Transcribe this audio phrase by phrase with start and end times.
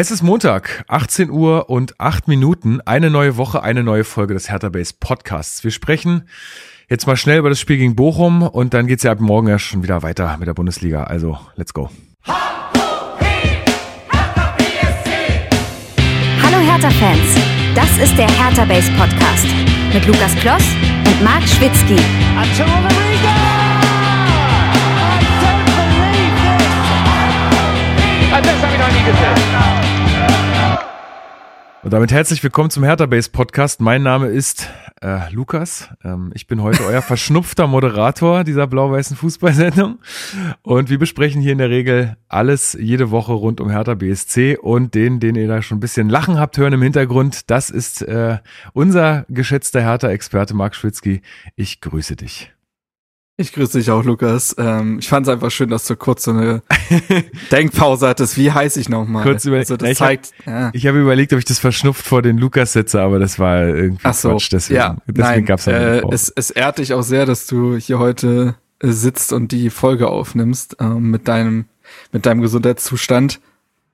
[0.00, 2.80] Es ist Montag, 18 Uhr und 8 Minuten.
[2.82, 5.64] Eine neue Woche, eine neue Folge des Hertha Base Podcasts.
[5.64, 6.28] Wir sprechen
[6.88, 9.58] jetzt mal schnell über das Spiel gegen Bochum und dann geht's ja ab morgen ja
[9.58, 11.02] schon wieder weiter mit der Bundesliga.
[11.02, 11.90] Also, let's go.
[12.24, 12.38] Hallo
[16.44, 17.34] Hertha-Fans,
[17.74, 19.48] das ist der Hertha Base Podcast
[19.92, 20.62] mit Lukas Kloss
[21.08, 21.98] und Marc Schwitzky.
[28.30, 29.77] Und
[31.90, 33.80] damit herzlich willkommen zum Hertha Base Podcast.
[33.80, 34.68] Mein Name ist
[35.00, 35.88] äh, Lukas.
[36.04, 39.98] Ähm, ich bin heute euer verschnupfter Moderator dieser blau-weißen Fußballsendung.
[40.62, 44.94] Und wir besprechen hier in der Regel alles jede Woche rund um Hertha BSC und
[44.94, 47.50] den, den ihr da schon ein bisschen lachen habt hören im Hintergrund.
[47.50, 48.38] Das ist äh,
[48.72, 51.22] unser geschätzter Hertha-Experte Marc Schwitzky.
[51.56, 52.52] Ich grüße dich.
[53.40, 54.56] Ich grüße dich auch, Lukas.
[54.58, 56.60] Ähm, ich fand es einfach schön, dass du kurz so eine
[57.52, 58.36] Denkpause hattest.
[58.36, 59.22] Wie heiß ich nochmal?
[59.22, 60.32] Kurz über also das ich zeigt.
[60.40, 60.70] Hab, ja.
[60.72, 64.00] Ich habe überlegt, ob ich das verschnupft vor den Lukas setze, aber das war irgendwie
[64.02, 64.48] Ach so, Quatsch.
[64.50, 68.00] Deswegen, ja, deswegen nein, gab's äh, es, es ehrt dich auch sehr, dass du hier
[68.00, 71.66] heute äh, sitzt und die Folge aufnimmst ähm, mit deinem
[72.10, 73.38] mit deinem Gesundheitszustand.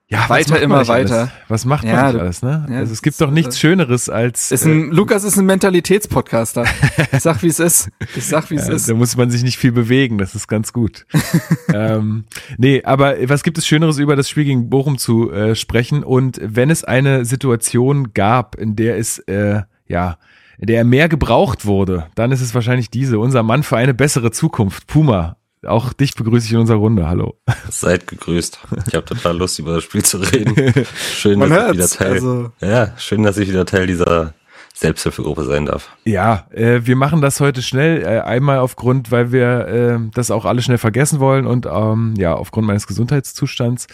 [0.07, 1.19] Ja, weiter immer weiter.
[1.21, 1.31] Alles?
[1.47, 2.67] Was macht man ja, nicht alles, ne?
[2.69, 4.51] Ja, also es gibt doch nichts äh, Schöneres als.
[4.51, 6.65] Ist ein, äh, Lukas ist ein Mentalitätspodcaster.
[7.11, 7.89] Ich sag, wie es ist.
[8.15, 8.87] Ich sag, wie es ist.
[8.87, 11.07] Da muss man sich nicht viel bewegen, das ist ganz gut.
[11.73, 12.25] ähm,
[12.57, 16.03] nee, aber was gibt es Schöneres über das Spiel gegen Bochum zu äh, sprechen?
[16.03, 20.17] Und wenn es eine Situation gab, in der es, äh, ja,
[20.59, 23.95] in der er mehr gebraucht wurde, dann ist es wahrscheinlich diese, unser Mann für eine
[23.95, 25.37] bessere Zukunft, Puma.
[25.67, 27.07] Auch dich begrüße ich in unserer Runde.
[27.07, 27.35] Hallo.
[27.69, 28.59] Seid gegrüßt.
[28.87, 30.55] Ich habe total Lust, über das Spiel zu reden.
[31.13, 32.11] Schön, Man dass ich wieder Teil.
[32.11, 34.33] Also ja, schön, dass ich wieder Teil dieser
[34.75, 35.95] Selbsthilfegruppe sein darf.
[36.03, 38.03] Ja, äh, wir machen das heute schnell.
[38.03, 42.33] Äh, einmal aufgrund, weil wir äh, das auch alle schnell vergessen wollen und ähm, ja,
[42.33, 43.87] aufgrund meines Gesundheitszustands.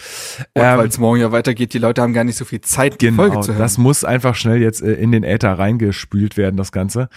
[0.56, 3.06] Ähm, weil es morgen ja weitergeht, die Leute haben gar nicht so viel Zeit, die
[3.06, 3.60] genau, Folge zu hören.
[3.60, 7.08] Das muss einfach schnell jetzt äh, in den Äther reingespült werden, das Ganze.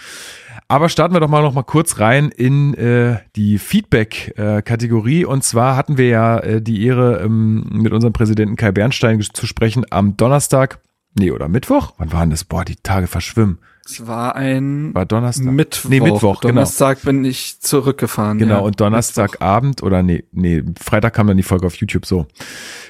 [0.68, 5.24] Aber starten wir doch mal noch mal kurz rein in äh, die Feedback-Kategorie.
[5.24, 9.46] Und zwar hatten wir ja äh, die Ehre, ähm, mit unserem Präsidenten Kai Bernstein zu
[9.46, 10.80] sprechen am Donnerstag.
[11.14, 11.94] Nee, oder Mittwoch?
[11.98, 12.44] Wann waren das?
[12.44, 13.58] Boah, die Tage verschwimmen.
[13.88, 15.46] Es war ein war Donnerstag.
[15.46, 15.88] Mittwoch.
[15.90, 16.54] Nee, Mittwoch, genau.
[16.54, 17.12] Donnerstag genau.
[17.12, 18.38] bin ich zurückgefahren.
[18.38, 18.60] Genau, ja.
[18.60, 22.26] und Donnerstagabend oder nee, nee, Freitag kam dann die Folge auf YouTube so.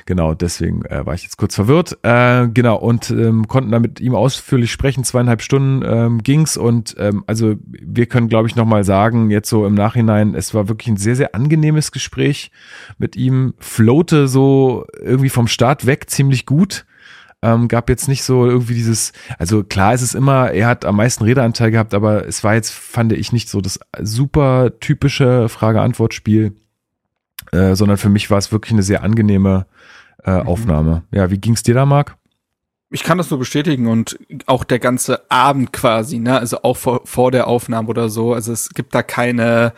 [0.07, 1.99] Genau, deswegen äh, war ich jetzt kurz verwirrt.
[2.03, 5.05] Äh, genau, und ähm, konnten da mit ihm ausführlich sprechen.
[5.05, 9.67] Zweieinhalb Stunden ähm, ging's und ähm, also wir können, glaube ich, nochmal sagen, jetzt so
[9.67, 12.51] im Nachhinein, es war wirklich ein sehr, sehr angenehmes Gespräch
[12.97, 13.53] mit ihm.
[13.59, 16.87] Floate so irgendwie vom Start weg ziemlich gut
[17.43, 20.97] ähm, gab jetzt nicht so irgendwie dieses, also klar ist es immer, er hat am
[20.97, 26.57] meisten Redeanteil gehabt, aber es war jetzt, fand ich, nicht so das super typische Frage-Antwort-Spiel,
[27.53, 29.67] äh, sondern für mich war es wirklich eine sehr angenehme
[30.25, 30.49] äh, mhm.
[30.49, 31.03] Aufnahme.
[31.11, 32.17] Ja, wie ging's dir da, Marc?
[32.91, 37.03] Ich kann das nur bestätigen und auch der ganze Abend quasi, ne, also auch vor,
[37.05, 39.73] vor der Aufnahme oder so, also es gibt da keine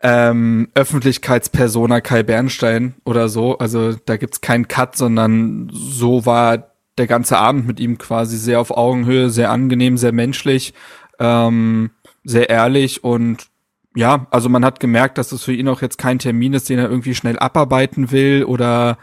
[0.00, 7.06] ähm, Öffentlichkeitspersona Kai Bernstein oder so, also da gibt's keinen Cut, sondern so war der
[7.06, 10.74] ganze Abend mit ihm quasi sehr auf Augenhöhe, sehr angenehm, sehr menschlich,
[11.18, 11.90] ähm,
[12.24, 13.48] sehr ehrlich und
[13.96, 16.78] ja, also man hat gemerkt, dass es für ihn auch jetzt kein Termin ist, den
[16.78, 18.98] er irgendwie schnell abarbeiten will oder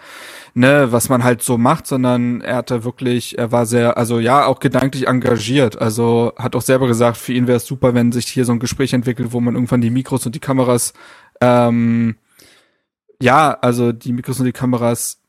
[0.53, 4.45] ne, was man halt so macht, sondern er hatte wirklich, er war sehr, also ja,
[4.45, 5.81] auch gedanklich engagiert.
[5.81, 8.59] Also hat auch selber gesagt, für ihn wäre es super, wenn sich hier so ein
[8.59, 10.93] Gespräch entwickelt, wo man irgendwann die Mikros und die Kameras,
[11.41, 12.15] ähm,
[13.19, 15.21] ja, also die Mikros und die Kameras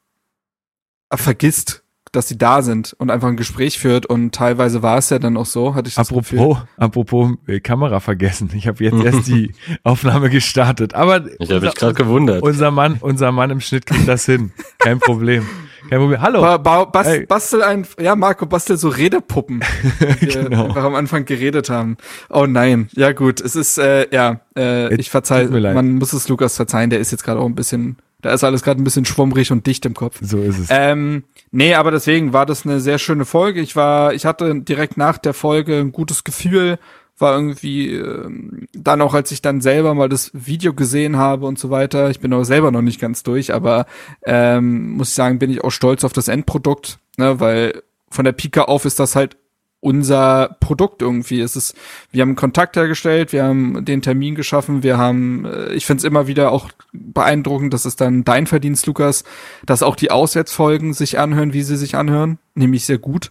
[1.10, 1.83] vergisst
[2.14, 5.36] dass sie da sind und einfach ein Gespräch führt und teilweise war es ja dann
[5.36, 6.56] auch so, hatte ich das apropos, Gefühl.
[6.76, 8.50] Apropos äh, Kamera vergessen.
[8.54, 9.52] Ich habe jetzt erst die
[9.82, 12.42] Aufnahme gestartet, aber ich habe mich gerade gewundert.
[12.42, 14.52] Unser Mann, unser Mann im Schnitt kriegt das hin.
[14.78, 15.46] Kein Problem.
[15.90, 16.20] Kein Problem.
[16.20, 16.40] Hallo.
[16.40, 17.26] Ba ba bas hey.
[17.26, 19.62] Bastel ein, ja Marco, bastel so Redepuppen,
[20.20, 20.66] die genau.
[20.66, 21.96] einfach am Anfang geredet haben.
[22.30, 26.56] Oh nein, ja gut, es ist äh, ja, äh, ich verzeih, man muss es Lukas
[26.56, 29.52] verzeihen, der ist jetzt gerade auch ein bisschen da ist alles gerade ein bisschen schwummrig
[29.52, 30.18] und dicht im Kopf.
[30.22, 30.68] So ist es.
[30.70, 33.60] Ähm, nee, aber deswegen war das eine sehr schöne Folge.
[33.60, 36.78] Ich war, ich hatte direkt nach der Folge ein gutes Gefühl,
[37.18, 41.58] war irgendwie ähm, dann auch, als ich dann selber mal das Video gesehen habe und
[41.58, 42.10] so weiter.
[42.10, 43.86] Ich bin auch selber noch nicht ganz durch, aber
[44.24, 48.32] ähm, muss ich sagen, bin ich auch stolz auf das Endprodukt, ne, weil von der
[48.32, 49.36] Pika auf ist das halt
[49.84, 51.40] unser Produkt irgendwie.
[51.40, 51.74] Es ist,
[52.10, 56.04] wir haben Kontakt hergestellt, wir haben den Termin geschaffen, wir haben, äh, ich finde es
[56.04, 59.24] immer wieder auch beeindruckend, das ist dann dein Verdienst, Lukas,
[59.66, 63.30] dass auch die Auswärtsfolgen sich anhören, wie sie sich anhören, nämlich sehr gut.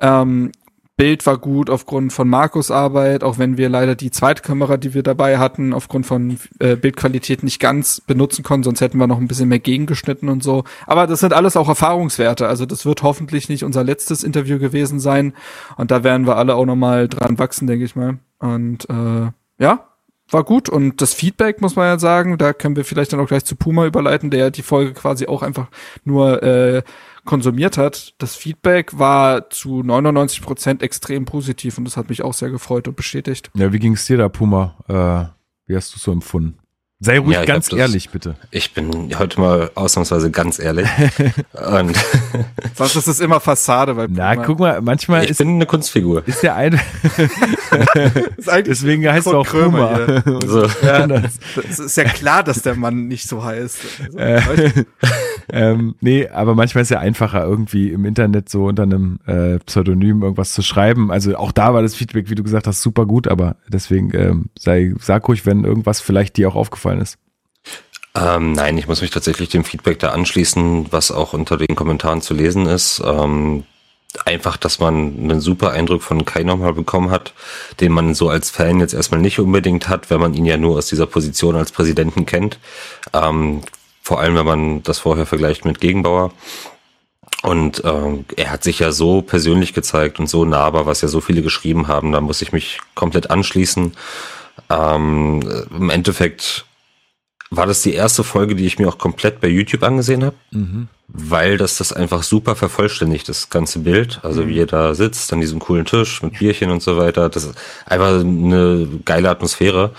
[0.00, 0.52] Ähm,
[0.96, 4.92] Bild war gut aufgrund von Markus Arbeit, auch wenn wir leider die zweite Kamera, die
[4.92, 9.18] wir dabei hatten, aufgrund von äh, Bildqualität nicht ganz benutzen konnten, sonst hätten wir noch
[9.18, 10.64] ein bisschen mehr gegengeschnitten und so.
[10.86, 12.46] Aber das sind alles auch Erfahrungswerte.
[12.46, 15.32] Also das wird hoffentlich nicht unser letztes Interview gewesen sein.
[15.76, 18.18] Und da werden wir alle auch nochmal dran wachsen, denke ich mal.
[18.38, 19.86] Und äh, ja,
[20.32, 23.28] war gut und das Feedback muss man ja sagen, da können wir vielleicht dann auch
[23.28, 25.68] gleich zu Puma überleiten, der die Folge quasi auch einfach
[26.04, 26.82] nur äh,
[27.24, 28.14] konsumiert hat.
[28.18, 32.88] Das Feedback war zu 99 Prozent extrem positiv und das hat mich auch sehr gefreut
[32.88, 33.50] und bestätigt.
[33.54, 34.74] Ja, wie ging's dir da, Puma?
[34.88, 35.32] Äh,
[35.68, 36.58] wie hast du so empfunden?
[37.04, 38.36] Sei ruhig ja, ganz ehrlich, bitte.
[38.52, 40.88] Ich bin heute mal ausnahmsweise ganz ehrlich.
[41.52, 41.96] und
[42.76, 45.40] Sonst ist es immer Fassade bei Na, guck mal, manchmal ich ist.
[45.40, 46.22] Ich bin eine Kunstfigur.
[46.28, 46.78] Ist der eine.
[48.66, 50.22] Deswegen heißt er auch Krömer.
[50.46, 50.66] So.
[50.82, 51.38] Ja, das
[51.78, 53.78] ist ja klar, dass der Mann nicht so heißt.
[54.16, 54.84] Also, äh,
[55.52, 60.22] ähm, nee, aber manchmal ist ja einfacher, irgendwie im Internet so unter einem äh, Pseudonym
[60.22, 61.10] irgendwas zu schreiben.
[61.10, 64.46] Also auch da war das Feedback, wie du gesagt hast, super gut, aber deswegen ähm,
[64.58, 67.18] sei, sag ruhig, wenn irgendwas vielleicht dir auch aufgefallen ist.
[68.14, 72.20] Ähm, nein, ich muss mich tatsächlich dem Feedback da anschließen, was auch unter den Kommentaren
[72.20, 73.02] zu lesen ist.
[73.04, 73.64] Ähm,
[74.24, 77.32] einfach, dass man einen super Eindruck von Kai nochmal bekommen hat,
[77.80, 80.78] den man so als Fan jetzt erstmal nicht unbedingt hat, wenn man ihn ja nur
[80.78, 82.58] aus dieser Position als Präsidenten kennt.
[83.12, 83.62] Ähm,
[84.02, 86.32] vor allem, wenn man das vorher vergleicht mit Gegenbauer.
[87.42, 91.20] Und äh, er hat sich ja so persönlich gezeigt und so nahbar, was ja so
[91.20, 93.94] viele geschrieben haben, da muss ich mich komplett anschließen.
[94.70, 96.66] Ähm, Im Endeffekt
[97.54, 100.88] war das die erste Folge, die ich mir auch komplett bei YouTube angesehen habe, mhm.
[101.08, 104.20] weil das das einfach super vervollständigt, das ganze Bild.
[104.22, 104.48] Also mhm.
[104.48, 107.28] wie ihr da sitzt an diesem coolen Tisch mit Bierchen und so weiter.
[107.28, 107.54] Das ist
[107.84, 109.92] einfach eine geile Atmosphäre.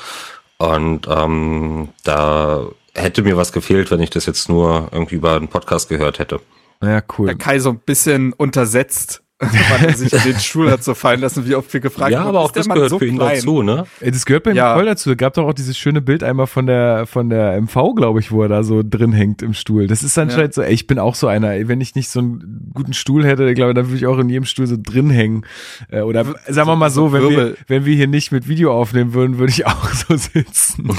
[0.57, 2.65] Und ähm, da
[2.95, 6.39] hätte mir was gefehlt, wenn ich das jetzt nur irgendwie über einen Podcast gehört hätte.
[6.81, 7.27] Ja, cool.
[7.27, 11.19] Der Kai so ein bisschen untersetzt weil er sich in den Stuhl hat so fallen
[11.19, 12.23] lassen, wie oft wir gefragt haben.
[12.23, 13.35] Ja, aber auch das gehört so für ihn klein?
[13.35, 13.85] dazu, ne?
[13.99, 14.75] Das gehört bei ihm ja.
[14.75, 15.11] voll dazu.
[15.11, 18.31] Es gab doch auch dieses schöne Bild einmal von der, von der MV, glaube ich,
[18.31, 19.87] wo er da so drin hängt im Stuhl.
[19.87, 20.61] Das ist anscheinend ja.
[20.61, 23.53] so, ey, ich bin auch so einer, wenn ich nicht so einen guten Stuhl hätte,
[23.53, 25.45] glaube ich, dann würde ich auch in jedem Stuhl so drin hängen.
[25.89, 29.13] Äh, oder sagen wir mal so, wenn wir, wenn wir hier nicht mit Video aufnehmen
[29.13, 30.95] würden, würde ich auch so sitzen.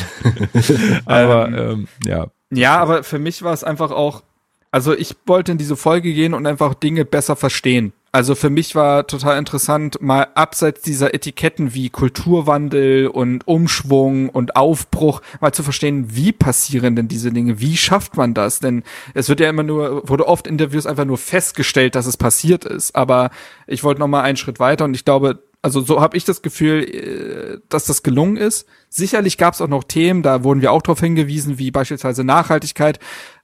[1.05, 2.27] aber, ähm, ähm, ja.
[2.51, 4.23] Ja, aber für mich war es einfach auch,
[4.71, 7.93] also ich wollte in diese Folge gehen und einfach Dinge besser verstehen.
[8.15, 14.55] Also für mich war total interessant, mal abseits dieser Etiketten wie Kulturwandel und Umschwung und
[14.55, 17.59] Aufbruch, mal zu verstehen, wie passieren denn diese Dinge?
[17.59, 18.61] Wie schafft man das?
[18.61, 18.85] Denn
[19.15, 22.65] es wird ja immer nur, wurde oft in Interviews einfach nur festgestellt, dass es passiert
[22.65, 22.95] ist.
[22.95, 23.31] Aber
[23.67, 26.43] ich wollte noch mal einen Schritt weiter und ich glaube, also so habe ich das
[26.43, 28.69] Gefühl, äh, dass das gelungen ist.
[28.91, 33.01] Sicherlich gab es auch noch Themen, da wurden wir auch darauf hingewiesen, wie beispielsweise Nachhaltigkeit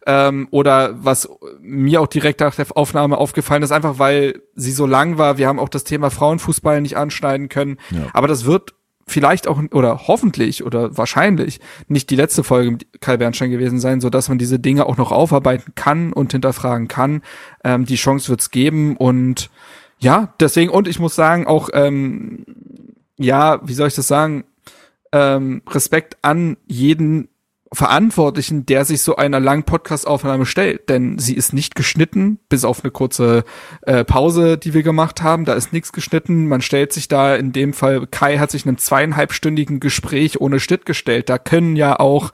[0.07, 1.29] ähm, oder was
[1.61, 5.39] mir auch direkt nach der Aufnahme aufgefallen ist, einfach weil sie so lang war.
[5.39, 8.09] Wir haben auch das Thema Frauenfußball nicht anschneiden können, ja.
[8.13, 8.75] aber das wird
[9.07, 14.01] vielleicht auch oder hoffentlich oder wahrscheinlich nicht die letzte Folge mit Kai Bernstein gewesen sein,
[14.01, 17.23] so dass man diese Dinge auch noch aufarbeiten kann und hinterfragen kann.
[17.65, 19.51] Ähm, die Chance wird's geben und
[19.99, 22.47] ja, deswegen, und ich muss sagen, auch, ähm,
[23.19, 24.45] ja, wie soll ich das sagen,
[25.13, 27.29] ähm, Respekt an jeden
[27.73, 32.83] Verantwortlichen, der sich so einer langen Podcast-Aufnahme stellt, denn sie ist nicht geschnitten, bis auf
[32.83, 33.45] eine kurze
[33.83, 35.45] äh, Pause, die wir gemacht haben.
[35.45, 36.49] Da ist nichts geschnitten.
[36.49, 40.85] Man stellt sich da in dem Fall, Kai hat sich einem zweieinhalbstündigen Gespräch ohne Schnitt
[40.85, 41.29] gestellt.
[41.29, 42.33] Da können ja auch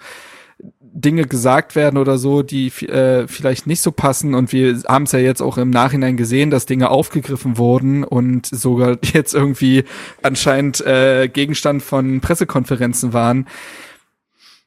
[0.96, 4.34] Dinge gesagt werden oder so, die äh, vielleicht nicht so passen.
[4.34, 8.46] Und wir haben es ja jetzt auch im Nachhinein gesehen, dass Dinge aufgegriffen wurden und
[8.46, 9.84] sogar jetzt irgendwie
[10.22, 13.46] anscheinend äh, Gegenstand von Pressekonferenzen waren.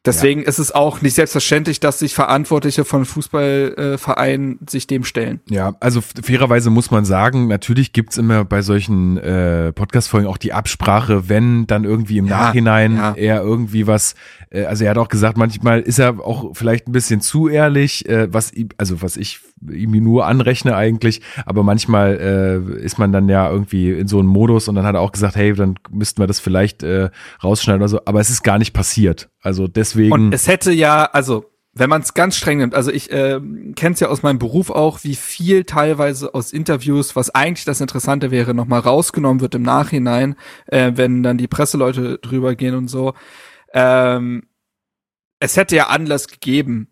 [0.06, 0.48] Deswegen ja.
[0.48, 5.42] ist es auch nicht selbstverständlich, dass sich Verantwortliche von Fußballvereinen äh, sich dem stellen.
[5.50, 10.54] Ja, also fairerweise muss man sagen, natürlich gibt's immer bei solchen äh, Podcast-Folgen auch die
[10.54, 13.14] Absprache, wenn dann irgendwie im ja, Nachhinein ja.
[13.18, 14.16] er irgendwie was,
[14.52, 18.08] äh, also er hat auch gesagt, manchmal ist er auch vielleicht ein bisschen zu ehrlich,
[18.08, 23.28] äh, was also was ich ihm nur anrechne eigentlich, aber manchmal äh, ist man dann
[23.28, 26.22] ja irgendwie in so einem Modus und dann hat er auch gesagt, hey, dann müssten
[26.22, 27.10] wir das vielleicht äh,
[27.44, 29.30] rausschneiden oder so, aber es ist gar nicht passiert.
[29.42, 30.12] Also deswegen.
[30.12, 33.40] Und es hätte ja, also wenn man es ganz streng nimmt, also ich äh,
[33.76, 37.80] kenne es ja aus meinem Beruf auch, wie viel teilweise aus Interviews, was eigentlich das
[37.80, 40.36] Interessante wäre, nochmal rausgenommen wird im Nachhinein,
[40.68, 43.14] äh, wenn dann die Presseleute drüber gehen und so.
[43.74, 44.44] Ähm,
[45.40, 46.89] es hätte ja Anlass gegeben.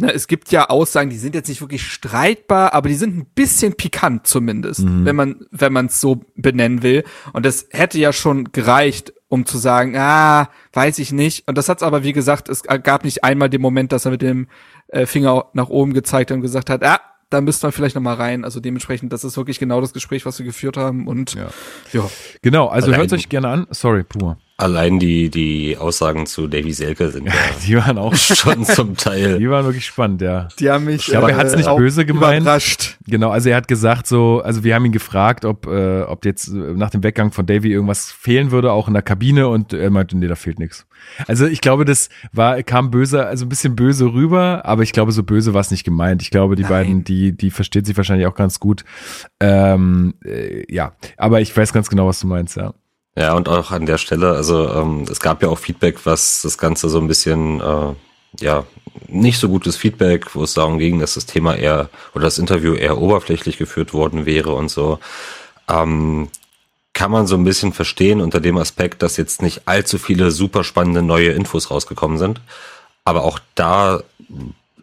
[0.00, 3.26] Ne, es gibt ja Aussagen, die sind jetzt nicht wirklich streitbar, aber die sind ein
[3.34, 5.04] bisschen pikant zumindest, mhm.
[5.04, 7.02] wenn man wenn man es so benennen will.
[7.32, 11.48] Und das hätte ja schon gereicht, um zu sagen, ah, weiß ich nicht.
[11.48, 14.22] Und das hat's aber, wie gesagt, es gab nicht einmal den Moment, dass er mit
[14.22, 14.46] dem
[14.86, 18.14] äh, Finger nach oben gezeigt hat und gesagt hat, ah, da müsste man vielleicht nochmal
[18.14, 18.44] rein.
[18.44, 21.08] Also dementsprechend, das ist wirklich genau das Gespräch, was wir geführt haben.
[21.08, 21.48] Und Ja.
[21.92, 22.08] ja,
[22.42, 23.66] Genau, also hört euch gerne an.
[23.70, 24.38] Sorry, Puma.
[24.60, 27.32] Allein die, die Aussagen zu Davy Selke sind ja
[27.66, 29.38] Die waren auch, schon zum Teil.
[29.38, 30.48] die waren wirklich spannend, ja.
[30.58, 31.02] die haben mich.
[31.02, 32.42] Ich glaube, er hat's nicht auch böse gemeint.
[32.42, 32.98] Überrascht.
[33.06, 36.48] Genau, also er hat gesagt so, also wir haben ihn gefragt, ob, äh, ob jetzt
[36.48, 39.90] äh, nach dem Weggang von Davy irgendwas fehlen würde, auch in der Kabine und er
[39.90, 40.88] meinte, nee, da fehlt nichts.
[41.28, 45.12] Also ich glaube, das war, kam böse, also ein bisschen böse rüber, aber ich glaube,
[45.12, 46.20] so böse war es nicht gemeint.
[46.20, 46.70] Ich glaube, die Nein.
[46.70, 48.84] beiden, die, die versteht sich wahrscheinlich auch ganz gut.
[49.38, 52.74] Ähm, äh, ja, aber ich weiß ganz genau, was du meinst, ja.
[53.18, 56.56] Ja, und auch an der Stelle, also ähm, es gab ja auch Feedback, was das
[56.56, 57.94] Ganze so ein bisschen, äh,
[58.38, 58.64] ja,
[59.08, 62.74] nicht so gutes Feedback, wo es darum ging, dass das Thema eher oder das Interview
[62.74, 65.00] eher oberflächlich geführt worden wäre und so.
[65.68, 66.28] Ähm,
[66.92, 70.62] kann man so ein bisschen verstehen unter dem Aspekt, dass jetzt nicht allzu viele super
[70.62, 72.40] spannende neue Infos rausgekommen sind.
[73.04, 74.00] Aber auch da,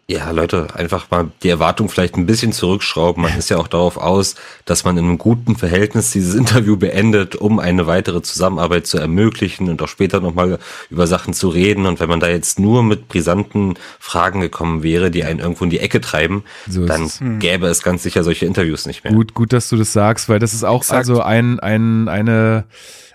[0.08, 3.24] ja, Leute, einfach mal die Erwartung vielleicht ein bisschen zurückschrauben.
[3.24, 7.34] Man ist ja auch darauf aus, dass man in einem guten Verhältnis dieses Interview beendet,
[7.34, 10.60] um eine weitere Zusammenarbeit zu ermöglichen und auch später nochmal
[10.90, 11.86] über Sachen zu reden.
[11.86, 15.70] Und wenn man da jetzt nur mit brisanten Fragen gekommen wäre, die einen irgendwo in
[15.70, 17.20] die Ecke treiben, So dann es.
[17.40, 19.12] gäbe es ganz sicher solche Interviews nicht mehr.
[19.12, 20.98] Gut, gut, dass du das sagst, weil das ist auch Exakt.
[20.98, 22.64] also ein, ein, eine,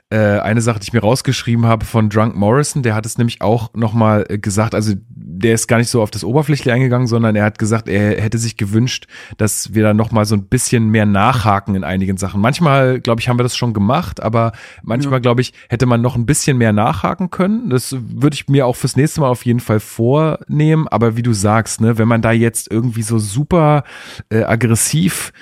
[0.10, 3.42] äh, eine Sache, die ich mir rausgeschrieben habe von Drunk Morrison, der hat es nämlich
[3.42, 4.94] auch nochmal gesagt, also
[5.42, 8.38] der ist gar nicht so auf das Oberflächliche eingegangen, sondern er hat gesagt, er hätte
[8.38, 9.08] sich gewünscht,
[9.38, 12.42] dass wir da nochmal so ein bisschen mehr nachhaken in einigen Sachen.
[12.42, 14.52] Manchmal, glaube ich, haben wir das schon gemacht, aber
[14.84, 17.70] manchmal, glaube ich, hätte man noch ein bisschen mehr nachhaken können.
[17.70, 20.88] Das würde ich mir auch fürs nächste Mal auf jeden Fall vornehmen.
[20.88, 23.84] Aber wie du sagst, ne, wenn man da jetzt irgendwie so super
[24.30, 25.34] äh, aggressiv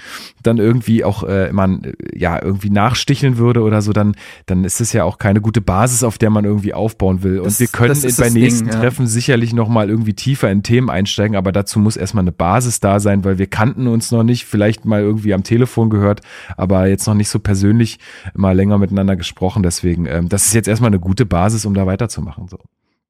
[0.44, 4.16] dann irgendwie auch äh, man äh, ja irgendwie nachsticheln würde oder so, dann
[4.46, 7.40] dann ist es ja auch keine gute Basis, auf der man irgendwie aufbauen will.
[7.40, 8.80] Und Das- wir können ist bei nächsten Ding, ja.
[8.80, 12.80] Treffen sicherlich noch mal irgendwie tiefer in Themen einsteigen, aber dazu muss erstmal eine Basis
[12.80, 16.22] da sein, weil wir kannten uns noch nicht, vielleicht mal irgendwie am Telefon gehört,
[16.58, 18.00] aber jetzt noch nicht so persönlich
[18.34, 19.64] mal länger miteinander gesprochen.
[19.64, 22.48] Deswegen, ähm, das ist jetzt erstmal eine gute Basis, um da weiterzumachen.
[22.48, 22.58] So.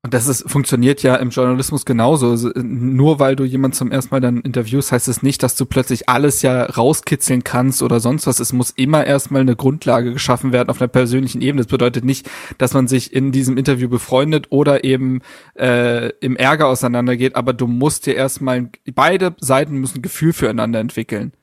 [0.02, 2.30] Und das ist, funktioniert ja im Journalismus genauso.
[2.30, 5.58] Also, äh, nur weil du jemand zum ersten Mal dann interviewst, heißt es nicht, dass
[5.58, 8.40] du plötzlich alles ja rauskitzeln kannst oder sonst was.
[8.40, 11.64] Es muss immer erstmal eine Grundlage geschaffen werden auf einer persönlichen Ebene.
[11.64, 15.20] Das bedeutet nicht, dass man sich in diesem Interview befreundet oder eben
[15.56, 21.34] äh, im Ärger auseinandergeht, aber du musst dir erstmal, beide Seiten müssen Gefühl füreinander entwickeln.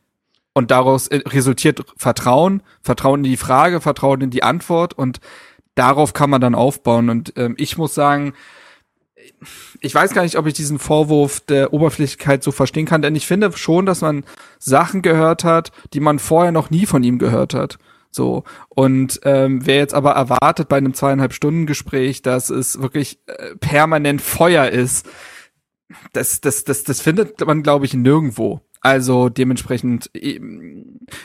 [0.54, 5.20] Und daraus äh, resultiert Vertrauen, Vertrauen in die Frage, Vertrauen in die Antwort und
[5.76, 7.08] darauf kann man dann aufbauen.
[7.08, 8.34] Und ähm, ich muss sagen,
[9.80, 13.26] ich weiß gar nicht, ob ich diesen Vorwurf der Oberflächlichkeit so verstehen kann, denn ich
[13.26, 14.24] finde schon, dass man
[14.58, 17.78] Sachen gehört hat, die man vorher noch nie von ihm gehört hat.
[18.10, 18.44] So.
[18.68, 23.56] Und ähm, wer jetzt aber erwartet bei einem zweieinhalb Stunden Gespräch, dass es wirklich äh,
[23.56, 25.06] permanent Feuer ist,
[26.12, 28.60] das, das, das, das findet man, glaube ich, nirgendwo.
[28.86, 30.40] Also dementsprechend, ich,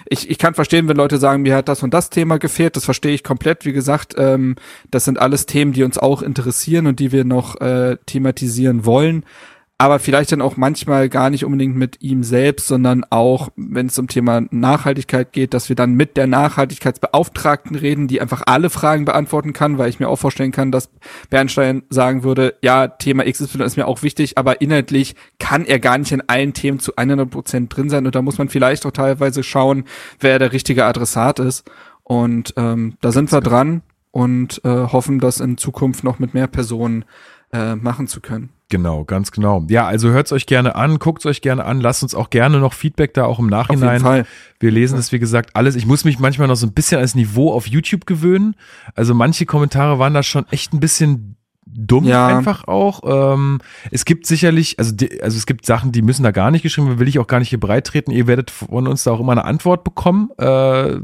[0.09, 3.13] ich kann verstehen, wenn Leute sagen, mir hat das und das Thema gefehlt, das verstehe
[3.13, 3.65] ich komplett.
[3.65, 4.55] Wie gesagt, ähm,
[4.89, 9.25] das sind alles Themen, die uns auch interessieren und die wir noch äh, thematisisen wollen.
[9.81, 13.97] Aber vielleicht dann auch manchmal gar nicht unbedingt mit ihm selbst, sondern auch, wenn es
[13.97, 19.05] um Thema Nachhaltigkeit geht, dass wir dann mit der Nachhaltigkeitsbeauftragten reden, die einfach alle Fragen
[19.05, 20.91] beantworten kann, weil ich mir auch vorstellen kann, dass
[21.31, 25.97] Bernstein sagen würde, ja, Thema XY ist mir auch wichtig, aber inhaltlich kann er gar
[25.97, 28.91] nicht in allen Themen zu 100 Prozent drin sein und da muss man vielleicht auch
[28.91, 29.85] teilweise schauen,
[30.19, 31.67] wer der richtige Adressat ist.
[32.03, 36.45] Und ähm, da sind wir dran und äh, hoffen, das in Zukunft noch mit mehr
[36.45, 37.03] Personen
[37.51, 38.49] äh, machen zu können.
[38.71, 39.65] Genau, ganz genau.
[39.67, 42.73] Ja, also hört's euch gerne an, guckt's euch gerne an, lasst uns auch gerne noch
[42.73, 43.99] Feedback da auch im Auf jeden Nachhinein.
[43.99, 44.25] Fall.
[44.61, 45.75] Wir lesen das, wie gesagt, alles.
[45.75, 48.55] Ich muss mich manchmal noch so ein bisschen als Niveau auf YouTube gewöhnen.
[48.95, 51.35] Also manche Kommentare waren da schon echt ein bisschen
[51.65, 52.27] dumm Ja.
[52.27, 53.33] einfach auch.
[53.33, 53.59] Ähm,
[53.91, 56.87] es gibt sicherlich, also, die, also es gibt Sachen, die müssen da gar nicht geschrieben
[56.87, 58.11] werden, will ich auch gar nicht hier breit treten.
[58.11, 60.29] Ihr werdet von uns da auch immer eine Antwort bekommen.
[60.37, 60.97] Äh,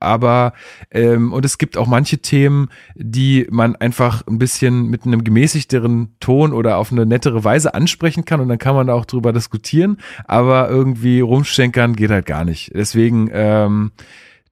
[0.00, 0.54] aber
[0.90, 6.16] ähm, und es gibt auch manche Themen, die man einfach ein bisschen mit einem gemäßigteren
[6.20, 9.32] Ton oder auf eine nettere Weise ansprechen kann und dann kann man da auch drüber
[9.32, 12.72] diskutieren, aber irgendwie rumschenkern geht halt gar nicht.
[12.74, 13.92] Deswegen ähm,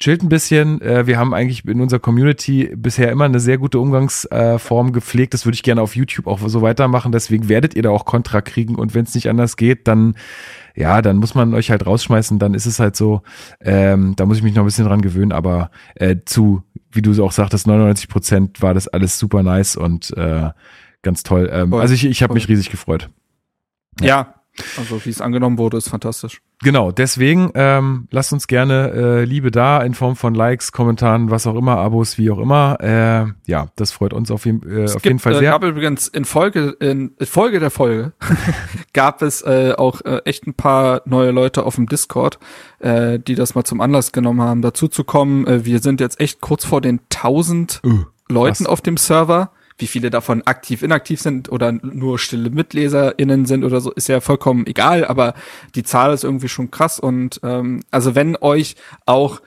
[0.01, 0.81] chillt ein bisschen.
[0.81, 5.35] Äh, wir haben eigentlich in unserer Community bisher immer eine sehr gute Umgangsform gepflegt.
[5.35, 7.13] Das würde ich gerne auf YouTube auch so weitermachen.
[7.13, 10.15] Deswegen werdet ihr da auch Kontra kriegen und wenn es nicht anders geht, dann
[10.75, 13.23] ja, dann muss man euch halt rausschmeißen, dann ist es halt so,
[13.61, 17.23] ähm, da muss ich mich noch ein bisschen dran gewöhnen, aber äh, zu, wie du
[17.25, 20.51] auch sagtest, 99 Prozent war das alles super nice und äh,
[21.03, 21.51] ganz toll.
[21.53, 23.11] Ähm, also ich, ich habe mich riesig gefreut.
[24.01, 24.38] Ja.
[24.77, 26.41] Also wie es angenommen wurde, ist fantastisch.
[26.63, 31.47] Genau, deswegen ähm, lasst uns gerne äh, Liebe da in Form von Likes, Kommentaren, was
[31.47, 32.79] auch immer, Abos, wie auch immer.
[32.81, 35.51] Äh, ja, das freut uns auf, jeden, äh, auf gibt, jeden Fall äh, sehr.
[35.53, 38.13] gab übrigens in Folge in Folge der Folge
[38.93, 42.41] gab es äh, auch äh, echt ein paar neue Leute auf dem Discord,
[42.81, 45.47] äh, die das mal zum Anlass genommen haben, dazu zu kommen.
[45.47, 48.67] Äh, wir sind jetzt echt kurz vor den 1000 Uh, Leuten krass.
[48.67, 49.51] auf dem Server.
[49.79, 54.21] Wie viele davon aktiv, inaktiv sind oder nur stille MitleserInnen sind oder so, ist ja
[54.21, 55.35] vollkommen egal, aber
[55.75, 58.75] die Zahl ist irgendwie schon krass und ähm, also wenn euch
[59.07, 59.41] auch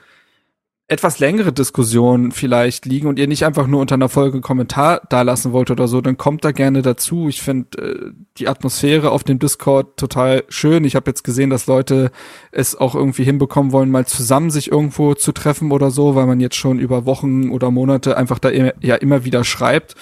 [0.88, 5.00] etwas längere Diskussionen vielleicht liegen und ihr nicht einfach nur unter einer Folge einen Kommentar
[5.08, 7.28] da lassen wollt oder so, dann kommt da gerne dazu.
[7.28, 10.84] Ich finde äh, die Atmosphäre auf dem Discord total schön.
[10.84, 12.10] Ich habe jetzt gesehen, dass Leute
[12.50, 16.40] es auch irgendwie hinbekommen wollen, mal zusammen sich irgendwo zu treffen oder so, weil man
[16.40, 19.94] jetzt schon über Wochen oder Monate einfach da immer, ja immer wieder schreibt.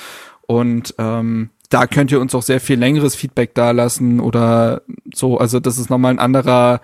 [0.46, 4.82] Und ähm, da könnt ihr uns auch sehr viel längeres Feedback dalassen oder
[5.14, 5.38] so.
[5.38, 6.80] Also das ist nochmal ein anderer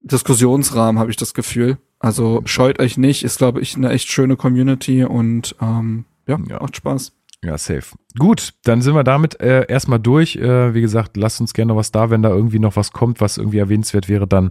[0.00, 1.78] Diskussionsrahmen, habe ich das Gefühl.
[2.00, 6.60] Also scheut euch nicht, ist, glaube ich, eine echt schöne Community und ähm, ja, Ja.
[6.60, 7.12] macht Spaß.
[7.44, 7.96] Ja, safe.
[8.18, 10.36] Gut, dann sind wir damit äh, erstmal durch.
[10.36, 13.20] Äh, wie gesagt, lasst uns gerne noch was da, wenn da irgendwie noch was kommt,
[13.20, 14.50] was irgendwie erwähnenswert wäre, dann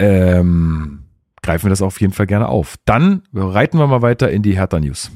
[0.00, 1.04] ähm,
[1.42, 2.76] greifen wir das auf jeden Fall gerne auf.
[2.84, 5.10] Dann reiten wir mal weiter in die Hertha News.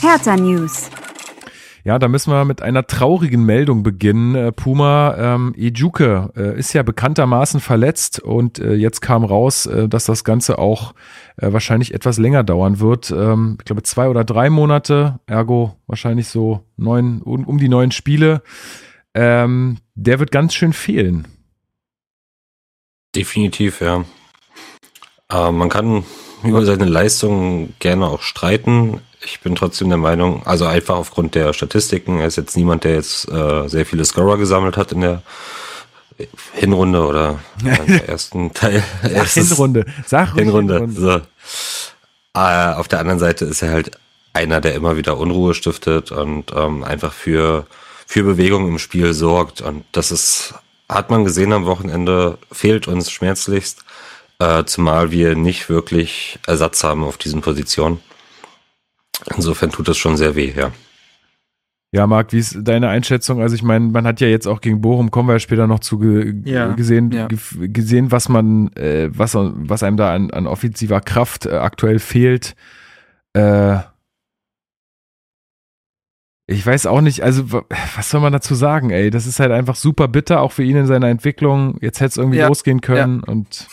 [0.00, 0.88] Hertha News.
[1.84, 4.36] Ja, da müssen wir mit einer traurigen Meldung beginnen.
[4.36, 9.88] Äh, Puma ähm, Ejuke äh, ist ja bekanntermaßen verletzt und äh, jetzt kam raus, äh,
[9.88, 10.94] dass das Ganze auch
[11.38, 13.10] äh, wahrscheinlich etwas länger dauern wird.
[13.10, 17.90] Ähm, ich glaube zwei oder drei Monate, ergo wahrscheinlich so neun, um, um die neun
[17.90, 18.42] Spiele.
[19.14, 21.26] Ähm, der wird ganz schön fehlen.
[23.14, 24.04] Definitiv, ja.
[25.30, 26.04] Äh, man kann
[26.44, 29.00] über seine Leistungen gerne auch streiten.
[29.24, 32.94] Ich bin trotzdem der Meinung, also einfach aufgrund der Statistiken, er ist jetzt niemand, der
[32.94, 35.22] jetzt äh, sehr viele Scorer gesammelt hat in der
[36.54, 38.82] Hinrunde oder im ersten Teil.
[39.02, 39.84] Erstes- Hinrunde.
[40.06, 40.88] Sag ruhig Hinrunde.
[40.94, 41.20] So.
[42.34, 43.92] Äh, auf der anderen Seite ist er halt
[44.32, 47.66] einer, der immer wieder Unruhe stiftet und ähm, einfach für,
[48.06, 49.60] für Bewegung im Spiel sorgt.
[49.60, 50.54] Und das ist,
[50.88, 53.84] hat man gesehen am Wochenende, fehlt uns schmerzlichst,
[54.38, 58.00] äh, zumal wir nicht wirklich Ersatz haben auf diesen Positionen.
[59.36, 60.72] Insofern tut das schon sehr weh, ja.
[61.94, 63.42] Ja, Marc, wie ist deine Einschätzung?
[63.42, 65.80] Also ich meine, man hat ja jetzt auch gegen Bochum, kommen wir ja später noch
[65.80, 67.26] zu ge Ja, gesehen, ja.
[67.28, 67.38] ge
[67.68, 72.54] gesehen, was man, äh, was, was einem da an, an offensiver Kraft äh, aktuell fehlt.
[73.34, 73.78] Äh,
[76.46, 77.64] ich weiß auch nicht, also wa-
[77.96, 79.10] was soll man dazu sagen, ey?
[79.10, 81.76] Das ist halt einfach super bitter, auch für ihn in seiner Entwicklung.
[81.80, 83.66] Jetzt hätte es irgendwie Ja, losgehen können und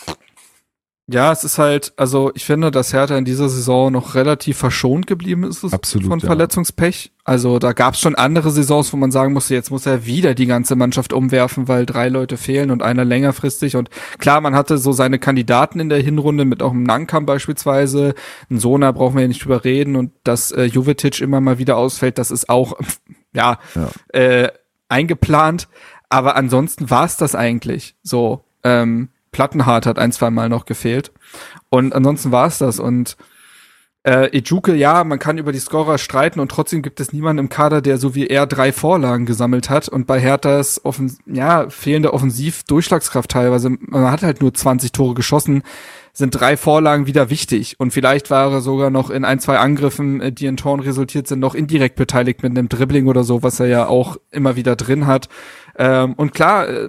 [1.12, 5.08] Ja, es ist halt, also ich finde, dass Hertha in dieser Saison noch relativ verschont
[5.08, 6.26] geblieben ist Absolut, von ja.
[6.26, 7.10] Verletzungspech.
[7.24, 10.34] Also da gab es schon andere Saisons, wo man sagen musste, jetzt muss er wieder
[10.34, 13.74] die ganze Mannschaft umwerfen, weil drei Leute fehlen und einer längerfristig.
[13.74, 18.14] Und klar, man hatte so seine Kandidaten in der Hinrunde mit auch einem Nankam beispielsweise.
[18.48, 21.76] Ein Sona brauchen wir ja nicht drüber reden und dass äh, Jovetic immer mal wieder
[21.76, 22.78] ausfällt, das ist auch,
[23.32, 23.88] ja, Ja.
[24.12, 24.52] Äh,
[24.88, 25.68] eingeplant.
[26.08, 27.96] Aber ansonsten war es das eigentlich.
[28.02, 31.12] So, ähm, Plattenhart hat ein, zwei Mal noch gefehlt.
[31.68, 32.78] Und ansonsten war es das.
[32.78, 33.16] Und
[34.02, 37.48] äh, Ejuke, ja, man kann über die Scorer streiten und trotzdem gibt es niemanden im
[37.50, 39.88] Kader, der so wie er drei Vorlagen gesammelt hat.
[39.88, 45.62] Und bei Herthas offen, ja, fehlende Offensiv-Durchschlagskraft teilweise, man hat halt nur 20 Tore geschossen,
[46.14, 47.78] sind drei Vorlagen wieder wichtig.
[47.78, 51.28] Und vielleicht war er sogar noch in ein, zwei Angriffen, äh, die in Toren resultiert
[51.28, 54.76] sind, noch indirekt beteiligt mit einem Dribbling oder so, was er ja auch immer wieder
[54.76, 55.28] drin hat.
[55.76, 56.88] Ähm, und klar, äh,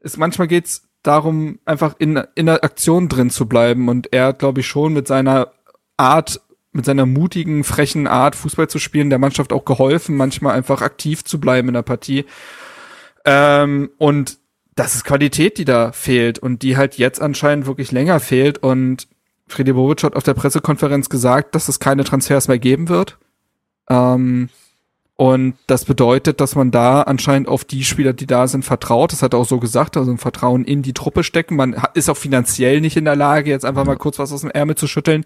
[0.00, 3.88] ist, manchmal geht's darum, einfach in, in der Aktion drin zu bleiben.
[3.88, 5.52] Und er hat, glaube ich, schon mit seiner
[5.96, 6.40] Art,
[6.72, 11.24] mit seiner mutigen, frechen Art, Fußball zu spielen, der Mannschaft auch geholfen, manchmal einfach aktiv
[11.24, 12.24] zu bleiben in der Partie.
[13.24, 14.38] Ähm, und
[14.74, 18.58] das ist Qualität, die da fehlt und die halt jetzt anscheinend wirklich länger fehlt.
[18.58, 19.06] Und
[19.46, 23.18] Friedi Bobic hat auf der Pressekonferenz gesagt, dass es keine Transfers mehr geben wird.
[23.88, 24.48] Ähm,
[25.16, 29.12] und das bedeutet, dass man da anscheinend auf die Spieler, die da sind, vertraut.
[29.12, 31.54] Das hat er auch so gesagt, also ein Vertrauen in die Truppe stecken.
[31.54, 34.50] Man ist auch finanziell nicht in der Lage, jetzt einfach mal kurz was aus dem
[34.50, 35.24] Ärmel zu schütteln.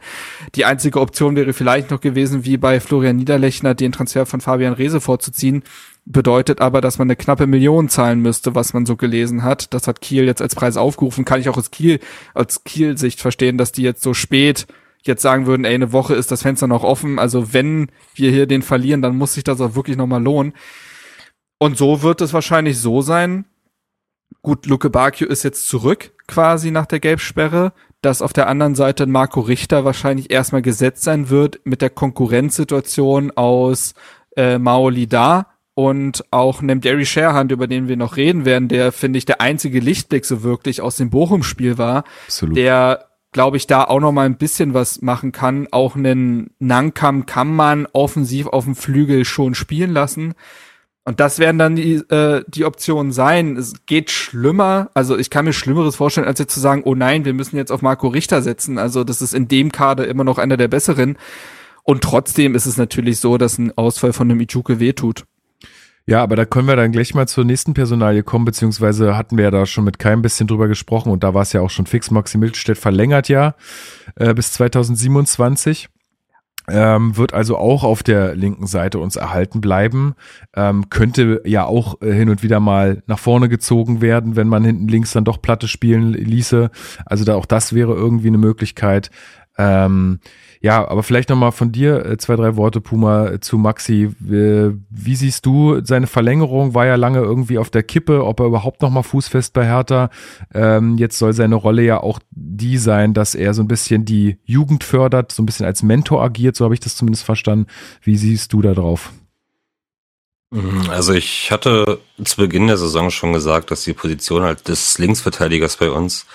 [0.54, 4.74] Die einzige Option wäre vielleicht noch gewesen, wie bei Florian Niederlechner, den Transfer von Fabian
[4.74, 5.62] Rehse vorzuziehen.
[6.04, 9.72] Bedeutet aber, dass man eine knappe Million zahlen müsste, was man so gelesen hat.
[9.72, 11.24] Das hat Kiel jetzt als Preis aufgerufen.
[11.24, 11.98] Kann ich auch aus Kiel,
[12.34, 14.66] aus Kiel-Sicht verstehen, dass die jetzt so spät
[15.02, 17.18] jetzt sagen würden, ey, eine Woche ist das Fenster noch offen.
[17.18, 20.52] Also wenn wir hier den verlieren, dann muss sich das auch wirklich nochmal lohnen.
[21.58, 23.44] Und so wird es wahrscheinlich so sein.
[24.42, 29.06] Gut, Luke Bakio ist jetzt zurück quasi nach der Gelbsperre, dass auf der anderen Seite
[29.06, 33.94] Marco Richter wahrscheinlich erstmal gesetzt sein wird mit der Konkurrenzsituation aus
[34.36, 38.92] äh, Maoli da und auch einem Derry Sharehand, über den wir noch reden werden, der,
[38.92, 42.56] finde ich, der einzige Lichtblick so wirklich aus dem Bochum-Spiel war, Absolut.
[42.56, 45.68] der glaube ich, da auch noch mal ein bisschen was machen kann.
[45.70, 50.34] Auch einen Nankam kann man offensiv auf dem Flügel schon spielen lassen.
[51.04, 53.56] Und das werden dann die, äh, die Optionen sein.
[53.56, 54.90] Es geht schlimmer.
[54.92, 57.72] Also ich kann mir Schlimmeres vorstellen, als jetzt zu sagen, oh nein, wir müssen jetzt
[57.72, 58.76] auf Marco Richter setzen.
[58.76, 61.16] Also das ist in dem Kader immer noch einer der besseren.
[61.82, 65.24] Und trotzdem ist es natürlich so, dass ein Ausfall von einem Ichuke wehtut.
[66.08, 69.44] Ja, aber da können wir dann gleich mal zur nächsten Personalie kommen, beziehungsweise hatten wir
[69.44, 71.84] ja da schon mit keinem bisschen drüber gesprochen und da war es ja auch schon
[71.84, 72.10] fix.
[72.10, 73.54] Maxi Milstedt verlängert ja
[74.14, 75.90] äh, bis 2027
[76.66, 80.14] ähm, wird also auch auf der linken Seite uns erhalten bleiben,
[80.56, 84.64] ähm, könnte ja auch äh, hin und wieder mal nach vorne gezogen werden, wenn man
[84.64, 86.70] hinten links dann doch Platte spielen ließe.
[87.04, 89.10] Also da auch das wäre irgendwie eine Möglichkeit.
[89.58, 90.20] Ähm,
[90.60, 94.10] ja, aber vielleicht nochmal von dir äh, zwei, drei Worte, Puma, äh, zu Maxi.
[94.18, 96.74] Wie siehst du seine Verlängerung?
[96.74, 100.10] War ja lange irgendwie auf der Kippe, ob er überhaupt nochmal fußfest bei Hertha.
[100.52, 104.38] Ähm, jetzt soll seine Rolle ja auch die sein, dass er so ein bisschen die
[104.44, 107.66] Jugend fördert, so ein bisschen als Mentor agiert, so habe ich das zumindest verstanden.
[108.02, 109.12] Wie siehst du da drauf?
[110.50, 114.98] Mhm, also ich hatte zu Beginn der Saison schon gesagt, dass die Position halt des
[114.98, 116.26] Linksverteidigers bei uns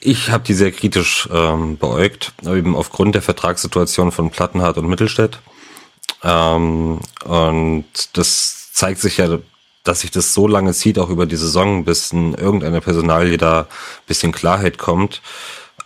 [0.00, 5.38] ich habe die sehr kritisch ähm, beäugt, eben aufgrund der Vertragssituation von Plattenhardt und Mittelstädt.
[6.22, 9.38] Ähm, und das zeigt sich ja,
[9.84, 13.66] dass sich das so lange zieht, auch über die Saison, bis in irgendeine Personalie da
[14.06, 15.20] bisschen Klarheit kommt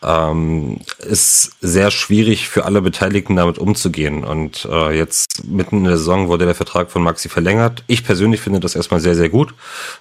[0.02, 4.24] ähm, ist sehr schwierig für alle Beteiligten damit umzugehen.
[4.24, 7.84] Und äh, jetzt mitten in der Saison wurde der Vertrag von Maxi verlängert.
[7.86, 9.54] Ich persönlich finde das erstmal sehr, sehr gut,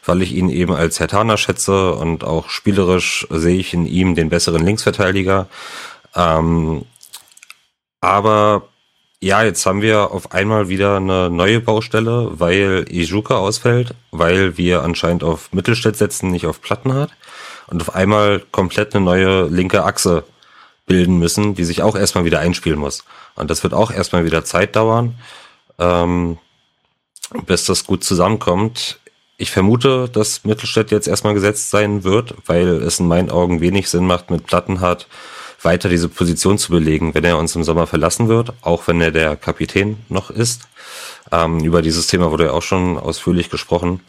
[0.05, 4.29] weil ich ihn eben als Hertaner schätze und auch spielerisch sehe ich in ihm den
[4.29, 5.47] besseren Linksverteidiger.
[6.15, 6.83] Ähm,
[8.01, 8.63] aber
[9.23, 14.81] ja, jetzt haben wir auf einmal wieder eine neue Baustelle, weil Ijuka ausfällt, weil wir
[14.81, 17.11] anscheinend auf Mittelstädt setzen, nicht auf Plattenhardt
[17.71, 20.23] und auf einmal komplett eine neue linke Achse
[20.85, 23.05] bilden müssen, die sich auch erstmal wieder einspielen muss.
[23.35, 25.15] Und das wird auch erstmal wieder Zeit dauern,
[25.79, 26.37] ähm,
[27.45, 28.99] bis das gut zusammenkommt.
[29.37, 33.89] Ich vermute, dass Mittelstädt jetzt erstmal gesetzt sein wird, weil es in meinen Augen wenig
[33.89, 35.07] Sinn macht, mit Plattenhardt
[35.61, 39.11] weiter diese Position zu belegen, wenn er uns im Sommer verlassen wird, auch wenn er
[39.11, 40.63] der Kapitän noch ist.
[41.31, 44.01] Ähm, über dieses Thema wurde ja auch schon ausführlich gesprochen.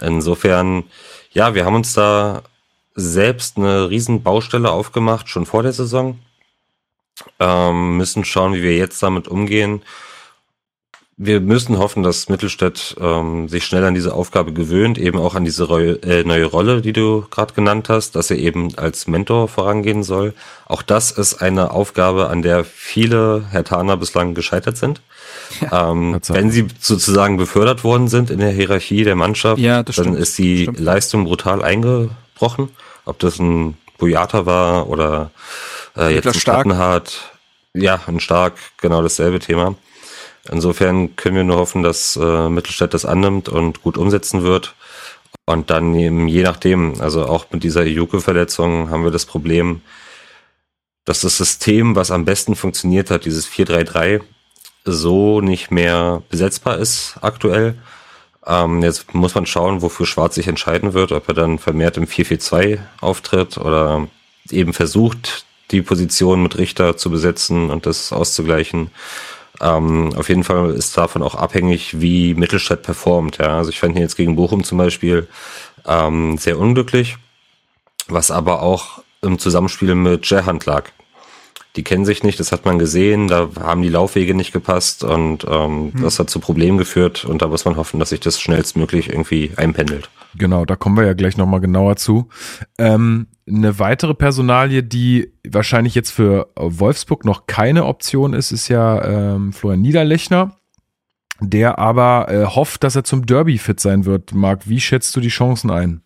[0.00, 0.84] Insofern,
[1.32, 2.42] ja, wir haben uns da
[2.94, 6.18] selbst eine riesen Baustelle aufgemacht, schon vor der Saison.
[7.38, 9.82] Ähm, müssen schauen, wie wir jetzt damit umgehen.
[11.18, 15.44] Wir müssen hoffen, dass Mittelstädt ähm, sich schnell an diese Aufgabe gewöhnt, eben auch an
[15.44, 20.02] diese äh, neue Rolle, die du gerade genannt hast, dass er eben als Mentor vorangehen
[20.02, 20.32] soll.
[20.66, 25.00] Auch das ist eine Aufgabe, an der viele Herr Hertaner bislang gescheitert sind.
[25.60, 29.92] Ja, ähm, wenn sie sozusagen befördert worden sind in der Hierarchie der Mannschaft, ja, dann
[29.92, 32.21] stimmt, ist die Leistung brutal eingebrochen.
[33.04, 35.30] Ob das ein Boyata war oder
[35.96, 36.66] äh, jetzt ein Stark.
[37.74, 39.76] Ja, ein Stark, genau dasselbe Thema.
[40.50, 44.74] Insofern können wir nur hoffen, dass äh, Mittelstädt das annimmt und gut umsetzen wird.
[45.46, 49.82] Und dann eben je nachdem, also auch mit dieser Juke-Verletzung haben wir das Problem,
[51.04, 54.20] dass das System, was am besten funktioniert hat, dieses 4-3-3,
[54.84, 57.76] so nicht mehr besetzbar ist aktuell.
[58.46, 62.06] Ähm, jetzt muss man schauen, wofür Schwarz sich entscheiden wird, ob er dann vermehrt im
[62.06, 64.08] 4-4-2 auftritt oder
[64.50, 68.90] eben versucht, die Position mit Richter zu besetzen und das auszugleichen.
[69.60, 73.38] Ähm, auf jeden Fall ist davon auch abhängig, wie Mittelstadt performt.
[73.38, 73.58] Ja?
[73.58, 75.28] Also ich fand ihn jetzt gegen Bochum zum Beispiel
[75.86, 77.16] ähm, sehr unglücklich,
[78.08, 80.90] was aber auch im Zusammenspiel mit Gerhand lag
[81.76, 85.44] die kennen sich nicht, das hat man gesehen, da haben die Laufwege nicht gepasst und
[85.48, 86.02] ähm, hm.
[86.02, 89.52] das hat zu Problemen geführt und da muss man hoffen, dass sich das schnellstmöglich irgendwie
[89.56, 90.10] einpendelt.
[90.36, 92.28] Genau, da kommen wir ja gleich nochmal genauer zu.
[92.78, 99.04] Ähm, eine weitere Personalie, die wahrscheinlich jetzt für Wolfsburg noch keine Option ist, ist ja
[99.04, 100.56] ähm, Florian Niederlechner,
[101.40, 104.34] der aber äh, hofft, dass er zum Derby fit sein wird.
[104.34, 106.02] Marc, wie schätzt du die Chancen ein?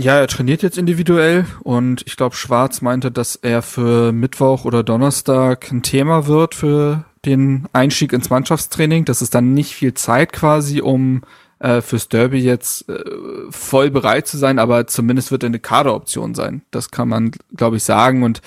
[0.00, 4.84] Ja, er trainiert jetzt individuell und ich glaube, Schwarz meinte, dass er für Mittwoch oder
[4.84, 9.04] Donnerstag ein Thema wird für den Einstieg ins Mannschaftstraining.
[9.04, 11.22] Das ist dann nicht viel Zeit quasi, um
[11.58, 13.02] äh, fürs Derby jetzt äh,
[13.50, 16.62] voll bereit zu sein, aber zumindest wird er eine Kaderoption sein.
[16.70, 18.22] Das kann man, glaube ich, sagen.
[18.22, 18.40] Und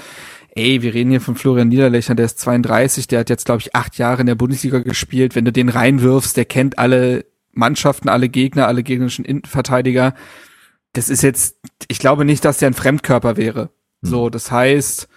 [0.55, 3.75] ey, wir reden hier von Florian Niederlechner, der ist 32, der hat jetzt, glaube ich,
[3.75, 5.35] acht Jahre in der Bundesliga gespielt.
[5.35, 10.13] Wenn du den reinwirfst, der kennt alle Mannschaften, alle Gegner, alle gegnerischen Innenverteidiger
[10.93, 13.69] das ist jetzt, ich glaube nicht, dass der ein Fremdkörper wäre.
[14.01, 14.09] Hm.
[14.09, 15.07] So, das heißt,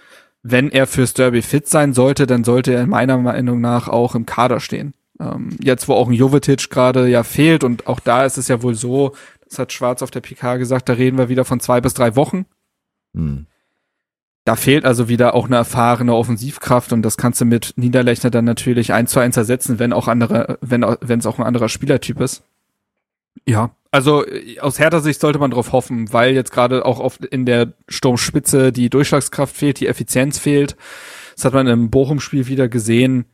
[0.42, 4.14] wenn er fürs Derby fit sein sollte, dann sollte er in meiner Meinung nach auch
[4.14, 4.94] im Kader stehen.
[5.18, 8.62] Ähm, jetzt, wo auch ein Jovetic gerade ja fehlt und auch da ist es ja
[8.62, 9.14] wohl so,
[9.48, 12.16] das hat Schwarz auf der PK gesagt, da reden wir wieder von zwei bis drei
[12.16, 12.46] Wochen.
[13.14, 13.46] Hm.
[14.44, 18.44] Da fehlt also wieder auch eine erfahrene Offensivkraft und das kannst du mit Niederlechner dann
[18.44, 22.20] natürlich eins zu eins ersetzen, wenn auch andere, wenn wenn es auch ein anderer Spielertyp
[22.20, 22.42] ist.
[23.46, 24.24] Ja, also
[24.60, 28.72] aus härter Sicht sollte man darauf hoffen, weil jetzt gerade auch oft in der Sturmspitze
[28.72, 30.76] die Durchschlagskraft fehlt, die Effizienz fehlt.
[31.36, 33.26] Das hat man im Bochum-Spiel wieder gesehen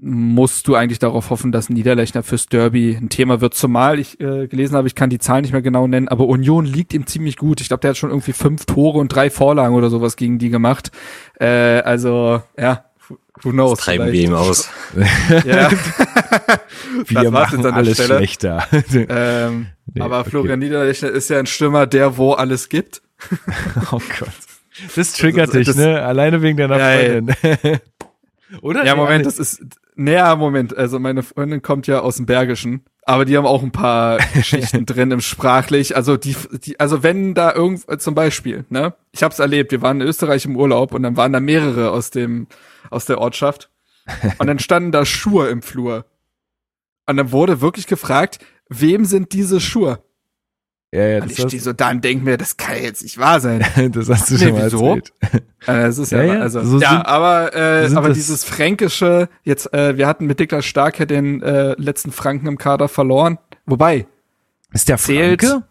[0.00, 3.54] musst du eigentlich darauf hoffen, dass Niederlechner fürs Derby ein Thema wird.
[3.54, 6.64] Zumal ich äh, gelesen habe, ich kann die Zahlen nicht mehr genau nennen, aber Union
[6.64, 7.60] liegt ihm ziemlich gut.
[7.60, 10.50] Ich glaube, der hat schon irgendwie fünf Tore und drei Vorlagen oder sowas gegen die
[10.50, 10.92] gemacht.
[11.40, 12.84] Äh, also, ja,
[13.42, 13.76] who knows.
[13.76, 14.68] Das treiben wir ihm aus.
[15.44, 15.70] ja.
[17.06, 18.16] wir machen alles Stelle.
[18.16, 18.66] schlechter.
[18.94, 20.30] ähm, nee, aber okay.
[20.30, 23.02] Florian Niederlechner ist ja ein Stürmer, der wo alles gibt.
[23.92, 24.28] oh Gott.
[24.94, 26.02] Das triggert dich, ne?
[26.02, 27.80] Alleine wegen deiner ja, Freundin.
[28.62, 28.84] Oder?
[28.84, 29.60] Ja, Moment, das ist,
[29.96, 33.72] naja, Moment, also meine Freundin kommt ja aus dem Bergischen, aber die haben auch ein
[33.72, 35.96] paar Geschichten drin im Sprachlich.
[35.96, 40.02] Also die, die, also wenn da irgend, zum Beispiel, ne, ich hab's erlebt, wir waren
[40.02, 42.48] in Österreich im Urlaub und dann waren da mehrere aus dem,
[42.90, 43.70] aus der Ortschaft
[44.38, 46.04] und dann standen da Schuhe im Flur.
[47.06, 50.02] Und dann wurde wirklich gefragt, wem sind diese Schuhe?
[50.90, 53.40] Ja, ja, und ich stehe so da und denk mir, das kann jetzt nicht wahr
[53.40, 53.64] sein.
[53.92, 54.86] das hast du nee, schon mal wieso?
[54.86, 55.12] erzählt.
[55.22, 59.72] Äh, das ist ja, ja, also, so ja sind, aber, äh, aber dieses Fränkische, jetzt,
[59.74, 63.38] äh, wir hatten mit Niklas Stark ja den äh, letzten Franken im Kader verloren.
[63.66, 64.06] Wobei.
[64.72, 65.46] Ist der Franke?
[65.46, 65.62] Zählt,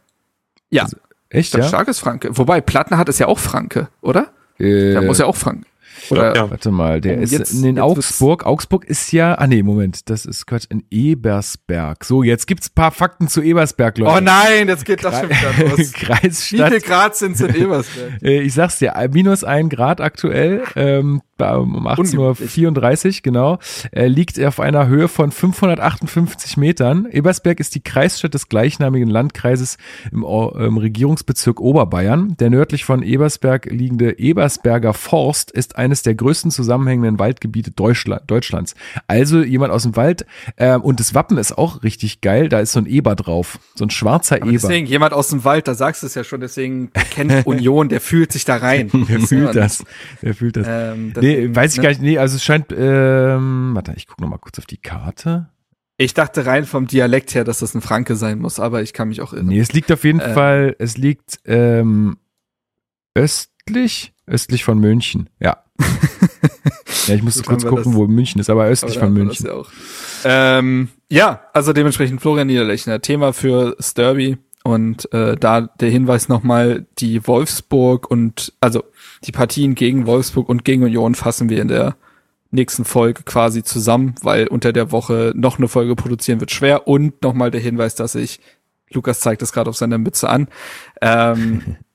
[0.69, 0.83] ja.
[0.83, 0.97] Also,
[1.29, 1.63] echt, ja?
[1.63, 2.37] Stark ist Franke.
[2.37, 4.27] Wobei, Plattner hat es ja auch Franke, oder?
[4.59, 5.65] Äh, der muss ja auch Franke.
[6.09, 6.49] Oder, ja.
[6.49, 8.45] Warte mal, der ist jetzt, in Augsburg.
[8.45, 12.03] Augsburg ist ja, ah nee, Moment, das ist Quatsch, in Ebersberg.
[12.03, 14.17] So, jetzt gibt's paar Fakten zu Ebersberg, Leute.
[14.17, 15.93] Oh nein, jetzt geht das schon wieder los.
[15.93, 16.71] Kreisstadt.
[16.71, 18.07] Wie viel Grad sind's in Ebersberg?
[18.21, 20.63] Äh, ich sag's dir, minus ein Grad aktuell.
[20.75, 23.59] Ähm, um 18.34 Uhr, genau,
[23.91, 27.07] äh, liegt auf einer Höhe von 558 Metern.
[27.11, 29.77] Ebersberg ist die Kreisstadt des gleichnamigen Landkreises
[30.11, 32.35] im, im Regierungsbezirk Oberbayern.
[32.39, 38.75] Der nördlich von Ebersberg liegende Ebersberger Forst ist eines der größten zusammenhängenden Waldgebiete Deutschland, Deutschlands.
[39.07, 40.25] Also jemand aus dem Wald
[40.57, 42.49] äh, und das Wappen ist auch richtig geil.
[42.49, 44.53] Da ist so ein Eber drauf, so ein schwarzer Aber Eber.
[44.59, 46.41] Deswegen jemand aus dem Wald, da sagst du es ja schon.
[46.41, 48.89] Deswegen kennt Union, der fühlt sich da rein.
[49.09, 49.83] der fühlt das.
[50.21, 50.67] Der fühlt das.
[50.69, 51.83] Ähm, das Nee, weiß ich ne?
[51.83, 52.01] gar nicht.
[52.01, 55.49] Nee, also es scheint, ähm, warte, ich gucke noch mal kurz auf die Karte.
[55.97, 59.07] Ich dachte rein vom Dialekt her, dass das ein Franke sein muss, aber ich kann
[59.07, 59.47] mich auch irren.
[59.47, 60.33] Nee, es liegt auf jeden ähm.
[60.33, 62.17] Fall, es liegt ähm,
[63.15, 65.63] östlich, östlich von München, ja.
[67.07, 69.47] Ja, ich musste kurz gucken, das, wo München ist, aber östlich von München.
[69.47, 76.27] Ja, ähm, ja, also dementsprechend Florian Niederlechner, Thema für Sturby und äh, da der Hinweis
[76.27, 78.83] nochmal, die Wolfsburg und also
[79.23, 81.95] die Partien gegen Wolfsburg und gegen Union fassen wir in der
[82.51, 86.87] nächsten Folge quasi zusammen, weil unter der Woche noch eine Folge produzieren wird schwer.
[86.87, 88.39] Und nochmal der Hinweis, dass ich,
[88.91, 90.47] Lukas zeigt das gerade auf seiner Mütze an,
[91.01, 91.77] ähm,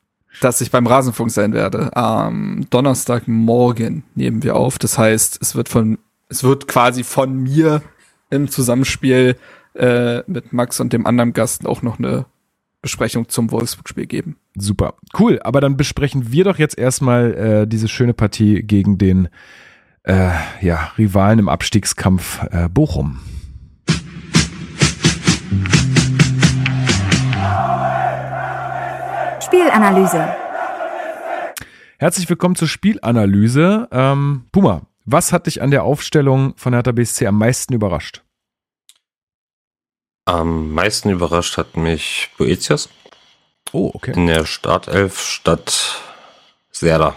[0.45, 1.97] dass ich beim Rasenfunk sein werde.
[1.97, 4.79] Am Donnerstagmorgen nehmen wir auf.
[4.79, 7.83] Das heißt, es wird von, es wird quasi von mir
[8.31, 9.37] im Zusammenspiel
[9.75, 12.27] äh, mit Max und dem anderen Gast auch noch eine
[12.81, 14.37] Besprechung zum Wolfsburg-Spiel geben.
[14.57, 15.39] Super, cool.
[15.45, 19.29] Aber dann besprechen wir doch jetzt erstmal äh, diese schöne Partie gegen den
[20.03, 23.21] äh, ja, Rivalen im Abstiegskampf äh, Bochum.
[29.53, 30.35] Spielanalyse.
[31.99, 33.87] Herzlich willkommen zur Spielanalyse.
[33.93, 38.23] Ähm, Puma, was hat dich an der Aufstellung von Hertha BSC am meisten überrascht?
[40.25, 42.89] Am meisten überrascht hat mich Boetius.
[43.73, 44.13] Oh, okay.
[44.13, 46.01] In der Startelf statt
[46.71, 47.15] Serda.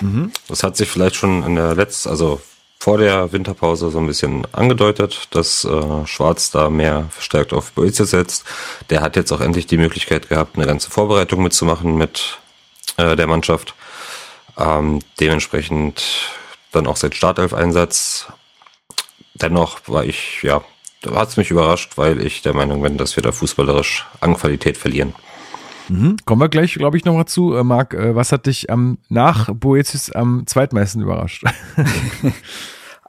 [0.00, 0.32] Mhm.
[0.48, 2.42] Das hat sich vielleicht schon in der letzten, also
[2.80, 8.10] vor der Winterpause so ein bisschen angedeutet, dass äh, Schwarz da mehr verstärkt auf Boetius
[8.10, 8.44] setzt.
[8.88, 12.38] Der hat jetzt auch endlich die Möglichkeit gehabt, eine ganze Vorbereitung mitzumachen mit
[12.96, 13.74] äh, der Mannschaft.
[14.56, 16.02] Ähm, dementsprechend
[16.72, 18.26] dann auch sein Startelf-Einsatz.
[19.34, 20.62] Dennoch war ich ja
[21.02, 24.36] da hat es mich überrascht, weil ich der Meinung bin, dass wir da fußballerisch an
[24.36, 25.14] Qualität verlieren.
[25.90, 26.16] Mhm.
[26.24, 27.54] Kommen wir gleich, glaube ich, nochmal zu.
[27.54, 31.44] Äh, Marc, äh, was hat dich am, nach Boetius am zweitmeisten überrascht?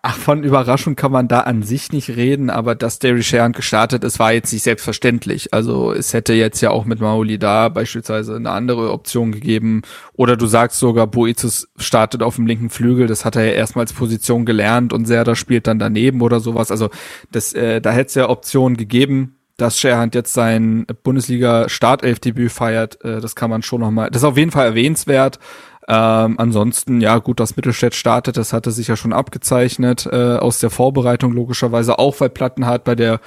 [0.03, 4.03] Ach, von Überraschung kann man da an sich nicht reden, aber dass Derry Sharon gestartet
[4.03, 5.53] ist, war jetzt nicht selbstverständlich.
[5.53, 9.83] Also es hätte jetzt ja auch mit Mauli da beispielsweise eine andere Option gegeben.
[10.13, 13.93] Oder du sagst sogar, Boetius startet auf dem linken Flügel, das hat er ja erstmals
[13.93, 16.71] Position gelernt und Serda spielt dann daneben oder sowas.
[16.71, 16.89] Also
[17.31, 19.35] das, äh, da hätte es ja Optionen gegeben.
[19.61, 24.37] Dass Scherhand jetzt sein Bundesliga-Startelf-Debüt feiert, äh, das kann man schon nochmal, das ist auf
[24.37, 25.37] jeden Fall erwähnenswert.
[25.87, 30.57] Ähm, ansonsten, ja gut, dass Mittelstädt startet, das hatte sich ja schon abgezeichnet äh, aus
[30.57, 33.19] der Vorbereitung logischerweise, auch weil Plattenhardt bei der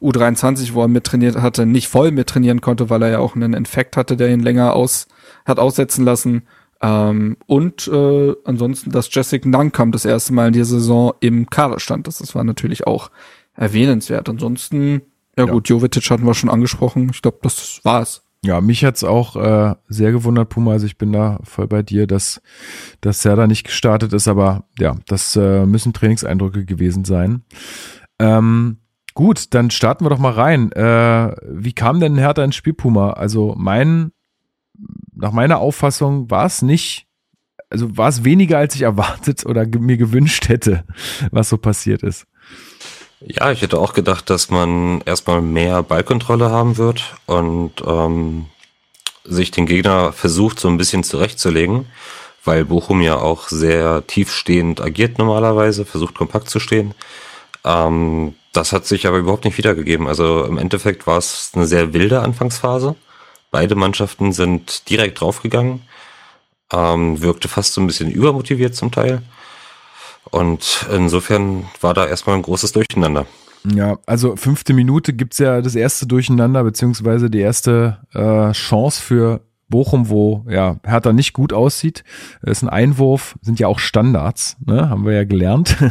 [0.00, 3.96] U23, wo er mittrainiert hatte, nicht voll mittrainieren konnte, weil er ja auch einen Infekt
[3.96, 5.08] hatte, der ihn länger aus
[5.44, 6.42] hat aussetzen lassen.
[6.80, 11.80] Ähm, und äh, ansonsten, dass Jessica Nankam das erste Mal in dieser Saison im Kader
[11.80, 12.06] stand.
[12.06, 13.10] Das, das war natürlich auch
[13.56, 14.28] erwähnenswert.
[14.28, 15.02] Ansonsten,
[15.40, 15.52] ja, ja.
[15.52, 17.10] gut, Jovetic hatten wir schon angesprochen.
[17.12, 18.22] Ich glaube, das war's.
[18.42, 20.72] Ja, mich hat's auch äh, sehr gewundert, Puma.
[20.72, 22.40] Also ich bin da voll bei dir, dass,
[23.02, 27.42] dass Serda nicht gestartet ist, aber ja, das äh, müssen Trainingseindrücke gewesen sein.
[28.18, 28.78] Ähm,
[29.12, 30.72] gut, dann starten wir doch mal rein.
[30.72, 33.10] Äh, wie kam denn Hertha ins Spiel, Puma?
[33.10, 34.12] Also mein
[35.14, 37.06] nach meiner Auffassung war es nicht,
[37.68, 40.84] also war es weniger, als ich erwartet oder mir gewünscht hätte,
[41.30, 42.26] was so passiert ist.
[43.20, 48.46] Ja, ich hätte auch gedacht, dass man erstmal mehr Ballkontrolle haben wird und ähm,
[49.24, 51.86] sich den Gegner versucht, so ein bisschen zurechtzulegen,
[52.44, 56.94] weil Bochum ja auch sehr tiefstehend agiert normalerweise, versucht kompakt zu stehen.
[57.64, 60.08] Ähm, das hat sich aber überhaupt nicht wiedergegeben.
[60.08, 62.96] Also im Endeffekt war es eine sehr wilde Anfangsphase.
[63.50, 65.82] Beide Mannschaften sind direkt draufgegangen.
[66.72, 69.22] Ähm, wirkte fast so ein bisschen übermotiviert zum Teil.
[70.30, 73.26] Und insofern war da erstmal ein großes Durcheinander.
[73.64, 79.40] Ja, also fünfte Minute gibt's ja das erste Durcheinander, beziehungsweise die erste äh, Chance für
[79.70, 82.04] Bochum, wo ja Hertha nicht gut aussieht,
[82.42, 84.90] ist ein Einwurf, sind ja auch Standards, ne?
[84.90, 85.76] haben wir ja gelernt.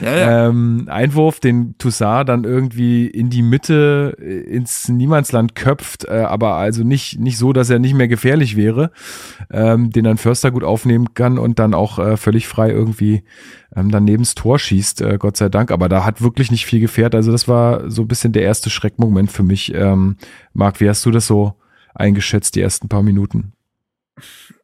[0.00, 0.48] Ja, ja.
[0.48, 6.54] ähm, Einwurf, den Toussaint dann irgendwie in die Mitte äh, ins Niemandsland köpft, äh, aber
[6.54, 8.92] also nicht nicht so, dass er nicht mehr gefährlich wäre,
[9.50, 13.24] ähm, den dann Förster gut aufnehmen kann und dann auch äh, völlig frei irgendwie
[13.74, 15.70] ähm, dann nebens Tor schießt, äh, Gott sei Dank.
[15.70, 17.14] Aber da hat wirklich nicht viel gefährt.
[17.14, 19.74] Also das war so ein bisschen der erste Schreckmoment für mich.
[19.74, 20.16] Ähm,
[20.52, 21.54] Marc, wie hast du das so
[21.98, 23.52] eingeschätzt, die ersten paar Minuten.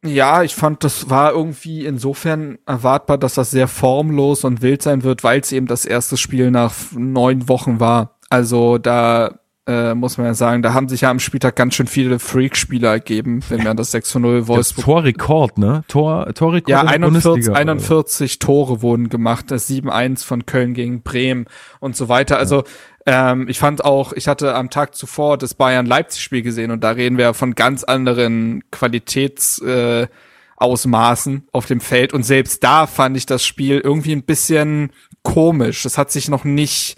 [0.03, 5.03] Ja, ich fand, das war irgendwie insofern erwartbar, dass das sehr formlos und wild sein
[5.03, 8.19] wird, weil es eben das erste Spiel nach neun Wochen war.
[8.29, 11.87] Also da äh, muss man ja sagen, da haben sich ja am Spieltag ganz schön
[11.87, 14.85] viele Freak-Spieler ergeben, wenn man das 6 zu 0 Wolfsburg.
[14.85, 15.83] Torrekord, ne?
[15.87, 16.69] Tor, Torrekord.
[16.69, 21.47] Ja, 41, 41 Tore wurden gemacht, das 7-1 von Köln gegen Bremen
[21.79, 22.37] und so weiter.
[22.37, 22.63] Also
[23.07, 27.17] ähm, ich fand auch, ich hatte am Tag zuvor das Bayern-Leipzig-Spiel gesehen und da reden
[27.17, 33.45] wir von ganz anderen Qualitätsausmaßen äh, auf dem Feld und selbst da fand ich das
[33.45, 34.91] Spiel irgendwie ein bisschen
[35.23, 35.83] komisch.
[35.83, 36.97] Das hat sich noch nicht,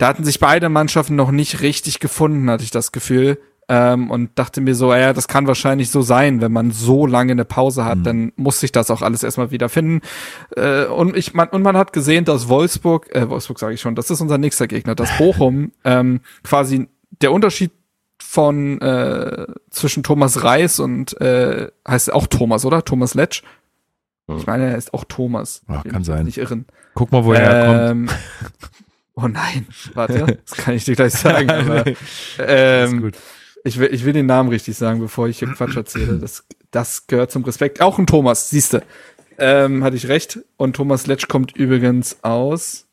[0.00, 4.30] da hatten sich beide Mannschaften noch nicht richtig gefunden, hatte ich das Gefühl ähm, und
[4.38, 7.84] dachte mir so, ja, das kann wahrscheinlich so sein, wenn man so lange eine Pause
[7.84, 8.04] hat, mhm.
[8.04, 10.00] dann muss sich das auch alles erstmal wieder finden.
[10.56, 13.94] Äh, und ich man, und man hat gesehen, dass Wolfsburg, äh, Wolfsburg sage ich schon,
[13.94, 16.88] das ist unser nächster Gegner, dass Bochum ähm, quasi
[17.20, 17.72] der Unterschied
[18.18, 22.86] von äh, zwischen Thomas Reis und äh, heißt auch Thomas, oder?
[22.86, 23.42] Thomas Letsch.
[24.34, 25.60] Ich meine, er ist auch Thomas.
[25.66, 26.24] Ach, kann sein.
[26.24, 26.64] Nicht irren.
[26.94, 28.14] Guck mal, wo er ähm, herkommt.
[29.22, 31.50] Oh nein, warte, das kann ich dir gleich sagen.
[31.50, 31.84] aber,
[32.38, 33.12] ähm,
[33.64, 36.18] ich will, ich will den Namen richtig sagen, bevor ich hier Quatsch erzähle.
[36.18, 37.80] Das, das gehört zum Respekt.
[37.80, 38.82] Auch ein Thomas, siehste.
[39.38, 40.40] Ähm, hatte ich recht.
[40.56, 42.86] Und Thomas Letsch kommt übrigens aus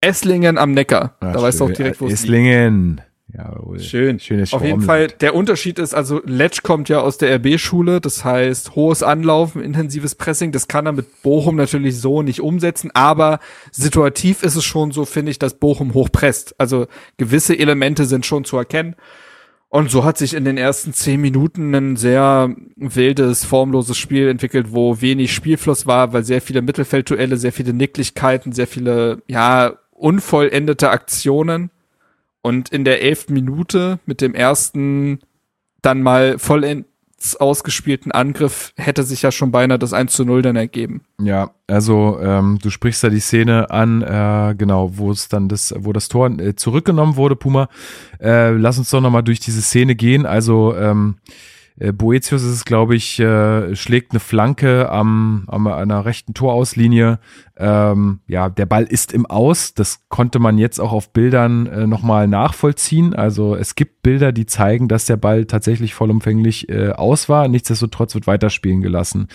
[0.00, 1.16] Esslingen am Neckar.
[1.20, 2.24] Ach, da weißt du auch direkt, wo es liegt.
[2.24, 3.00] Esslingen.
[3.36, 3.78] Jawohl.
[3.78, 4.18] Schön.
[4.18, 8.24] Schönes Auf jeden Fall, der Unterschied ist also, Letsch kommt ja aus der RB-Schule, das
[8.24, 13.38] heißt hohes Anlaufen, intensives Pressing, das kann er mit Bochum natürlich so nicht umsetzen, aber
[13.70, 16.54] situativ ist es schon so, finde ich, dass Bochum hochpresst.
[16.58, 16.86] Also
[17.18, 18.96] gewisse Elemente sind schon zu erkennen.
[19.72, 24.72] Und so hat sich in den ersten zehn Minuten ein sehr wildes, formloses Spiel entwickelt,
[24.72, 30.90] wo wenig Spielfluss war, weil sehr viele Mittelfeldduelle, sehr viele Nicklichkeiten, sehr viele, ja, unvollendete
[30.90, 31.70] Aktionen.
[32.42, 35.20] Und in der elften Minute mit dem ersten
[35.82, 36.86] dann mal vollend
[37.38, 41.02] ausgespielten Angriff hätte sich ja schon beinahe das 1 zu 0 dann ergeben.
[41.20, 45.74] Ja, also ähm, du sprichst da die Szene an, äh, genau, wo es dann das,
[45.76, 47.68] wo das Tor äh, zurückgenommen wurde, Puma.
[48.20, 50.24] Äh, lass uns doch nochmal durch diese Szene gehen.
[50.24, 51.16] Also ähm,
[51.80, 57.18] äh, Boetius ist es, glaube ich, äh, schlägt eine Flanke am, am einer rechten Torauslinie.
[57.56, 59.74] Ähm, ja, der Ball ist im Aus.
[59.74, 63.14] Das konnte man jetzt auch auf Bildern äh, nochmal nachvollziehen.
[63.14, 67.48] Also es gibt Bilder, die zeigen, dass der Ball tatsächlich vollumfänglich äh, aus war.
[67.48, 69.28] Nichtsdestotrotz wird weiterspielen gelassen.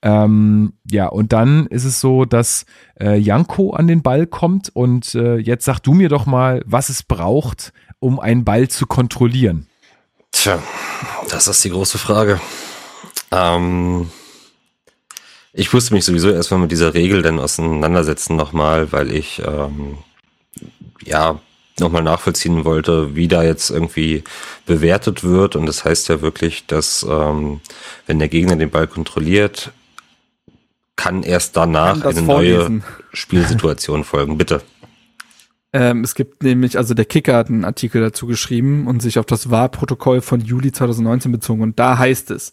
[0.00, 2.64] Ähm, ja, und dann ist es so, dass
[2.98, 6.88] äh, Janko an den Ball kommt und äh, jetzt sag du mir doch mal, was
[6.88, 9.66] es braucht, um einen Ball zu kontrollieren.
[10.34, 10.60] Tja,
[11.30, 12.40] das ist die große Frage.
[13.30, 14.10] Ähm,
[15.52, 19.98] ich musste mich sowieso erstmal mit dieser Regel dann auseinandersetzen nochmal, weil ich ähm,
[21.02, 21.38] ja
[21.78, 24.24] nochmal nachvollziehen wollte, wie da jetzt irgendwie
[24.66, 25.54] bewertet wird.
[25.54, 27.60] Und das heißt ja wirklich, dass ähm,
[28.06, 29.70] wenn der Gegner den Ball kontrolliert,
[30.96, 32.78] kann erst danach Kann eine vorlesen.
[32.78, 32.82] neue
[33.12, 34.36] Spielsituation folgen.
[34.36, 34.62] Bitte.
[35.74, 39.26] Ähm, es gibt nämlich, also der Kicker hat einen Artikel dazu geschrieben und sich auf
[39.26, 41.62] das VAR-Protokoll von Juli 2019 bezogen.
[41.62, 42.52] Und da heißt es,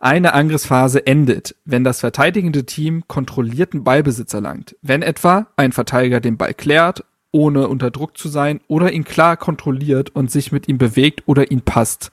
[0.00, 4.74] eine Angriffsphase endet, wenn das verteidigende Team kontrollierten Ballbesitz erlangt.
[4.80, 9.36] Wenn etwa ein Verteidiger den Ball klärt, ohne unter Druck zu sein, oder ihn klar
[9.36, 12.10] kontrolliert und sich mit ihm bewegt oder ihn passt.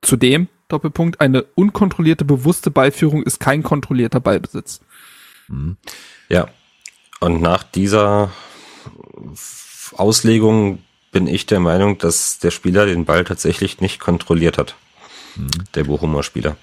[0.00, 4.80] Zudem, Doppelpunkt, eine unkontrollierte bewusste Ballführung ist kein kontrollierter Ballbesitz.
[6.30, 6.48] Ja.
[7.20, 8.30] Und nach dieser
[9.96, 10.78] Auslegung
[11.12, 14.74] bin ich der Meinung, dass der Spieler den Ball tatsächlich nicht kontrolliert hat.
[15.74, 16.56] Der Bochumer Spieler.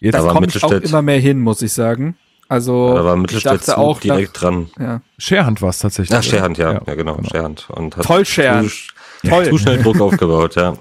[0.00, 2.16] Jetzt, Da Aber komme ich auch immer mehr hin, muss ich sagen.
[2.48, 4.70] Also, Da war Mittelstädt zu auch, direkt dran.
[4.76, 5.00] nach, ja.
[5.18, 6.18] Scherhand war es tatsächlich.
[6.18, 6.72] Ach, Scherhand, ja.
[6.72, 6.82] ja.
[6.84, 7.28] Ja, genau, genau.
[7.30, 7.68] Scherhand.
[7.70, 8.70] Und hat Toll, Scherhand.
[8.70, 9.48] Zu, Toll.
[9.50, 10.76] zu schnell Druck aufgebaut, ja.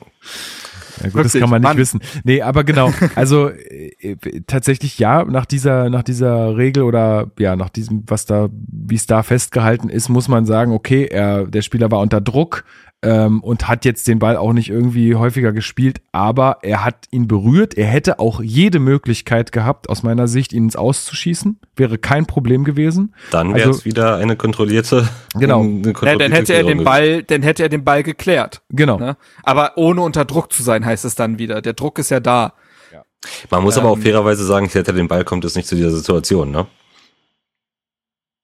[1.03, 1.77] Ja, gut, das kann man nicht Mann.
[1.77, 1.99] wissen.
[2.23, 2.91] Nee, aber genau.
[3.15, 8.25] Also äh, äh, tatsächlich ja, nach dieser nach dieser Regel oder ja, nach diesem was
[8.25, 12.21] da wie es da festgehalten ist, muss man sagen, okay, er der Spieler war unter
[12.21, 12.63] Druck
[13.01, 17.27] ähm, und hat jetzt den Ball auch nicht irgendwie häufiger gespielt, aber er hat ihn
[17.27, 17.75] berührt.
[17.75, 21.59] Er hätte auch jede Möglichkeit gehabt, aus meiner Sicht, ihn ins Auszuschießen.
[21.77, 23.13] Wäre kein Problem gewesen.
[23.31, 25.07] Dann wäre es Also- wieder eine kontrollierte.
[25.35, 25.61] Genau.
[25.61, 28.61] eine Ja, kontrollierte dann hätte er Klärung den Ball, dann hätte er den Ball geklärt.
[28.69, 28.97] Genau.
[28.97, 29.15] Ne?
[29.43, 31.61] Aber ohne unter Druck zu sein, heißt es dann wieder.
[31.61, 32.53] Der Druck ist ja da.
[32.91, 33.03] gewesen.
[33.49, 35.75] Man muss aber auch Ähm, fairerweise sagen, hätte er den Ball, kommt es nicht zu
[35.75, 36.67] dieser Situation, ne?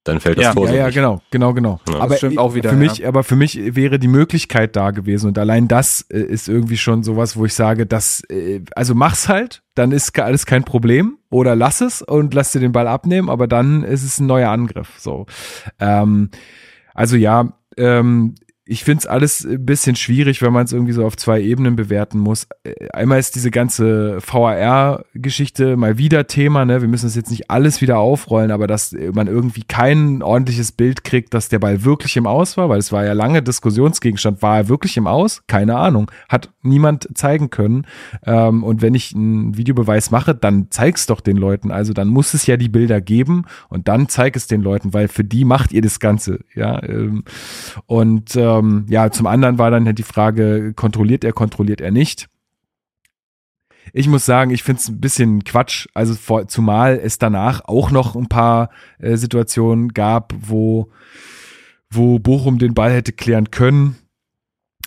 [0.06, 0.54] Dann fällt das Ja.
[0.54, 0.94] Tor Ja, ja, nicht.
[0.94, 1.80] genau, genau, genau.
[1.88, 2.80] Ja, aber stimmt auch wieder, für ja.
[2.80, 6.76] mich, aber für mich wäre die Möglichkeit da gewesen und allein das äh, ist irgendwie
[6.76, 11.18] schon sowas, wo ich sage, das, äh, also mach's halt, dann ist alles kein Problem
[11.28, 14.50] oder lass es und lass dir den Ball abnehmen, aber dann ist es ein neuer
[14.50, 14.94] Angriff.
[14.98, 15.26] So,
[15.80, 16.30] ähm,
[16.94, 18.36] also ja, ähm,
[18.68, 22.18] ich find's alles ein bisschen schwierig, wenn man es irgendwie so auf zwei Ebenen bewerten
[22.18, 22.48] muss.
[22.64, 26.80] Äh, Einmal ist diese ganze VAR-Geschichte mal wieder Thema, ne?
[26.80, 30.72] Wir müssen das jetzt nicht alles wieder aufrollen, aber dass äh, man irgendwie kein ordentliches
[30.72, 34.42] Bild kriegt, dass der Ball wirklich im Aus war, weil es war ja lange Diskussionsgegenstand,
[34.42, 35.44] war er wirklich im Aus?
[35.46, 36.10] Keine Ahnung.
[36.28, 37.86] Hat niemand zeigen können.
[38.24, 41.70] Ähm, und wenn ich einen Videobeweis mache, dann zeig's doch den Leuten.
[41.70, 45.06] Also dann muss es ja die Bilder geben und dann zeig es den Leuten, weil
[45.06, 46.82] für die macht ihr das Ganze, ja.
[46.82, 47.22] Ähm,
[47.86, 52.28] und ähm, ja, zum anderen war dann halt die Frage, kontrolliert er, kontrolliert er nicht?
[53.92, 57.90] Ich muss sagen, ich finde es ein bisschen Quatsch, also vor, zumal es danach auch
[57.90, 60.90] noch ein paar äh, Situationen gab, wo,
[61.90, 63.96] wo Bochum den Ball hätte klären können.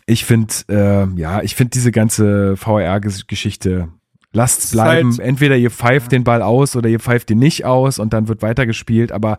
[0.06, 3.88] Ich finde, äh, ja, ich finde diese ganze VAR-Geschichte,
[4.34, 5.12] lasst bleiben.
[5.12, 8.28] halt- Entweder ihr pfeift den Ball aus oder ihr pfeift ihn nicht aus und dann
[8.28, 9.38] wird weitergespielt, aber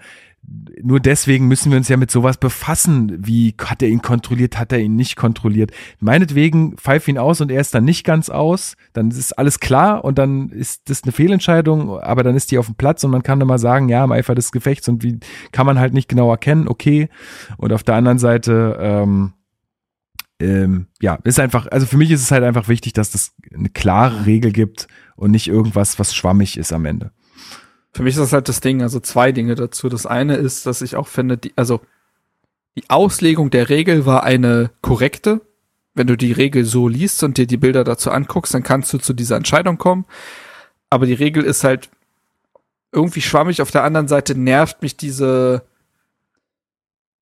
[0.82, 3.24] nur deswegen müssen wir uns ja mit sowas befassen.
[3.24, 5.70] Wie hat er ihn kontrolliert, hat er ihn nicht kontrolliert?
[6.00, 10.04] Meinetwegen pfeif ihn aus und er ist dann nicht ganz aus, dann ist alles klar
[10.04, 13.22] und dann ist das eine Fehlentscheidung, aber dann ist die auf dem Platz und man
[13.22, 15.20] kann dann mal sagen, ja, im Eifer des Gefechts und wie
[15.52, 17.08] kann man halt nicht genau erkennen, okay.
[17.58, 19.34] Und auf der anderen Seite, ähm,
[20.40, 23.68] ähm, ja, ist einfach, also für mich ist es halt einfach wichtig, dass das eine
[23.68, 27.12] klare Regel gibt und nicht irgendwas, was schwammig ist am Ende.
[27.92, 29.88] Für mich ist das halt das Ding, also zwei Dinge dazu.
[29.88, 31.80] Das eine ist, dass ich auch finde, die, also
[32.76, 35.40] die Auslegung der Regel war eine korrekte.
[35.94, 38.98] Wenn du die Regel so liest und dir die Bilder dazu anguckst, dann kannst du
[38.98, 40.04] zu dieser Entscheidung kommen.
[40.88, 41.90] Aber die Regel ist halt
[42.92, 43.60] irgendwie schwammig.
[43.60, 45.62] Auf der anderen Seite nervt mich diese,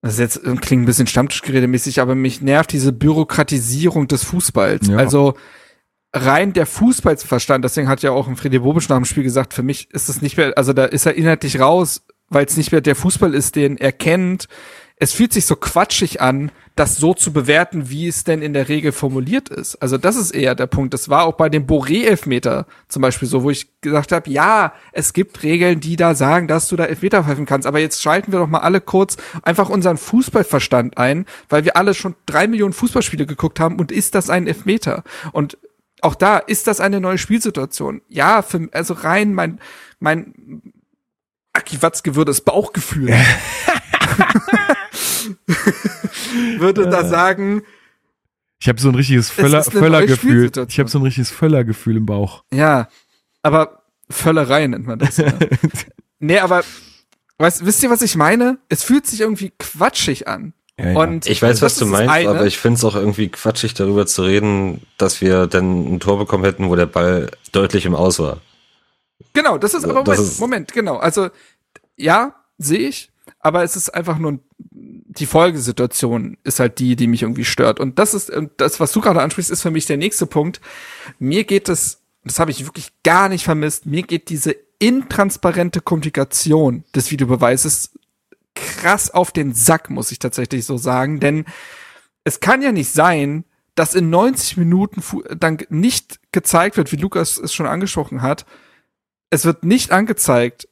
[0.03, 4.89] das ist jetzt klingt ein bisschen Stammtischgeredemäßig, aber mich nervt diese Bürokratisierung des Fußballs.
[4.89, 4.99] Ja.
[4.99, 5.35] Also
[6.19, 9.63] rein der Fußballsverstand, deswegen hat ja auch ein Freddy Bobisch nach dem Spiel gesagt, für
[9.63, 12.81] mich ist es nicht mehr, also da ist er inhaltlich raus, weil es nicht mehr
[12.81, 14.49] der Fußball ist, den er kennt.
[15.01, 18.69] Es fühlt sich so quatschig an, das so zu bewerten, wie es denn in der
[18.69, 19.77] Regel formuliert ist.
[19.77, 20.93] Also das ist eher der Punkt.
[20.93, 25.13] Das war auch bei dem Boré-Elfmeter zum Beispiel so, wo ich gesagt habe, ja, es
[25.13, 27.67] gibt Regeln, die da sagen, dass du da Elfmeter pfeifen kannst.
[27.67, 31.95] Aber jetzt schalten wir doch mal alle kurz einfach unseren Fußballverstand ein, weil wir alle
[31.95, 35.05] schon drei Millionen Fußballspiele geguckt haben und ist das ein Elfmeter?
[35.33, 35.59] Und
[36.03, 38.03] auch da ist das eine neue Spielsituation.
[38.09, 39.61] Ja, für, also rein mein,
[39.99, 40.63] mein
[41.53, 43.09] Aki Watzke würde das Bauchgefühl.
[46.59, 47.63] würde da sagen,
[48.61, 50.51] Ich habe so ein richtiges Völler, Völlergefühl.
[50.69, 52.45] Ich habe so ein richtiges Völlergefühl im Bauch.
[52.53, 52.89] ja,
[53.43, 55.19] aber Völlerei nennt man das.
[55.19, 55.33] Ja.
[56.19, 56.65] nee, aber
[57.39, 58.59] weißt, wisst ihr, was ich meine?
[58.69, 60.55] Es fühlt sich irgendwie quatschig an.
[60.79, 60.99] Ja, ja.
[61.01, 62.29] Und Ich weiß, was du meinst, eine.
[62.29, 66.19] aber ich finde es auch irgendwie quatschig, darüber zu reden, dass wir dann ein Tor
[66.19, 68.41] bekommen hätten, wo der Ball deutlich im Aus war.
[69.33, 70.97] Genau, das ist aber das Moment, ist- Moment, genau.
[70.99, 71.29] Also
[71.97, 73.11] ja, sehe ich,
[73.41, 77.81] aber es ist einfach nur die Folgesituation ist halt die, die mich irgendwie stört.
[77.81, 80.61] Und das ist, das, was du gerade ansprichst, ist für mich der nächste Punkt.
[81.19, 86.85] Mir geht es, das habe ich wirklich gar nicht vermisst, mir geht diese intransparente Kommunikation
[86.95, 87.91] des Videobeweises
[88.61, 91.21] krass auf den Sack, muss ich tatsächlich so sagen.
[91.21, 91.45] Denn
[92.25, 93.45] es kann ja nicht sein,
[93.75, 95.03] dass in 90 Minuten
[95.39, 98.45] dann nicht gezeigt wird, wie Lukas es schon angesprochen hat.
[99.31, 100.69] Es wird nicht angezeigt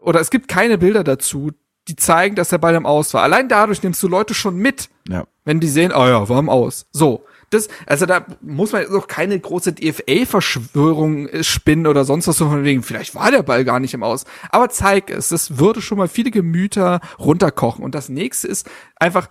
[0.00, 1.52] oder es gibt keine Bilder dazu,
[1.88, 3.22] die zeigen, dass der Ball im Aus war.
[3.22, 5.26] Allein dadurch nimmst du Leute schon mit, ja.
[5.44, 6.86] wenn die sehen, oh ja, war im Aus.
[6.92, 7.24] So.
[7.50, 12.38] Das, also da muss man jetzt noch keine große DFA-Verschwörung äh, spinnen oder sonst was
[12.38, 14.24] von wegen, vielleicht war der Ball gar nicht im Aus.
[14.50, 15.28] Aber zeig es.
[15.28, 17.84] Das würde schon mal viele Gemüter runterkochen.
[17.84, 19.28] Und das nächste ist einfach,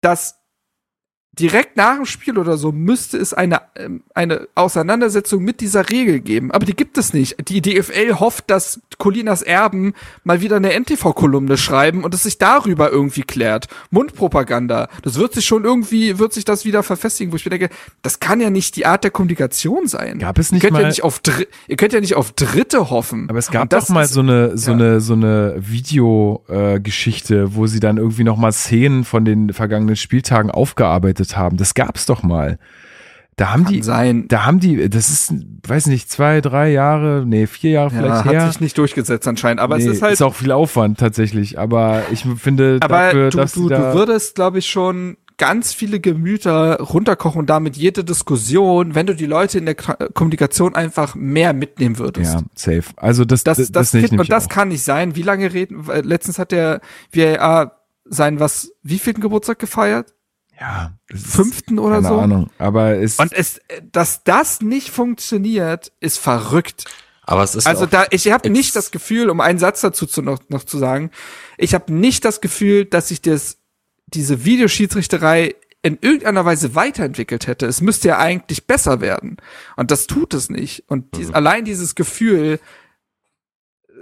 [0.00, 0.45] dass
[1.38, 6.20] direkt nach dem Spiel oder so müsste es eine, ähm, eine Auseinandersetzung mit dieser Regel
[6.20, 6.50] geben.
[6.50, 7.36] Aber die gibt es nicht.
[7.48, 9.92] Die DFL hofft, dass Colinas Erben
[10.24, 13.66] mal wieder eine NTV-Kolumne schreiben und es sich darüber irgendwie klärt.
[13.90, 14.88] Mundpropaganda.
[15.02, 17.68] Das wird sich schon irgendwie, wird sich das wieder verfestigen, wo ich mir denke,
[18.00, 20.18] das kann ja nicht die Art der Kommunikation sein.
[20.18, 22.32] Gab es nicht ihr könnt mal, ja nicht auf Dr ihr könnt ja nicht auf
[22.32, 23.28] Dritte hoffen.
[23.28, 24.76] Aber es gab doch mal so eine, so ja.
[24.76, 29.96] eine, so eine Videogeschichte, äh, wo sie dann irgendwie noch mal Szenen von den vergangenen
[29.96, 31.56] Spieltagen aufgearbeitet gearbeitet haben.
[31.56, 32.58] Das gab's doch mal.
[33.36, 34.28] Da haben Kann die, sein.
[34.28, 35.34] da haben die, das ist,
[35.66, 38.42] weiß nicht, zwei, drei Jahre, nee, vier Jahre ja, vielleicht hat her.
[38.42, 40.14] Hat sich nicht durchgesetzt anscheinend, aber nee, es ist halt.
[40.14, 44.36] Ist auch viel Aufwand tatsächlich, aber ich finde, aber dafür, du, du, da du würdest,
[44.36, 49.58] glaube ich, schon ganz viele Gemüter runterkochen und damit jede Diskussion, wenn du die Leute
[49.58, 52.32] in der Kommunikation einfach mehr mitnehmen würdest.
[52.32, 52.84] Ja, safe.
[52.96, 54.48] Also das, das, das, das, das und das auch.
[54.48, 55.14] kann nicht sein.
[55.14, 55.84] Wie lange reden?
[56.04, 56.80] Letztens hat der
[57.12, 60.15] VAR sein was, wie viel Geburtstag gefeiert?
[60.58, 62.18] Ja, fünften oder keine so.
[62.18, 63.60] Ahnung, aber es und es,
[63.92, 66.84] dass das nicht funktioniert, ist verrückt.
[67.22, 70.22] Aber es ist also da ich habe nicht das Gefühl, um einen Satz dazu zu
[70.22, 71.10] noch, noch zu sagen,
[71.58, 73.58] ich habe nicht das Gefühl, dass sich das
[74.06, 77.66] diese Videoschiedsrichterei in irgendeiner Weise weiterentwickelt hätte.
[77.66, 79.36] Es müsste ja eigentlich besser werden
[79.76, 80.84] und das tut es nicht.
[80.88, 81.34] Und dies, mhm.
[81.34, 82.60] allein dieses Gefühl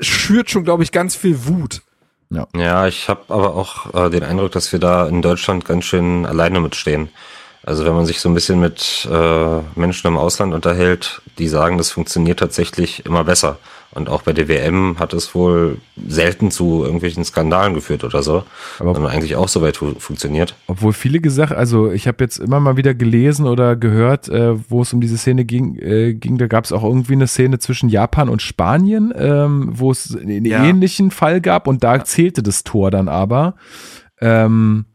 [0.00, 1.82] schürt schon, glaube ich, ganz viel Wut.
[2.30, 5.84] Ja, ja ich habe aber auch äh, den Eindruck, dass wir da in Deutschland ganz
[5.84, 7.10] schön alleine mitstehen.
[7.66, 11.78] Also wenn man sich so ein bisschen mit äh, Menschen im Ausland unterhält, die sagen,
[11.78, 13.58] das funktioniert tatsächlich immer besser.
[13.94, 18.44] Und auch bei der WM hat es wohl selten zu irgendwelchen Skandalen geführt oder so,
[18.78, 20.56] aber sondern eigentlich auch soweit fu funktioniert.
[20.66, 24.82] Obwohl viele gesagt, also ich habe jetzt immer mal wieder gelesen oder gehört, äh, wo
[24.82, 27.88] es um diese Szene ging, äh, ging da gab es auch irgendwie eine Szene zwischen
[27.88, 30.64] Japan und Spanien, ähm, wo es einen ja.
[30.64, 33.54] ähnlichen Fall gab und da zählte das Tor dann aber.
[34.20, 34.86] Ähm,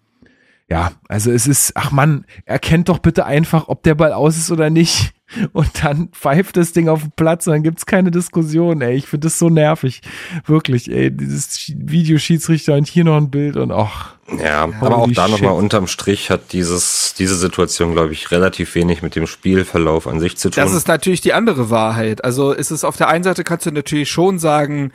[0.70, 4.52] ja, also es ist, ach man, erkennt doch bitte einfach, ob der Ball aus ist
[4.52, 5.14] oder nicht.
[5.54, 8.96] Und dann pfeift das Ding auf den Platz und dann gibt's keine Diskussion, ey.
[8.96, 10.02] Ich finde das so nervig.
[10.46, 11.12] Wirklich, ey.
[11.12, 14.16] Dieses Videoschiedsrichter und hier noch ein Bild und ach.
[14.38, 19.02] Ja, aber auch da nochmal unterm Strich hat dieses, diese Situation, glaube ich, relativ wenig
[19.02, 20.64] mit dem Spielverlauf an sich zu tun.
[20.64, 22.24] Das ist natürlich die andere Wahrheit.
[22.24, 24.92] Also ist es auf der einen Seite kannst du natürlich schon sagen,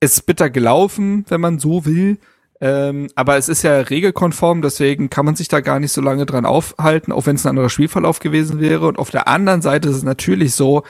[0.00, 2.18] ist bitter gelaufen, wenn man so will.
[2.60, 6.24] Ähm, aber es ist ja regelkonform, deswegen kann man sich da gar nicht so lange
[6.24, 8.86] dran aufhalten, auch wenn es ein anderer Spielverlauf gewesen wäre.
[8.86, 10.84] Und auf der anderen Seite ist es natürlich so,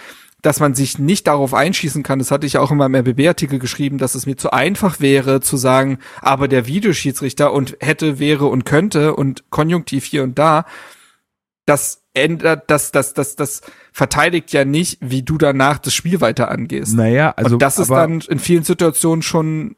[0.44, 2.18] dass man sich nicht darauf einschießen kann.
[2.18, 5.56] Das hatte ich auch in meinem RBB-Artikel geschrieben, dass es mir zu einfach wäre zu
[5.56, 10.66] sagen, aber der Videoschiedsrichter und hätte, wäre und könnte und Konjunktiv hier und da.
[11.64, 16.50] Das ändert, das, das, das, das verteidigt ja nicht, wie du danach das Spiel weiter
[16.50, 16.94] angehst.
[16.94, 17.54] Naja, also.
[17.54, 19.76] Und das ist dann in vielen Situationen schon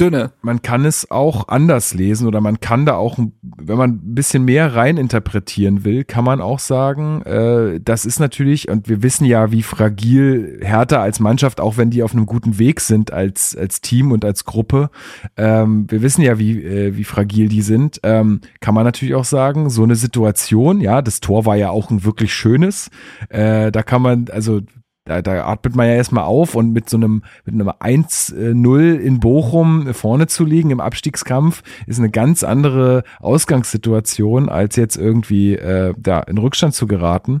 [0.00, 0.32] dünne.
[0.42, 4.44] Man kann es auch anders lesen oder man kann da auch, wenn man ein bisschen
[4.44, 9.24] mehr rein interpretieren will, kann man auch sagen, äh, das ist natürlich, und wir wissen
[9.24, 13.56] ja, wie fragil Hertha als Mannschaft, auch wenn die auf einem guten Weg sind als,
[13.56, 14.90] als Team und als Gruppe,
[15.36, 19.24] ähm, wir wissen ja, wie, äh, wie fragil die sind, ähm, kann man natürlich auch
[19.24, 22.90] sagen, so eine Situation, ja, das Tor war ja auch ein wirklich schönes,
[23.28, 24.60] äh, da kann man, also
[25.04, 29.18] da, da atmet man ja erstmal auf und mit so einem, mit einem 1-0 in
[29.18, 35.94] Bochum vorne zu liegen im Abstiegskampf ist eine ganz andere Ausgangssituation, als jetzt irgendwie äh,
[35.98, 37.40] da in Rückstand zu geraten.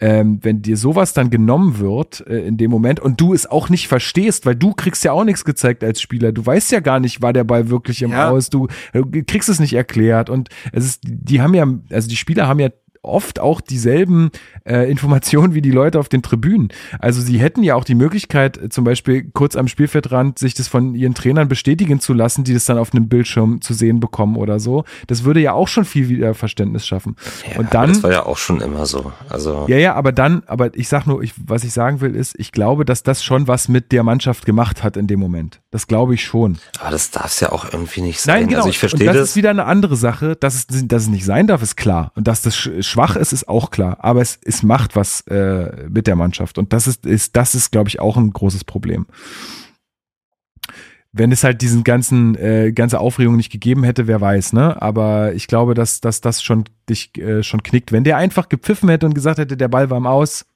[0.00, 3.68] Ähm, wenn dir sowas dann genommen wird äh, in dem Moment und du es auch
[3.68, 7.00] nicht verstehst, weil du kriegst ja auch nichts gezeigt als Spieler, du weißt ja gar
[7.00, 8.30] nicht, war der Ball wirklich im ja.
[8.30, 12.16] Aus, du, du kriegst es nicht erklärt und es ist, die haben ja, also die
[12.16, 12.70] Spieler haben ja
[13.04, 14.30] oft auch dieselben
[14.64, 16.68] äh, Informationen wie die Leute auf den Tribünen.
[16.98, 20.68] Also sie hätten ja auch die Möglichkeit, äh, zum Beispiel kurz am Spielfeldrand sich das
[20.68, 24.36] von ihren Trainern bestätigen zu lassen, die das dann auf einem Bildschirm zu sehen bekommen
[24.36, 24.84] oder so.
[25.06, 27.16] Das würde ja auch schon viel wieder Verständnis schaffen.
[27.50, 29.12] Ja, und dann, das war ja auch schon immer so.
[29.28, 32.34] Also ja, ja, aber dann, aber ich sag nur, ich, was ich sagen will, ist,
[32.38, 35.60] ich glaube, dass das schon was mit der Mannschaft gemacht hat in dem Moment.
[35.70, 36.58] Das glaube ich schon.
[36.80, 38.40] aber das darf es ja auch irgendwie nicht sein.
[38.40, 38.58] Nein, genau.
[38.60, 39.30] Also ich verstehe und das, das.
[39.30, 40.36] ist wieder eine andere Sache.
[40.36, 42.12] Dass es, dass es nicht sein darf, ist klar.
[42.14, 43.98] Und dass das schwach ist, ist auch klar.
[44.00, 46.58] Aber es, es macht was äh, mit der Mannschaft.
[46.58, 49.06] Und das ist, ist das ist, glaube ich, auch ein großes Problem.
[51.12, 54.80] Wenn es halt diesen ganzen äh, ganze Aufregung nicht gegeben hätte, wer weiß, ne?
[54.80, 57.92] Aber ich glaube, dass, dass das schon dich äh, schon knickt.
[57.92, 60.46] Wenn der einfach gepfiffen hätte und gesagt hätte, der Ball war im Aus,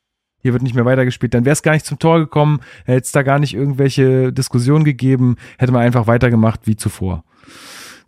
[0.40, 3.12] hier wird nicht mehr weitergespielt, dann wäre es gar nicht zum Tor gekommen, hätte es
[3.12, 7.24] da gar nicht irgendwelche Diskussionen gegeben, hätte man einfach weitergemacht wie zuvor.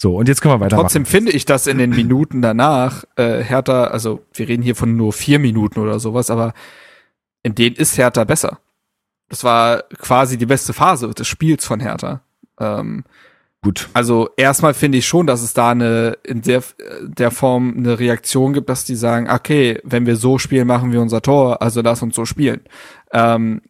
[0.00, 0.84] So, und jetzt können wir weitermachen.
[0.84, 4.96] Trotzdem finde ich, dass in den Minuten danach äh, Hertha, also wir reden hier von
[4.96, 6.54] nur vier Minuten oder sowas, aber
[7.42, 8.60] in denen ist Hertha besser.
[9.28, 12.22] Das war quasi die beste Phase des Spiels von Hertha.
[12.58, 13.04] Ähm,
[13.60, 13.90] Gut.
[13.92, 16.62] also erstmal finde ich schon, dass es da eine in der,
[17.02, 21.02] der Form eine Reaktion gibt, dass die sagen, okay, wenn wir so spielen, machen wir
[21.02, 22.62] unser Tor, also lass uns so spielen.
[23.12, 23.60] Ähm,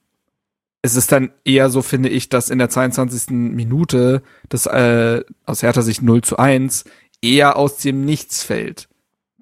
[0.82, 3.30] es ist dann eher so, finde ich, dass in der 22.
[3.30, 6.84] Minute das äh, aus Hertha Sicht 0 zu 1
[7.22, 8.88] eher aus dem Nichts fällt.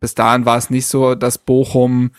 [0.00, 2.10] Bis dahin war es nicht so, dass Bochum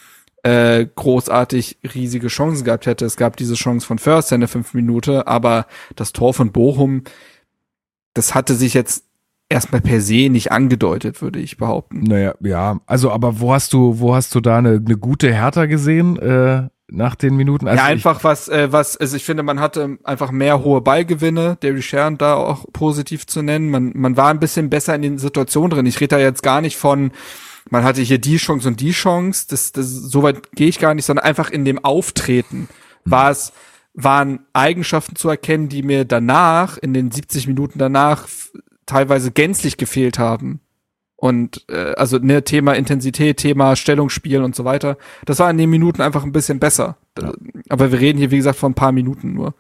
[0.44, 3.06] äh, großartig riesige Chancen gehabt hätte.
[3.06, 5.66] Es gab diese Chance von Förster in der fünften Minute, aber
[5.96, 7.04] das Tor von Bochum,
[8.14, 9.04] das hatte sich jetzt
[9.50, 12.04] erstmal per se nicht angedeutet, würde ich behaupten.
[12.04, 15.66] Naja, ja, also aber wo hast du, wo hast du da eine, eine gute Hertha
[15.66, 17.68] gesehen äh, nach den Minuten?
[17.68, 21.58] Also ja, einfach was, äh, was, also ich finde, man hatte einfach mehr hohe Ballgewinne,
[21.62, 23.70] Derry Sharon da auch positiv zu nennen.
[23.70, 25.86] Man, man war ein bisschen besser in den Situationen drin.
[25.86, 27.12] Ich rede da jetzt gar nicht von,
[27.70, 30.94] man hatte hier die Chance und die Chance, das, das so weit gehe ich gar
[30.94, 32.68] nicht, sondern einfach in dem Auftreten
[33.06, 33.54] war es,
[33.94, 38.28] waren Eigenschaften zu erkennen, die mir danach, in den 70 Minuten danach,
[38.86, 40.62] teilweise gänzlich gefehlt haben.
[41.20, 44.98] Und äh, also ne, Thema Intensität, Thema Stellungsspiel und so weiter.
[45.26, 46.96] Das war in den Minuten einfach ein bisschen besser.
[47.20, 47.34] Ja.
[47.68, 49.54] Aber wir reden hier, wie gesagt, von ein paar Minuten nur.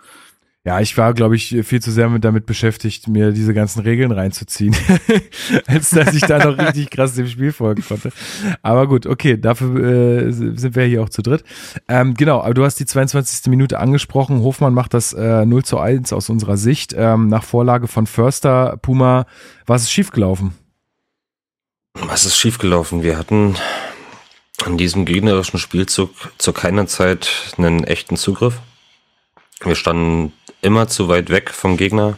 [0.65, 4.11] Ja, ich war, glaube ich, viel zu sehr mit, damit beschäftigt, mir diese ganzen Regeln
[4.11, 4.75] reinzuziehen,
[5.67, 8.11] als dass ich da noch richtig krass dem Spiel folgen konnte.
[8.61, 11.43] Aber gut, okay, dafür äh, sind wir hier auch zu dritt.
[11.87, 13.49] Ähm, genau, aber du hast die 22.
[13.49, 14.41] Minute angesprochen.
[14.41, 16.93] Hofmann macht das äh, 0 zu 1 aus unserer Sicht.
[16.95, 19.25] Ähm, nach Vorlage von Förster, Puma,
[19.65, 20.53] was ist schiefgelaufen?
[22.01, 23.03] Was ist schiefgelaufen?
[23.03, 23.55] Wir hatten
[24.65, 28.55] an diesem gegnerischen Spielzug zu keiner Zeit einen echten Zugriff.
[29.61, 32.17] Wir standen immer zu weit weg vom Gegner.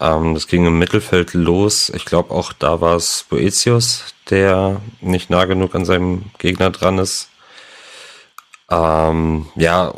[0.00, 1.90] Ähm, das ging im Mittelfeld los.
[1.90, 6.98] Ich glaube auch da war es Boetius, der nicht nah genug an seinem Gegner dran
[6.98, 7.28] ist.
[8.70, 9.94] Ähm, ja,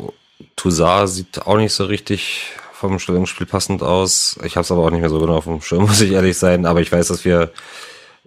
[0.55, 4.37] Toussaint sieht auch nicht so richtig vom Stellungsspiel passend aus.
[4.43, 6.37] Ich habe es aber auch nicht mehr so genau auf dem Schirm, muss ich ehrlich
[6.37, 6.65] sein.
[6.65, 7.51] Aber ich weiß, dass wir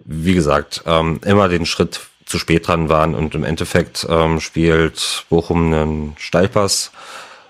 [0.05, 5.25] wie gesagt, ähm, immer den Schritt zu spät dran waren und im Endeffekt ähm, spielt
[5.29, 6.91] Bochum einen Steilpass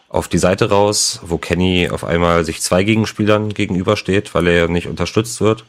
[0.10, 4.88] auf die Seite raus, wo Kenny auf einmal sich zwei Gegenspielern gegenübersteht, weil er nicht
[4.88, 5.64] unterstützt wird.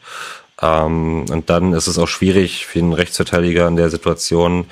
[0.60, 4.66] Ähm, und dann ist es auch schwierig für einen Rechtsverteidiger in der Situation,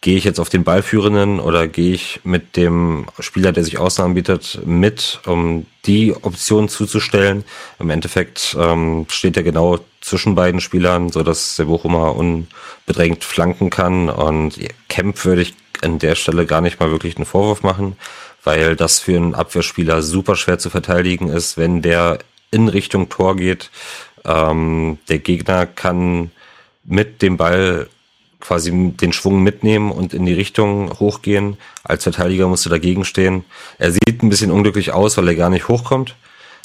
[0.00, 4.04] gehe ich jetzt auf den Ballführenden oder gehe ich mit dem Spieler, der sich außen
[4.04, 7.44] anbietet, mit, um die Option zuzustellen.
[7.78, 13.70] Im Endeffekt ähm, steht er genau zwischen beiden Spielern, so dass der Bochumer unbedrängt flanken
[13.70, 14.08] kann.
[14.08, 17.96] Und Kemp würde ich an der Stelle gar nicht mal wirklich einen Vorwurf machen,
[18.44, 22.18] weil das für einen Abwehrspieler super schwer zu verteidigen ist, wenn der
[22.50, 23.70] in Richtung Tor geht.
[24.24, 26.30] Ähm, der Gegner kann
[26.84, 27.88] mit dem Ball
[28.48, 31.58] quasi den Schwung mitnehmen und in die Richtung hochgehen.
[31.84, 33.44] Als Verteidiger musst du dagegen stehen.
[33.78, 36.16] Er sieht ein bisschen unglücklich aus, weil er gar nicht hochkommt.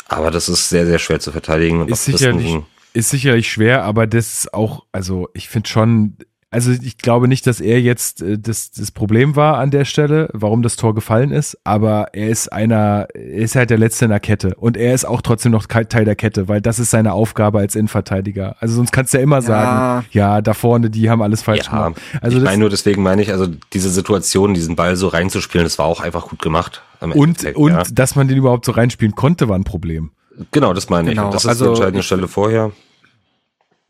[0.07, 1.81] Aber das ist sehr, sehr schwer zu verteidigen.
[1.81, 2.57] Und Ist sicherlich,
[2.93, 6.15] ist sicherlich schwer, aber das ist auch, also ich finde schon,
[6.53, 10.29] also ich glaube nicht, dass er jetzt äh, das, das Problem war an der Stelle,
[10.33, 14.11] warum das Tor gefallen ist, aber er ist einer, er ist halt der Letzte in
[14.11, 17.13] der Kette und er ist auch trotzdem noch Teil der Kette, weil das ist seine
[17.13, 18.55] Aufgabe als Innenverteidiger.
[18.59, 21.71] Also sonst kannst du ja immer sagen, ja, da vorne, die haben alles falsch Ja,
[21.87, 22.01] gemacht.
[22.21, 25.65] Also ich das, meine nur, deswegen meine ich, also diese Situation, diesen Ball so reinzuspielen,
[25.65, 26.81] das war auch einfach gut gemacht.
[26.99, 27.83] am und, Endeffekt, und ja.
[27.91, 30.11] dass man den überhaupt so reinspielen konnte, war ein Problem.
[30.51, 31.15] Genau, das meine ich.
[31.15, 32.71] Genau, Und das ist also die entscheidende ich- Stelle vorher.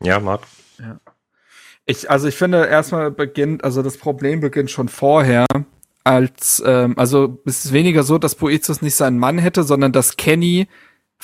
[0.02, 0.40] Ja, Marc.
[1.86, 5.46] Ich, also ich finde erstmal beginnt, also das Problem beginnt schon vorher,
[6.02, 10.16] als, ähm, also es ist weniger so, dass Boetius nicht seinen Mann hätte, sondern dass
[10.16, 10.68] Kenny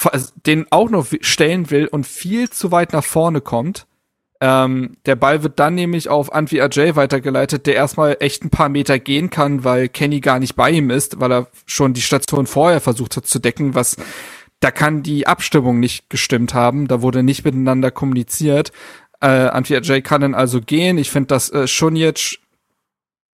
[0.02, 3.86] also den auch noch stellen will und viel zu weit nach vorne kommt,
[4.42, 8.70] Ähm, der Ball wird dann nämlich auf Antwi Ajay weitergeleitet, der erstmal echt ein paar
[8.70, 12.46] Meter gehen kann, weil Kenny gar nicht bei ihm ist, weil er schon die Station
[12.46, 13.96] vorher versucht hat zu decken, was
[14.60, 18.72] da kann die Abstimmung nicht gestimmt haben, da wurde nicht miteinander kommuniziert.
[19.20, 20.98] Äh, Antwi Ajay kann dann also gehen.
[20.98, 22.38] Ich finde, dass äh, Schunjic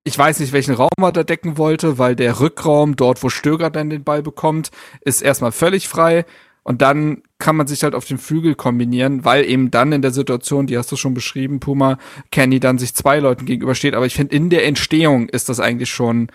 [0.06, 3.70] ich weiß nicht, welchen Raum er da decken wollte, weil der Rückraum, dort wo Stöger
[3.70, 4.70] dann den Ball bekommt,
[5.00, 6.24] ist erstmal völlig frei.
[6.62, 10.12] Und dann kann man sich halt auf den Flügel kombinieren, weil eben dann in der
[10.12, 11.98] Situation, die hast du schon beschrieben, Puma,
[12.30, 13.94] Kenny dann sich zwei Leuten gegenübersteht.
[13.94, 16.28] Aber ich finde, in der Entstehung ist das eigentlich schon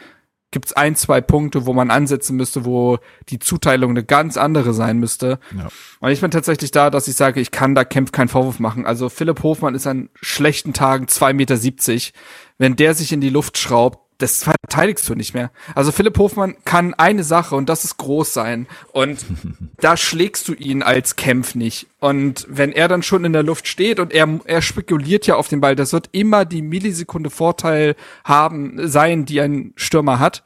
[0.52, 3.00] gibt es ein, zwei Punkte, wo man ansetzen müsste, wo
[3.30, 5.40] die Zuteilung eine ganz andere sein müsste.
[5.58, 5.70] Ja.
[6.02, 8.86] Und ich bin tatsächlich da, dass ich sage, ich kann da Kempf keinen Vorwurf machen.
[8.86, 11.58] Also Philipp Hofmann ist an schlechten Tagen zwei Meter.
[11.58, 12.14] siebzig.
[12.58, 15.52] Wenn der sich in die Luft schraubt, das verteidigst du nicht mehr.
[15.76, 18.68] Also Philipp Hofmann kann eine Sache und das ist groß sein.
[18.92, 19.26] Und
[19.78, 21.88] da schlägst du ihn als Kämpf nicht.
[22.00, 25.48] Und wenn er dann schon in der Luft steht und er, er spekuliert ja auf
[25.48, 30.44] den Ball, das wird immer die Millisekunde Vorteil haben, sein, die ein Stürmer hat.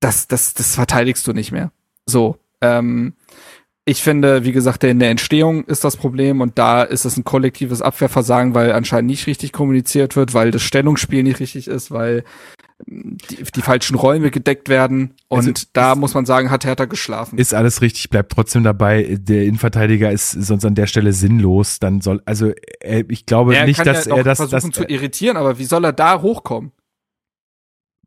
[0.00, 1.72] Das, das, das verteidigst du nicht mehr.
[2.06, 2.38] So.
[2.62, 3.14] Ähm,
[3.84, 7.24] ich finde, wie gesagt, in der Entstehung ist das Problem und da ist es ein
[7.24, 12.24] kollektives Abwehrversagen, weil anscheinend nicht richtig kommuniziert wird, weil das Stellungsspiel nicht richtig ist, weil
[12.86, 17.38] die, die falschen Räume gedeckt werden und also, da muss man sagen, hat Hertha geschlafen.
[17.38, 19.18] Ist alles richtig, bleibt trotzdem dabei.
[19.20, 21.78] Der Innenverteidiger ist sonst an der Stelle sinnlos.
[21.78, 24.84] Dann soll also äh, ich glaube er nicht, dass ja er das versuchen das, zu
[24.84, 26.72] irritieren, aber wie soll er da hochkommen?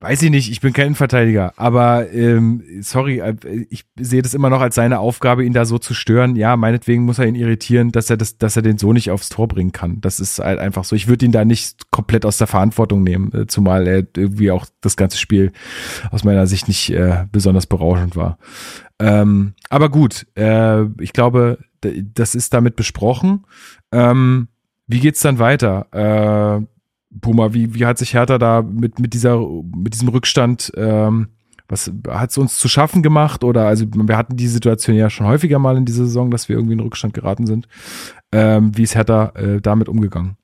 [0.03, 3.35] Weiß ich nicht, ich bin kein Verteidiger, aber ähm, sorry, äh,
[3.69, 6.35] ich sehe das immer noch als seine Aufgabe, ihn da so zu stören.
[6.35, 9.29] Ja, meinetwegen muss er ihn irritieren, dass er das, dass er den so nicht aufs
[9.29, 10.01] Tor bringen kann.
[10.01, 10.97] Das ist halt einfach so.
[10.97, 14.65] Ich würde ihn da nicht komplett aus der Verantwortung nehmen, äh, zumal er irgendwie auch
[14.81, 15.53] das ganze Spiel
[16.11, 18.37] aus meiner Sicht nicht äh, besonders berauschend war.
[18.99, 23.45] Ähm, aber gut, äh, ich glaube, das ist damit besprochen.
[23.93, 24.49] Ähm,
[24.85, 25.87] wie geht's dann weiter?
[26.59, 26.72] Äh,
[27.21, 31.29] Puma, wie, wie hat sich Hertha da mit, mit dieser, mit diesem Rückstand, ähm,
[31.67, 33.43] was hat es uns zu schaffen gemacht?
[33.43, 36.55] Oder also wir hatten die Situation ja schon häufiger mal in dieser Saison, dass wir
[36.55, 37.67] irgendwie in Rückstand geraten sind.
[38.31, 40.37] Ähm, wie ist Hertha äh, damit umgegangen?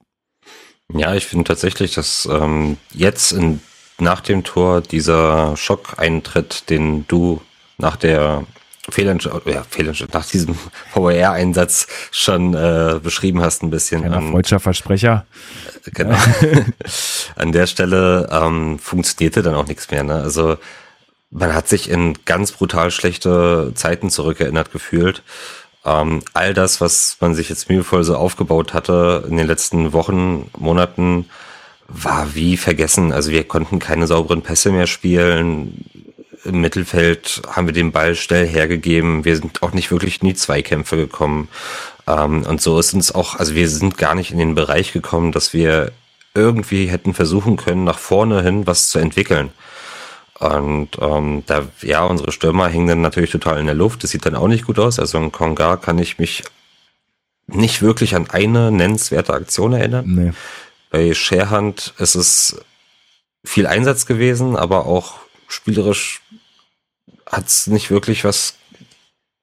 [0.93, 3.59] Ja, ich finde tatsächlich, dass ähm, jetzt in,
[3.99, 7.41] nach dem Tor dieser Schock eintritt, den du
[7.77, 8.45] nach der
[8.91, 10.55] Fehlentscheidung, ja, Fehlentscheidung, nach diesem
[10.93, 14.03] VR-Einsatz schon äh, beschrieben hast ein bisschen.
[14.11, 15.25] Ein freudscher Versprecher.
[15.85, 16.17] Äh, genau.
[17.35, 20.03] an der Stelle ähm, funktionierte dann auch nichts mehr.
[20.03, 20.15] Ne?
[20.15, 20.57] Also
[21.31, 25.23] man hat sich in ganz brutal schlechte Zeiten zurückerinnert gefühlt.
[25.85, 30.49] Ähm, all das, was man sich jetzt mühevoll so aufgebaut hatte in den letzten Wochen,
[30.57, 31.29] Monaten,
[31.87, 33.11] war wie vergessen.
[33.11, 35.85] Also wir konnten keine sauberen Pässe mehr spielen
[36.43, 39.25] im Mittelfeld haben wir den Ball schnell hergegeben.
[39.25, 41.49] Wir sind auch nicht wirklich in die Zweikämpfe gekommen.
[42.07, 45.31] Ähm, und so ist uns auch, also wir sind gar nicht in den Bereich gekommen,
[45.31, 45.91] dass wir
[46.33, 49.51] irgendwie hätten versuchen können, nach vorne hin was zu entwickeln.
[50.39, 54.03] Und ähm, da, ja, unsere Stürmer hängen dann natürlich total in der Luft.
[54.03, 54.97] Das sieht dann auch nicht gut aus.
[54.97, 56.43] Also in Kongar kann ich mich
[57.47, 60.05] nicht wirklich an eine nennenswerte Aktion erinnern.
[60.07, 60.31] Nee.
[60.91, 62.61] Bei Scherhand ist es
[63.43, 65.15] viel Einsatz gewesen, aber auch
[65.49, 66.21] spielerisch
[67.25, 68.55] hat's nicht wirklich was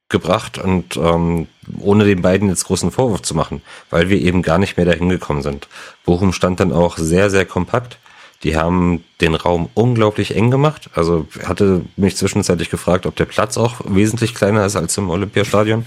[0.08, 1.48] gebracht und ähm,
[1.78, 5.08] ohne den beiden jetzt großen Vorwurf zu machen, weil wir eben gar nicht mehr dahin
[5.08, 5.68] gekommen sind.
[6.04, 7.98] Bochum stand dann auch sehr, sehr kompakt.
[8.42, 10.90] Die haben den Raum unglaublich eng gemacht.
[10.94, 15.86] Also hatte mich zwischenzeitlich gefragt, ob der Platz auch wesentlich kleiner ist als im Olympiastadion.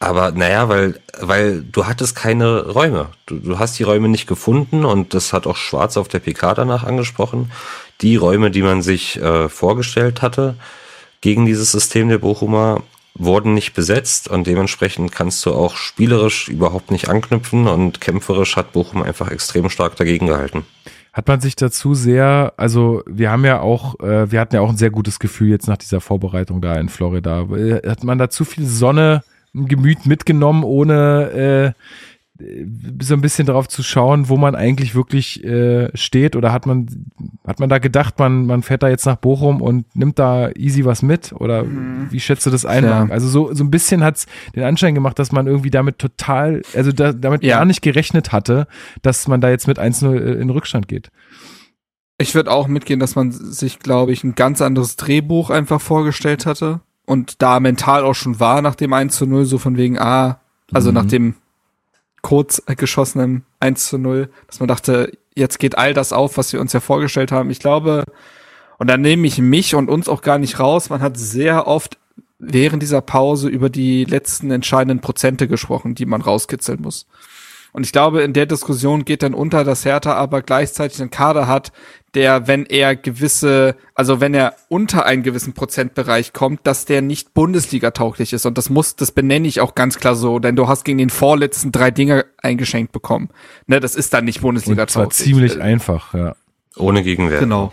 [0.00, 3.10] Aber naja, weil, weil du hattest keine Räume.
[3.26, 6.54] Du, du hast die Räume nicht gefunden und das hat auch Schwarz auf der PK
[6.54, 7.52] danach angesprochen.
[8.00, 10.54] Die Räume, die man sich äh, vorgestellt hatte,
[11.20, 12.82] gegen dieses System der Bochumer
[13.14, 18.72] wurden nicht besetzt und dementsprechend kannst du auch spielerisch überhaupt nicht anknüpfen und kämpferisch hat
[18.72, 20.64] Bochum einfach extrem stark dagegen gehalten.
[21.12, 24.68] Hat man sich dazu sehr, also wir haben ja auch, äh, wir hatten ja auch
[24.68, 27.42] ein sehr gutes Gefühl jetzt nach dieser Vorbereitung da in Florida.
[27.50, 29.22] Äh, hat man da zu viel Sonne
[29.52, 31.82] im Gemüt mitgenommen, ohne äh,
[33.00, 36.86] so ein bisschen darauf zu schauen, wo man eigentlich wirklich äh, steht oder hat man
[37.46, 40.84] hat man da gedacht, man man fährt da jetzt nach Bochum und nimmt da easy
[40.84, 42.06] was mit oder mhm.
[42.10, 42.84] wie schätzt du das ein?
[42.84, 43.06] Ja.
[43.10, 46.92] Also so so ein bisschen hat's den Anschein gemacht, dass man irgendwie damit total also
[46.92, 47.56] da, damit ja.
[47.56, 48.68] gar nicht gerechnet hatte,
[49.02, 51.10] dass man da jetzt mit 1-0 äh, in Rückstand geht.
[52.18, 56.46] Ich würde auch mitgehen, dass man sich, glaube ich, ein ganz anderes Drehbuch einfach vorgestellt
[56.46, 59.98] hatte und da mental auch schon war nach dem 1 zu 0, so von wegen,
[59.98, 60.40] ah,
[60.72, 60.94] also mhm.
[60.94, 61.34] nach dem
[62.22, 66.60] kurz geschossenem 1 zu 0, dass man dachte, jetzt geht all das auf, was wir
[66.60, 67.50] uns ja vorgestellt haben.
[67.50, 68.04] Ich glaube,
[68.78, 71.98] und dann nehme ich mich und uns auch gar nicht raus, man hat sehr oft
[72.38, 77.06] während dieser Pause über die letzten entscheidenden Prozente gesprochen, die man rauskitzeln muss.
[77.72, 81.46] Und ich glaube, in der Diskussion geht dann unter, dass Hertha aber gleichzeitig einen Kader
[81.46, 81.72] hat,
[82.14, 87.34] der, wenn er gewisse, also wenn er unter einen gewissen Prozentbereich kommt, dass der nicht
[87.34, 88.46] Bundesliga tauglich ist.
[88.46, 91.10] Und das muss, das benenne ich auch ganz klar so, denn du hast gegen den
[91.10, 93.28] vorletzten drei Dinger eingeschenkt bekommen.
[93.66, 95.06] Ne, das ist dann nicht Bundesliga tauglich.
[95.06, 96.34] Und zwar ziemlich einfach, ja.
[96.76, 97.40] Ohne Gegenwert.
[97.40, 97.72] Genau.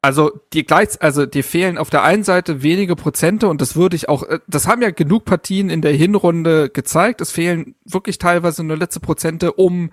[0.00, 3.96] Also die gleich, also die fehlen auf der einen Seite wenige Prozente und das würde
[3.96, 7.20] ich auch, äh, das haben ja genug Partien in der Hinrunde gezeigt.
[7.20, 9.90] Es fehlen wirklich teilweise nur letzte Prozente, um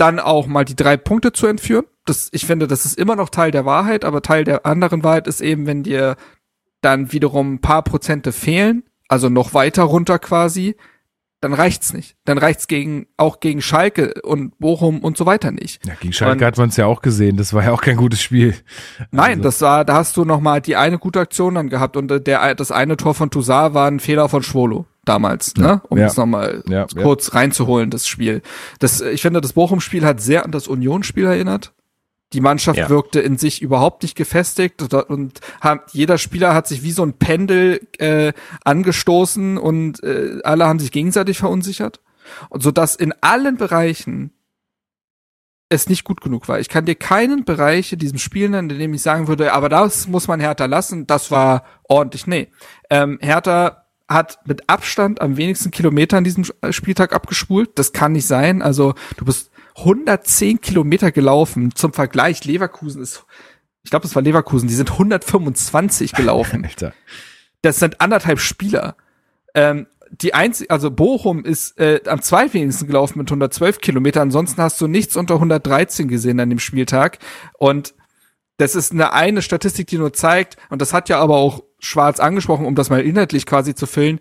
[0.00, 1.84] dann auch mal die drei Punkte zu entführen.
[2.06, 5.26] Das, ich finde, das ist immer noch Teil der Wahrheit, aber Teil der anderen Wahrheit
[5.26, 6.16] ist eben, wenn dir
[6.80, 10.76] dann wiederum ein paar Prozente fehlen, also noch weiter runter quasi,
[11.42, 12.16] dann reicht's nicht.
[12.24, 15.86] Dann reicht's gegen auch gegen Schalke und Bochum und so weiter nicht.
[15.86, 17.36] Ja, gegen Schalke und, hat man es ja auch gesehen.
[17.36, 18.54] Das war ja auch kein gutes Spiel.
[19.10, 19.42] Nein, also.
[19.42, 22.20] das war, da hast du noch mal die eine gute Aktion dann gehabt und äh,
[22.20, 25.82] der das eine Tor von Toussaint war ein Fehler von Schwolo damals, ja, ne?
[25.88, 26.06] Um ja.
[26.06, 28.42] es nochmal ja, kurz reinzuholen, das Spiel.
[28.78, 31.72] Das, ich finde, das Bochum-Spiel hat sehr an das Union-Spiel erinnert.
[32.32, 32.88] Die Mannschaft ja.
[32.88, 37.14] wirkte in sich überhaupt nicht gefestigt und hat, jeder Spieler hat sich wie so ein
[37.14, 38.32] Pendel äh,
[38.64, 42.00] angestoßen und äh, alle haben sich gegenseitig verunsichert.
[42.48, 44.32] Und so dass in allen Bereichen
[45.70, 46.60] es nicht gut genug war.
[46.60, 49.68] Ich kann dir keinen Bereich in diesem Spiel nennen, in dem ich sagen würde, aber
[49.68, 52.26] das muss man Hertha lassen, das war ordentlich.
[52.26, 52.48] Nee.
[52.90, 57.78] Ähm, Hertha hat mit Abstand am wenigsten Kilometer an diesem Spieltag abgespult.
[57.78, 58.60] Das kann nicht sein.
[58.60, 61.74] Also du bist 110 Kilometer gelaufen.
[61.74, 63.24] Zum Vergleich, Leverkusen ist,
[63.84, 66.64] ich glaube, es war Leverkusen, die sind 125 gelaufen.
[66.68, 66.92] Alter.
[67.62, 68.96] Das sind anderthalb Spieler.
[69.54, 74.22] Ähm, die einzige, also Bochum ist äh, am zweitwenigsten gelaufen mit 112 Kilometer.
[74.22, 77.18] Ansonsten hast du nichts unter 113 gesehen an dem Spieltag.
[77.58, 77.94] Und
[78.56, 82.20] das ist eine eine Statistik, die nur zeigt, und das hat ja aber auch Schwarz
[82.20, 84.20] angesprochen, um das mal inhaltlich quasi zu füllen,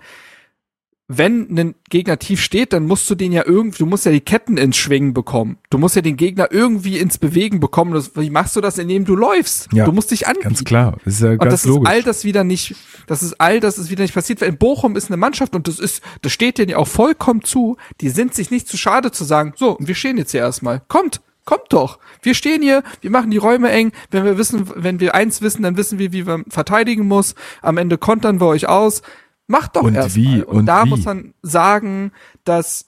[1.12, 4.22] wenn ein Gegner tief steht, dann musst du den ja irgendwie, du musst ja die
[4.22, 5.57] Ketten ins Schwingen bekommen.
[5.72, 7.93] Du musst ja den Gegner irgendwie ins Bewegen bekommen.
[7.95, 9.70] Das, wie machst du das, indem du läufst?
[9.74, 10.49] Ja, du musst dich anbieten.
[10.49, 10.97] Ganz klar.
[11.03, 11.89] Das ist ja ganz und das logisch.
[11.89, 12.76] ist all das wieder nicht,
[13.07, 14.43] das ist all das ist wieder nicht passiert.
[14.43, 17.78] In Bochum ist eine Mannschaft und das ist, das steht denen ja auch vollkommen zu.
[18.01, 20.84] Die sind sich nicht zu schade zu sagen, so, wir stehen jetzt hier erstmal.
[20.89, 21.97] Kommt, kommt doch.
[22.21, 23.91] Wir stehen hier, wir machen die Räume eng.
[24.11, 27.33] Wenn wir wissen, wenn wir eins wissen, dann wissen wir, wie man verteidigen muss.
[27.63, 29.01] Am Ende kontern wir euch aus
[29.47, 30.89] Macht doch und wie, Und, und da wie?
[30.89, 32.11] muss man sagen,
[32.43, 32.85] dass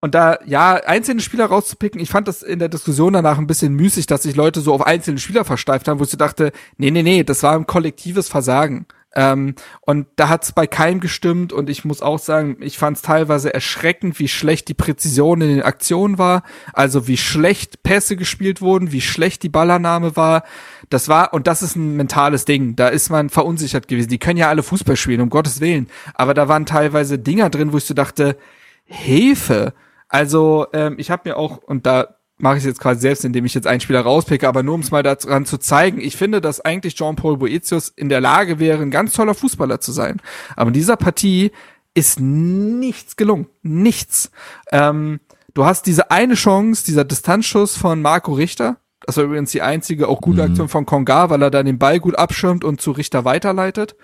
[0.00, 3.74] und da, ja, einzelne Spieler rauszupicken, ich fand das in der Diskussion danach ein bisschen
[3.74, 6.90] müßig, dass sich Leute so auf einzelne Spieler versteift haben, wo ich so dachte, nee,
[6.90, 8.86] nee, nee, das war ein kollektives Versagen.
[9.16, 13.52] Ähm, und da hat's bei keinem gestimmt und ich muss auch sagen, ich fand's teilweise
[13.52, 16.42] erschreckend, wie schlecht die Präzision in den Aktionen war,
[16.74, 20.44] also wie schlecht Pässe gespielt wurden, wie schlecht die Ballannahme war.
[20.90, 24.10] Das war, und das ist ein mentales Ding, da ist man verunsichert gewesen.
[24.10, 25.88] Die können ja alle Fußball spielen, um Gottes Willen.
[26.12, 28.36] Aber da waren teilweise Dinger drin, wo ich so dachte,
[28.84, 29.72] Hilfe.
[30.08, 33.54] Also ähm, ich habe mir auch, und da mache ich jetzt quasi selbst, indem ich
[33.54, 36.60] jetzt einen Spieler rauspicke, aber nur um es mal daran zu zeigen, ich finde, dass
[36.60, 40.20] eigentlich Jean-Paul Boetius in der Lage wäre, ein ganz toller Fußballer zu sein.
[40.54, 41.50] Aber in dieser Partie
[41.94, 43.46] ist nichts gelungen.
[43.62, 44.30] Nichts.
[44.70, 45.20] Ähm,
[45.54, 48.76] du hast diese eine Chance, dieser Distanzschuss von Marco Richter.
[49.00, 50.50] Das war übrigens die einzige auch gute mhm.
[50.50, 53.96] Aktion von Konga, weil er dann den Ball gut abschirmt und zu Richter weiterleitet.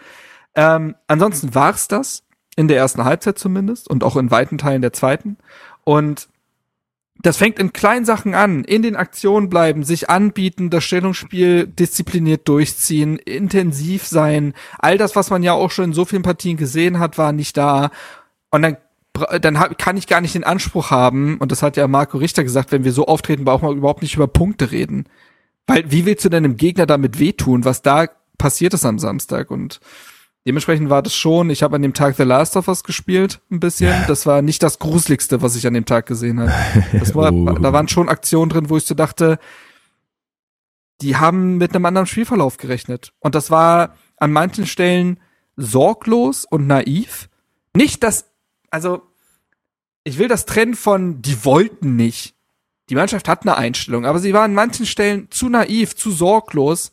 [0.54, 2.22] Ähm, ansonsten war's das.
[2.54, 5.38] In der ersten Halbzeit zumindest und auch in weiten Teilen der zweiten.
[5.84, 6.28] Und
[7.22, 12.48] das fängt in kleinen Sachen an, in den Aktionen bleiben, sich anbieten, das Stellungsspiel diszipliniert
[12.48, 14.54] durchziehen, intensiv sein.
[14.78, 17.56] All das, was man ja auch schon in so vielen Partien gesehen hat, war nicht
[17.56, 17.90] da.
[18.50, 18.76] Und dann
[19.40, 22.72] dann kann ich gar nicht den Anspruch haben, und das hat ja Marco Richter gesagt,
[22.72, 25.04] wenn wir so auftreten, brauchen wir überhaupt nicht über Punkte reden.
[25.66, 28.06] Weil wie willst du denn dem Gegner damit wehtun, was da
[28.38, 29.50] passiert ist am Samstag?
[29.50, 29.80] Und
[30.46, 33.60] Dementsprechend war das schon, ich habe an dem Tag The Last of Us gespielt, ein
[33.60, 33.94] bisschen.
[34.08, 36.52] Das war nicht das Gruseligste, was ich an dem Tag gesehen habe.
[36.98, 37.44] Das war, oh.
[37.52, 39.38] Da waren schon Aktionen drin, wo ich so dachte,
[41.00, 43.12] die haben mit einem anderen Spielverlauf gerechnet.
[43.20, 45.20] Und das war an manchen Stellen
[45.56, 47.28] sorglos und naiv.
[47.74, 48.26] Nicht, dass,
[48.70, 49.02] also,
[50.02, 52.34] ich will das trennen von, die wollten nicht.
[52.88, 56.90] Die Mannschaft hat eine Einstellung, aber sie war an manchen Stellen zu naiv, zu sorglos.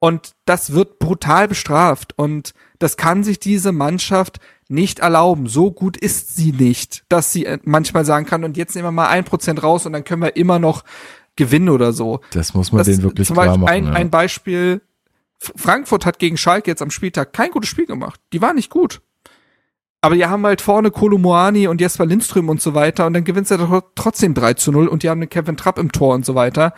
[0.00, 2.18] Und das wird brutal bestraft.
[2.18, 5.46] Und das kann sich diese Mannschaft nicht erlauben.
[5.46, 8.92] So gut ist sie nicht, dass sie äh, manchmal sagen kann, und jetzt nehmen wir
[8.92, 10.82] mal ein Prozent raus und dann können wir immer noch
[11.36, 12.20] gewinnen oder so.
[12.32, 13.72] Das muss man das, denen wirklich zum klar Beispiel machen.
[13.72, 13.92] Ein, ja.
[13.92, 14.80] ein Beispiel,
[15.38, 18.18] Frankfurt hat gegen Schalke jetzt am Spieltag kein gutes Spiel gemacht.
[18.32, 19.02] Die war nicht gut.
[20.00, 23.48] Aber die haben halt vorne Kolomoani und Jesper Lindström und so weiter und dann gewinnt
[23.48, 26.24] sie doch trotzdem 3 zu 0 und die haben den Kevin Trapp im Tor und
[26.24, 26.72] so weiter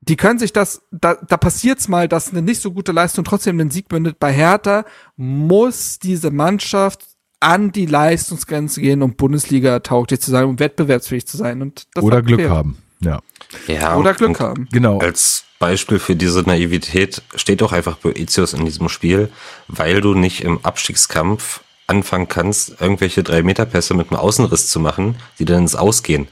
[0.00, 3.58] die können sich das, da, da passiert's mal, dass eine nicht so gute Leistung trotzdem
[3.58, 4.18] den Sieg bündet.
[4.18, 4.84] Bei Hertha
[5.16, 7.04] muss diese Mannschaft
[7.40, 11.62] an die Leistungsgrenze gehen, um Bundesliga tauglich zu sein, um wettbewerbsfähig zu sein.
[11.62, 12.50] Und das Oder Glück fair.
[12.50, 12.78] haben.
[13.00, 13.20] Ja.
[13.66, 14.68] Ja, Oder Glück haben.
[14.72, 14.98] Genau.
[14.98, 19.30] Als Beispiel für diese Naivität steht doch einfach Boetius in diesem Spiel,
[19.68, 24.78] weil du nicht im Abstiegskampf anfangen kannst, irgendwelche drei Meter Pässe mit einem Außenriss zu
[24.78, 26.28] machen, die dann ins Ausgehen.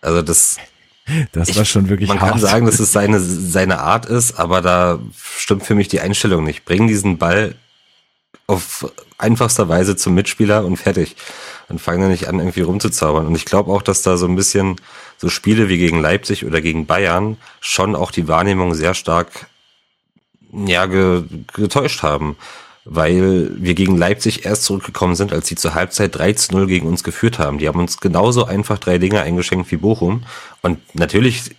[0.00, 0.56] Also das,
[1.32, 2.32] Das ich- war schon wirklich man hart.
[2.32, 4.98] kann sagen, dass es seine, seine Art ist, aber da
[5.38, 6.64] stimmt für mich die Einstellung nicht.
[6.64, 7.54] Bring diesen Ball
[8.48, 11.16] auf einfachster Weise zum Mitspieler und fertig.
[11.68, 13.26] Und fang dann nicht an, irgendwie rumzuzaubern.
[13.26, 14.76] Und ich glaube auch, dass da so ein bisschen
[15.16, 19.48] so Spiele wie gegen Leipzig oder gegen Bayern schon auch die Wahrnehmung sehr stark
[20.52, 22.36] ja, ge, getäuscht haben.
[22.88, 26.86] Weil wir gegen Leipzig erst zurückgekommen sind, als sie zur Halbzeit 3 zu 0 gegen
[26.86, 27.58] uns geführt haben.
[27.58, 30.22] Die haben uns genauso einfach drei Dinge eingeschenkt wie Bochum.
[30.62, 31.56] Und natürlich,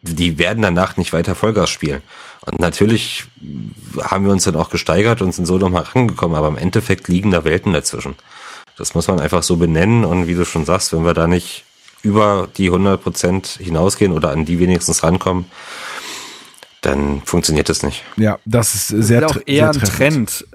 [0.00, 2.00] die werden danach nicht weiter Vollgas spielen.
[2.46, 3.24] Und natürlich
[4.00, 6.38] haben wir uns dann auch gesteigert und sind so nochmal rangekommen.
[6.38, 8.14] Aber im Endeffekt liegen da Welten dazwischen.
[8.78, 10.06] Das muss man einfach so benennen.
[10.06, 11.64] Und wie du schon sagst, wenn wir da nicht
[12.02, 15.44] über die 100 Prozent hinausgehen oder an die wenigstens rankommen,
[16.82, 18.04] dann funktioniert das nicht.
[18.16, 19.80] Ja, das ist sehr ist ja auch eher ein.
[19.80, 20.46] Trend.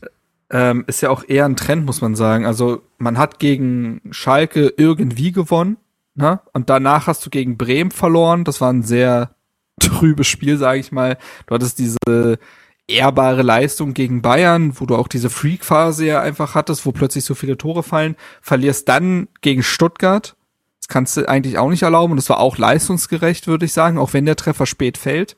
[0.49, 2.45] Ähm, ist ja auch eher ein Trend, muss man sagen.
[2.45, 5.77] Also man hat gegen Schalke irgendwie gewonnen,
[6.15, 6.39] ne?
[6.53, 8.43] Und danach hast du gegen Bremen verloren.
[8.43, 9.31] Das war ein sehr
[9.79, 11.17] trübes Spiel, sage ich mal.
[11.47, 12.39] Du hattest diese
[12.87, 17.35] ehrbare Leistung gegen Bayern, wo du auch diese Freak-Phase ja einfach hattest, wo plötzlich so
[17.35, 18.15] viele Tore fallen.
[18.41, 20.35] Verlierst dann gegen Stuttgart.
[20.79, 22.11] Das kannst du eigentlich auch nicht erlauben.
[22.11, 25.35] Und das war auch leistungsgerecht, würde ich sagen, auch wenn der Treffer spät fällt.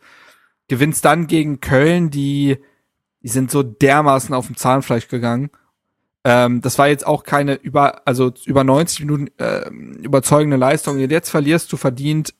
[0.70, 2.58] Gewinnst dann gegen Köln, die
[3.22, 5.50] die sind so dermaßen auf dem Zahnfleisch gegangen.
[6.24, 10.98] Ähm, das war jetzt auch keine über, also über 90 Minuten äh, überzeugende Leistung.
[10.98, 12.34] Jetzt verlierst du verdient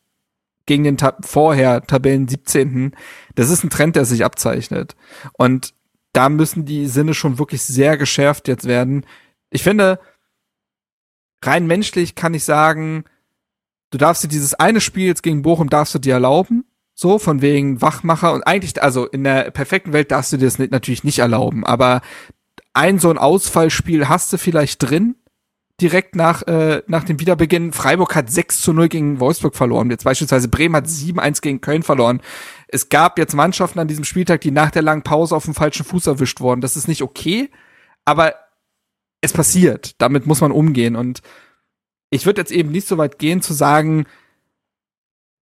[0.66, 2.96] gegen den Ta vorher Tabellen 17.
[3.36, 4.96] Das ist ein Trend, der sich abzeichnet.
[5.34, 5.74] Und
[6.14, 9.06] da müssen die Sinne schon wirklich sehr geschärft jetzt werden.
[9.50, 10.00] Ich finde,
[11.44, 13.06] rein menschlich kann ich sagen,
[13.92, 16.66] du darfst dir dieses eine Spiel jetzt gegen Bochum darfst du dir erlauben.
[17.02, 20.60] So, von wegen Wachmacher und eigentlich, also in der perfekten Welt darfst du dir das
[20.60, 22.02] nicht, natürlich nicht erlauben, aber
[22.74, 25.16] ein so ein Ausfallspiel hast du vielleicht drin,
[25.80, 27.72] direkt nach, äh, nach dem Wiederbeginn.
[27.72, 29.90] Freiburg hat 6 zu 0 gegen Wolfsburg verloren.
[29.90, 32.20] Jetzt beispielsweise Bremen hat 7-1 gegen Köln verloren.
[32.68, 35.86] Es gab jetzt Mannschaften an diesem Spieltag, die nach der langen Pause auf dem falschen
[35.86, 36.60] Fuß erwischt wurden.
[36.60, 37.50] Das ist nicht okay,
[38.04, 38.36] aber
[39.22, 39.96] es passiert.
[40.02, 40.98] Damit muss man umgehen.
[40.98, 41.22] Und
[42.10, 44.06] ich würde jetzt eben nicht so weit gehen zu sagen,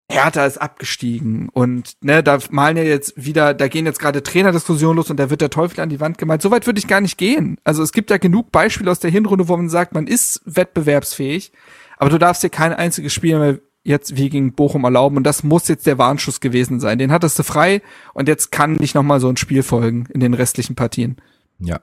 [0.09, 4.97] Hertha ist abgestiegen und ne, da malen ja jetzt wieder, da gehen jetzt gerade Trainerdiskussionen
[4.97, 6.43] los und da wird der Teufel an die Wand gemalt.
[6.43, 7.57] So weit würde ich gar nicht gehen.
[7.63, 11.51] Also es gibt ja genug Beispiele aus der Hinrunde, wo man sagt, man ist wettbewerbsfähig,
[11.97, 15.43] aber du darfst dir kein einziges Spiel mehr jetzt wie gegen Bochum erlauben und das
[15.43, 16.99] muss jetzt der Warnschuss gewesen sein.
[16.99, 17.81] Den hattest du frei
[18.13, 21.17] und jetzt kann nicht nochmal so ein Spiel folgen in den restlichen Partien.
[21.59, 21.79] Ja.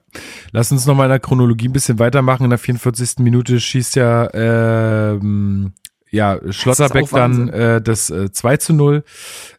[0.50, 2.44] Lass uns nochmal in der Chronologie ein bisschen weitermachen.
[2.44, 3.18] In der 44.
[3.18, 5.72] Minute schießt ja, ähm,
[6.12, 9.02] ja, Schlotterbeck dann äh, das äh, 2 zu 0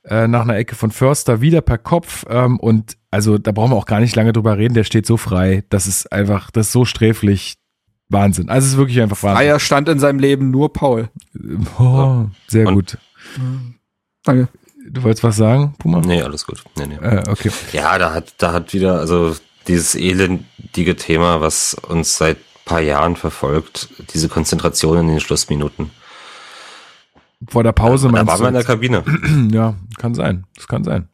[0.06, 2.26] äh, nach einer Ecke von Förster wieder per Kopf.
[2.30, 5.18] Ähm, und also da brauchen wir auch gar nicht lange drüber reden, der steht so
[5.18, 5.64] frei.
[5.70, 7.56] Das ist einfach, das ist so sträflich.
[8.10, 8.49] Wahnsinn.
[8.49, 9.38] Also es ist wirklich einfach Wahnsinn.
[9.38, 11.10] Freier stand in seinem Leben nur Paul.
[11.80, 12.97] Oh, sehr Und- gut.
[14.24, 14.47] Danke.
[14.89, 16.01] Du wolltest was sagen, Puma?
[16.01, 16.62] Nee, alles gut.
[16.78, 16.95] Nee, nee.
[16.95, 17.49] Äh, okay.
[17.72, 19.36] Ja, da hat, da hat wieder, also
[19.68, 25.89] dieses elendige Thema, was uns seit paar Jahren verfolgt, diese Konzentration in den Schlussminuten.
[27.50, 29.04] Vor der Pause da meinst waren wir in du der Kabine.
[29.54, 30.46] Ja, kann sein.
[30.56, 31.08] Das kann sein.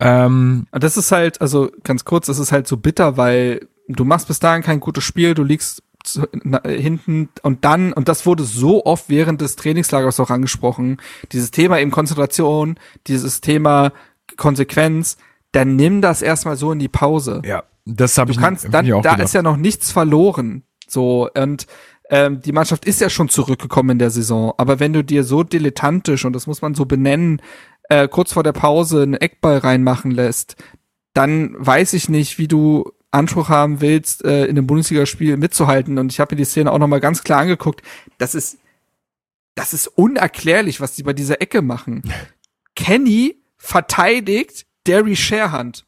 [0.00, 4.04] Ähm, Und das ist halt, also ganz kurz, das ist halt so bitter, weil du
[4.04, 8.26] machst bis dahin kein gutes Spiel, du liegst zu, na, hinten und dann, und das
[8.26, 10.96] wurde so oft während des Trainingslagers auch angesprochen,
[11.30, 12.76] dieses Thema eben Konzentration,
[13.06, 13.92] dieses Thema
[14.36, 15.16] Konsequenz,
[15.52, 17.42] dann nimm das erstmal so in die Pause.
[17.44, 19.26] ja, das habe Du ich kannst, hab dann, ich auch da gedacht.
[19.26, 20.64] ist ja noch nichts verloren.
[20.88, 21.66] So, und
[22.12, 24.52] ähm, die Mannschaft ist ja schon zurückgekommen in der Saison.
[24.58, 27.40] Aber wenn du dir so dilettantisch, und das muss man so benennen,
[27.88, 30.56] äh, kurz vor der Pause einen Eckball reinmachen lässt,
[31.14, 35.96] dann weiß ich nicht, wie du Anspruch haben willst, äh, in einem Bundesligaspiel mitzuhalten.
[35.96, 37.80] Und ich habe mir die Szene auch nochmal ganz klar angeguckt.
[38.18, 38.58] Das ist,
[39.54, 42.02] das ist unerklärlich, was die bei dieser Ecke machen.
[42.76, 45.86] Kenny verteidigt Derry Sharehand.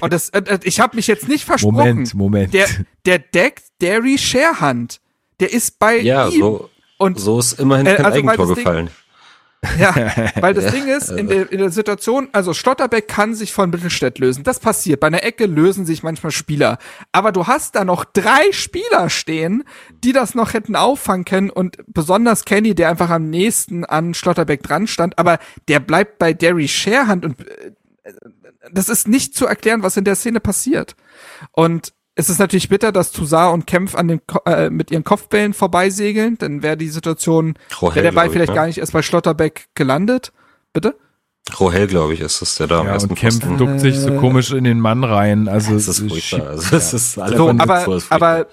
[0.00, 1.74] Und das, äh, äh, ich habe mich jetzt nicht versprochen.
[1.76, 2.54] Moment, Moment.
[2.54, 2.66] Der,
[3.04, 5.00] der deckt Derry Sharehand.
[5.40, 6.40] Der ist bei Ja, ihm.
[6.40, 8.90] so, und so ist immerhin Äh, kein also, weil Eigentor Ding- gefallen.
[9.78, 9.94] ja,
[10.40, 14.18] weil das Ding ist, in der, in der Situation, also Stotterbeck kann sich von Mittelstädt
[14.18, 14.44] lösen.
[14.44, 15.00] Das passiert.
[15.00, 16.78] Bei einer Ecke lösen sich manchmal Spieler.
[17.12, 19.64] Aber du hast da noch drei Spieler stehen,
[20.04, 24.62] die das noch hätten auffangen können und besonders Kenny, der einfach am nächsten an Stotterbeck
[24.62, 25.38] dran stand, aber
[25.68, 27.72] der bleibt bei Derry Sharehand und äh,
[28.72, 30.96] das ist nicht zu erklären, was in der Szene passiert.
[31.52, 35.04] Und es ist natürlich bitter, dass Toussaint und Kempf an den, Ko- äh, mit ihren
[35.04, 38.54] Kopfbällen vorbeisegeln, dann wäre die Situation, wäre der Ball vielleicht ne?
[38.56, 40.32] gar nicht erst bei Schlotterbeck gelandet.
[40.72, 40.96] Bitte?
[41.60, 43.58] Rohell, glaube ich, ist es, der da am Ja, ersten und Kempf Pfosten.
[43.58, 45.46] duckt sich so Äh, komisch in den Mann rein.
[45.46, 46.48] Also Das ist es furchtbar.
[46.48, 48.46] Also, das ist alles So, aber, ist aber,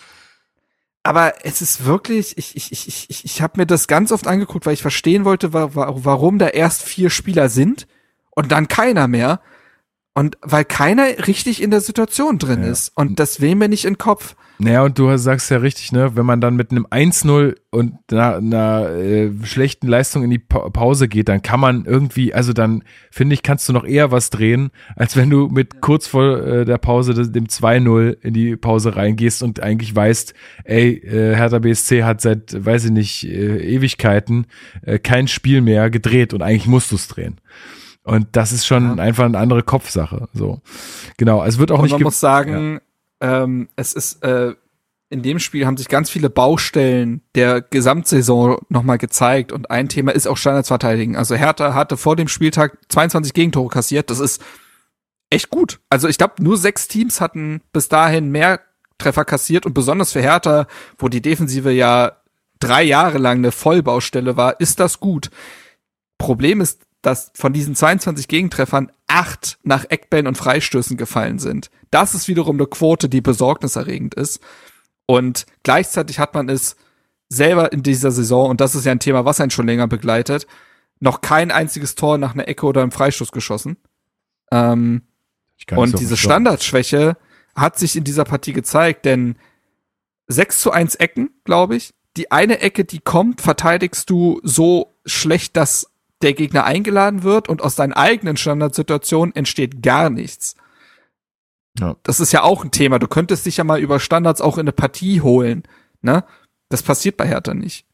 [1.03, 4.65] aber es ist wirklich, ich, ich, ich, ich, ich, habe mir das ganz oft angeguckt,
[4.65, 7.87] weil ich verstehen wollte, wa wa warum da erst vier Spieler sind
[8.35, 9.39] und dann keiner mehr.
[10.15, 12.69] Und weil keiner richtig in der Situation drin Ja.
[12.69, 12.91] ist.
[12.95, 14.35] Und das will mir nicht in den Kopf.
[14.59, 18.35] Naja, und du sagst ja richtig, ne, wenn man dann mit einem 1-0 und einer,
[18.35, 22.83] einer äh, schlechten Leistung in die Pa- Pause geht, dann kann man irgendwie, also dann
[23.09, 26.65] finde ich, kannst du noch eher was drehen, als wenn du mit kurz vor äh,
[26.65, 32.03] der Pause dem 2-0 in die Pause reingehst und eigentlich weißt, ey, äh, Hertha BSC
[32.03, 34.45] hat seit, weiß ich nicht, äh, Ewigkeiten
[34.83, 37.41] äh, kein Spiel mehr gedreht und eigentlich musst du es drehen.
[38.03, 40.27] Und das ist schon einfach eine andere Kopfsache.
[40.33, 40.61] So,
[41.17, 41.43] genau.
[41.43, 41.93] Es wird auch Und nicht.
[41.93, 42.81] man muss sagen,
[43.21, 44.53] ähm, es ist, äh,
[45.09, 49.51] in dem Spiel haben sich ganz viele Baustellen der Gesamtsaison nochmal gezeigt.
[49.51, 51.15] Und ein Thema ist auch Standards verteidigen.
[51.15, 54.09] Also Hertha hatte vor dem Spieltag 22 Gegentore kassiert.
[54.09, 54.41] Das ist
[55.29, 55.79] echt gut.
[55.89, 58.59] Also ich glaube, nur sechs Teams hatten bis dahin mehr
[58.97, 59.65] Treffer kassiert.
[59.65, 62.13] Und besonders für Hertha, wo die Defensive ja
[62.59, 65.29] drei Jahre lang eine Vollbaustelle war, ist das gut.
[66.17, 71.69] Problem ist, dass von diesen 22 Gegentreffern acht nach Eckbällen und Freistößen gefallen sind.
[71.91, 74.39] Das ist wiederum eine Quote, die besorgniserregend ist.
[75.05, 76.77] Und gleichzeitig hat man es
[77.29, 80.47] selber in dieser Saison, und das ist ja ein Thema, was einen schon länger begleitet,
[80.99, 83.77] noch kein einziges Tor nach einer Ecke oder einem Freistoß geschossen.
[84.51, 85.03] Ähm,
[85.75, 86.17] und diese.
[86.17, 87.17] Standardschwäche
[87.55, 89.35] hat sich in dieser Partie gezeigt, denn
[90.27, 91.93] 6 zu 1 Ecken, glaube ich.
[92.15, 95.92] Die eine Ecke, die kommt, verteidigst du so schlecht, dass
[96.23, 100.55] der Gegner eingeladen wird und aus deinen eigenen Standardsituationen entsteht gar nichts.
[101.79, 101.95] Ja.
[102.03, 102.99] Das ist ja auch ein Thema.
[102.99, 105.63] Du könntest dich ja mal über Standards auch in eine Partie holen,
[106.01, 106.23] ne?
[106.69, 107.85] Das passiert bei Hertha nicht.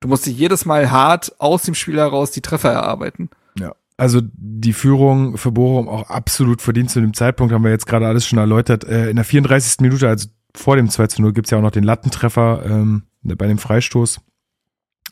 [0.00, 3.30] Du musst dir jedes Mal hart aus dem Spiel heraus die Treffer erarbeiten.
[3.58, 7.86] Ja, also die Führung für Bochum auch absolut verdient zu dem Zeitpunkt, haben wir jetzt
[7.86, 8.84] gerade alles schon erläutert.
[8.84, 9.80] Äh, in der 34.
[9.80, 13.46] Minute, also vor dem 2 zu 0, gibt's ja auch noch den Lattentreffer ähm, bei
[13.46, 14.20] dem Freistoß.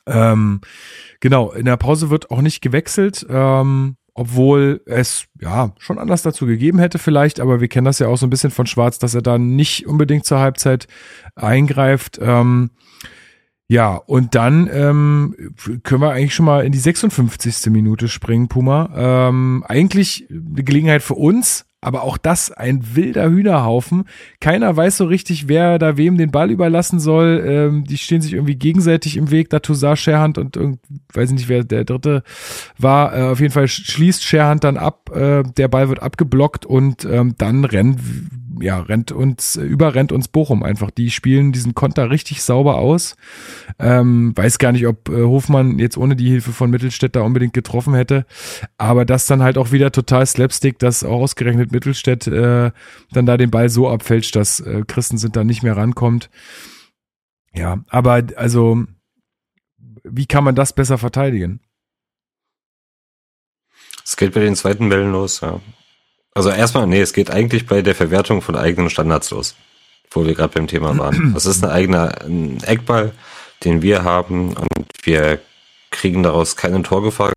[0.07, 0.61] Ähm,
[1.21, 6.47] genau, in der Pause wird auch nicht gewechselt, ähm, obwohl es ja schon anders dazu
[6.47, 9.15] gegeben hätte vielleicht, aber wir kennen das ja auch so ein bisschen von Schwarz, dass
[9.15, 10.89] er da nicht unbedingt zur Halbzeit
[11.37, 12.19] eingreift.
[12.21, 12.71] Ähm,
[13.69, 17.71] ja, und dann ähm, können wir eigentlich schon mal in die 56.
[17.71, 18.91] Minute springen, Puma.
[18.97, 24.05] Ähm, eigentlich eine Gelegenheit für uns, aber auch das ein wilder Hühnerhaufen.
[24.41, 27.43] Keiner weiß so richtig, wer da wem den Ball überlassen soll.
[27.47, 30.57] Ähm, die stehen sich irgendwie gegenseitig im Weg, da Toussaint, Scherhand und
[31.13, 32.23] weiß ich nicht, wer der dritte
[32.79, 33.17] war.
[33.17, 37.35] Äh, auf jeden Fall schließt Scherhand dann ab, äh, der Ball wird abgeblockt und ähm,
[37.39, 37.99] dann rennt,
[38.61, 40.91] ja, rennt uns, äh, überrennt uns Bochum einfach.
[40.91, 43.17] Die spielen diesen Konter richtig sauber aus.
[43.79, 47.53] Ähm, weiß gar nicht, ob äh, Hofmann jetzt ohne die Hilfe von Mittelstädt da unbedingt
[47.53, 48.27] getroffen hätte.
[48.79, 52.71] Aber das dann halt auch wieder total Slapstick, dass auch ausgerechnet Mittelstädt äh,
[53.13, 56.31] dann da den Ball so abfälscht, dass äh, Christensen da nicht mehr rankommt.
[57.53, 58.85] Ja, aber also,
[60.05, 61.61] wie kann man das besser verteidigen?
[64.05, 65.61] Es geht bei den zweiten Bällen los, ja.
[66.35, 69.57] Also erstmal, nee, es geht eigentlich bei der Verwertung von eigenen Standards los,
[70.11, 71.33] wo wir gerade beim Thema waren.
[71.35, 73.13] Das ist ein eigener ein Eckball,
[73.65, 74.69] den wir haben und
[75.03, 75.41] wir
[75.91, 77.33] kriegen daraus keine Torgefahr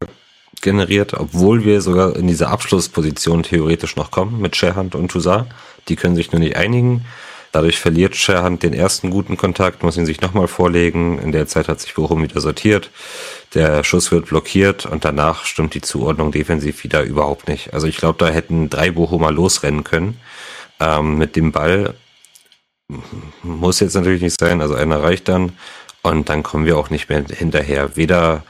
[0.62, 5.48] generiert, obwohl wir sogar in diese Abschlussposition theoretisch noch kommen mit Scherhand und Toussaint.
[5.90, 7.06] Die können sich nur nicht einigen.
[7.54, 11.20] Dadurch verliert Scherhand den ersten guten Kontakt, muss ihn sich nochmal vorlegen.
[11.20, 12.90] In der Zeit hat sich Bochum wieder sortiert.
[13.54, 17.72] Der Schuss wird blockiert und danach stimmt die Zuordnung defensiv wieder überhaupt nicht.
[17.72, 20.20] Also ich glaube, da hätten drei Bochumer losrennen können
[20.80, 21.94] ähm, mit dem Ball.
[23.44, 25.52] Muss jetzt natürlich nicht sein, also einer reicht dann.
[26.02, 27.96] Und dann kommen wir auch nicht mehr hinterher.
[27.96, 28.44] Weder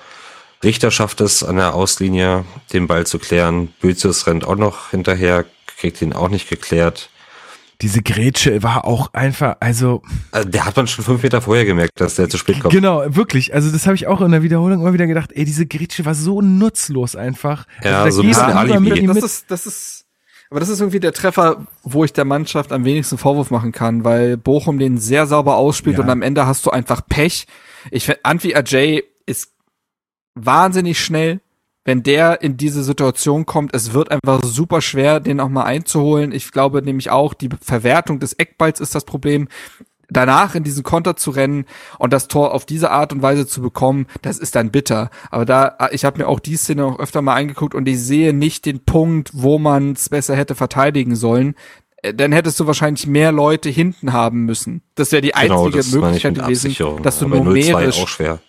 [0.64, 3.74] Richter schafft es an der Auslinie, den Ball zu klären.
[3.82, 5.44] Bözius rennt auch noch hinterher,
[5.78, 7.10] kriegt ihn auch nicht geklärt.
[7.84, 11.92] Diese Grätsche war auch einfach, also Also der hat man schon fünf Meter vorher gemerkt,
[12.02, 12.74] dass der zu spät kommt.
[12.74, 13.54] genau, wirklich.
[13.54, 15.32] Also das habe ich auch in der Wiederholung immer wieder gedacht.
[15.34, 17.66] Ey, diese Grätsche war so nutzlos einfach.
[17.84, 19.06] Ja, also so ein bisschen Alibi.
[19.06, 19.24] das mit.
[19.24, 20.06] ist, das ist,
[20.50, 24.04] aber das ist irgendwie der Treffer, wo ich der Mannschaft am wenigsten Vorwurf machen kann,
[24.04, 26.04] weil Bochum den sehr sauber ausspielt Ja.
[26.04, 27.46] und am Ende hast du einfach Pech.
[27.92, 29.50] Ich finde, Antwi Ajay ist
[30.36, 31.42] wahnsinnig schnell.
[31.86, 36.32] Wenn der in diese Situation kommt, es wird einfach super schwer, den auch mal einzuholen.
[36.32, 39.48] Ich glaube nämlich auch, die Verwertung des Eckballs ist das Problem.
[40.10, 41.66] Danach in diesen Konter zu rennen
[41.98, 45.10] und das Tor auf diese Art und Weise zu bekommen, das ist dann bitter.
[45.32, 48.32] Aber da, ich habe mir auch die Szene auch öfter mal angeguckt und ich sehe
[48.34, 51.56] nicht den Punkt, wo man es besser hätte verteidigen sollen.
[52.04, 54.84] äh, dann hättest du wahrscheinlich mehr Leute hinten haben müssen.
[54.96, 57.42] Das wäre die Genau, einzige ich Möglichkeit gewesen, dass du Aber 0-2
[57.72, 58.40] numerisch auch schwer.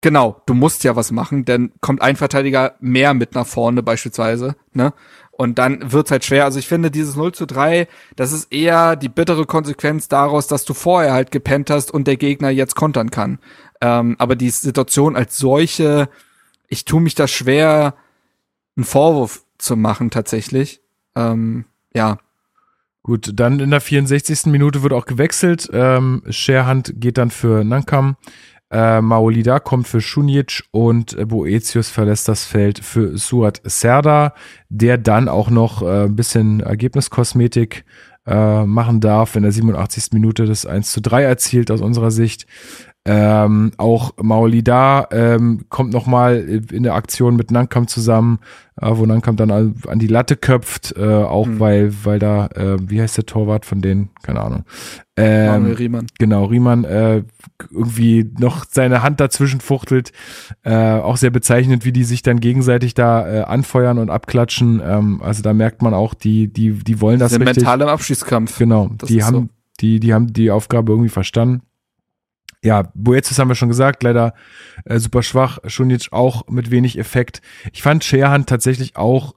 [0.00, 4.54] Genau, du musst ja was machen, denn kommt ein Verteidiger mehr mit nach vorne beispielsweise,
[4.72, 4.92] ne?
[5.32, 6.44] Und dann wird's halt schwer.
[6.44, 10.64] Also ich finde, dieses 0 zu 3, das ist eher die bittere Konsequenz daraus, dass
[10.64, 13.38] du vorher halt gepennt hast und der Gegner jetzt kontern kann.
[13.80, 16.08] Ähm, aber die Situation als solche,
[16.66, 17.94] ich tue mich da schwer,
[18.76, 20.80] einen Vorwurf zu machen tatsächlich.
[21.14, 22.18] Ähm, ja,
[23.04, 24.46] Gut, dann in der 64.
[24.46, 25.70] Minute wird auch gewechselt.
[25.72, 28.16] Ähm, Scherhand geht dann für Nankam.
[28.70, 34.34] Äh, Maolida kommt für Šunjic und äh, Boetius verlässt das Feld für Suat Serda,
[34.68, 37.84] der dann auch noch äh, ein bisschen Ergebniskosmetik
[38.26, 40.12] äh, machen darf, in der 87.
[40.12, 42.46] Minute das 1 zu 3 erzielt aus unserer Sicht.
[43.10, 46.36] Ähm, auch Maolida ähm, kommt nochmal
[46.70, 48.38] in der Aktion mit Nankam zusammen,
[48.78, 51.58] äh, wo Nankam dann an, an die Latte köpft, äh, auch Hm.
[51.58, 54.10] weil, weil da, äh, wie heißt der Torwart von denen?
[54.22, 54.64] Keine Ahnung.
[55.16, 56.06] Ähm, Manuel Riemann.
[56.18, 57.22] Genau, Riemann äh,
[57.70, 60.12] irgendwie noch seine Hand dazwischen fuchtelt.
[60.62, 64.82] Äh, auch sehr bezeichnend, wie die sich dann gegenseitig da äh, anfeuern und abklatschen.
[64.84, 67.62] Ähm, also da merkt man auch, die, die, die wollen das sind richtig.
[67.62, 68.58] mental im Abschießkampf.
[68.58, 69.48] Genau, Das die haben, so.
[69.80, 71.62] die, die haben die Aufgabe irgendwie verstanden.
[72.62, 74.34] Ja, Boetius haben wir schon gesagt, leider
[74.84, 75.58] äh, super schwach.
[75.66, 77.40] Schunic auch mit wenig Effekt.
[77.72, 79.34] Ich fand Scherhand tatsächlich auch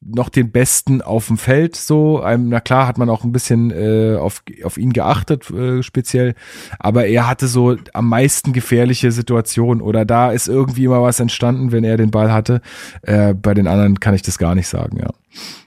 [0.00, 2.22] noch den besten auf dem Feld so.
[2.24, 6.34] Ähm, na klar hat man auch ein bisschen äh, auf, auf ihn geachtet, äh, speziell.
[6.78, 11.72] Aber er hatte so am meisten gefährliche Situationen oder da ist irgendwie immer was entstanden,
[11.72, 12.60] wenn er den Ball hatte.
[13.02, 15.10] Äh, bei den anderen kann ich das gar nicht sagen, ja.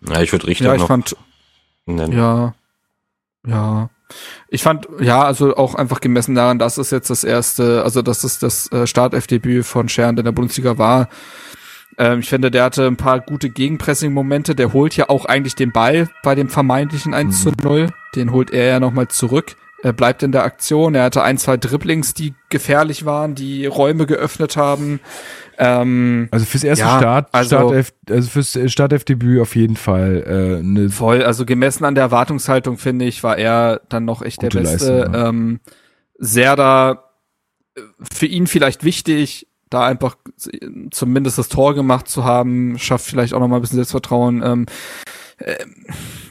[0.08, 1.16] Ja, ich würde Richter Ja, ich noch fand,
[1.86, 2.14] nennen.
[2.14, 2.54] Ja.
[3.46, 3.90] Ja.
[4.50, 8.24] Ich fand, ja, also auch einfach gemessen daran, dass es jetzt das erste, also dass
[8.24, 11.10] es das äh, Startelfdebüt von Schernd in der Bundesliga war.
[11.98, 14.56] Ähm, ich finde, der hatte ein paar gute Gegenpressing-Momente.
[14.56, 17.90] Der holt ja auch eigentlich den Ball bei dem vermeintlichen 1 zu 0.
[18.16, 19.56] Den holt er ja nochmal zurück.
[19.84, 20.94] Er bleibt in der Aktion.
[20.96, 25.00] Er hatte ein, zwei Dribblings, die gefährlich waren, die Räume geöffnet haben.
[25.58, 30.60] Ähm, Also fürs erste Ja, Start, also- Startelf, also fürs Startelfdebüt auf jeden Fall äh,
[30.60, 34.50] eine Voll, also gemessen an der Erwartungshaltung, finde ich, war er dann noch echt der
[34.50, 35.00] Beste.
[35.00, 35.30] Leistung, ja.
[35.30, 35.60] ähm,
[36.18, 37.04] Serda,
[37.76, 37.82] äh,
[38.14, 40.18] für ihn vielleicht wichtig, da einfach
[40.92, 44.42] zumindest das Tor gemacht zu haben, schafft vielleicht auch noch mal ein bisschen Selbstvertrauen.
[44.44, 44.66] Ähm,
[45.38, 45.56] äh,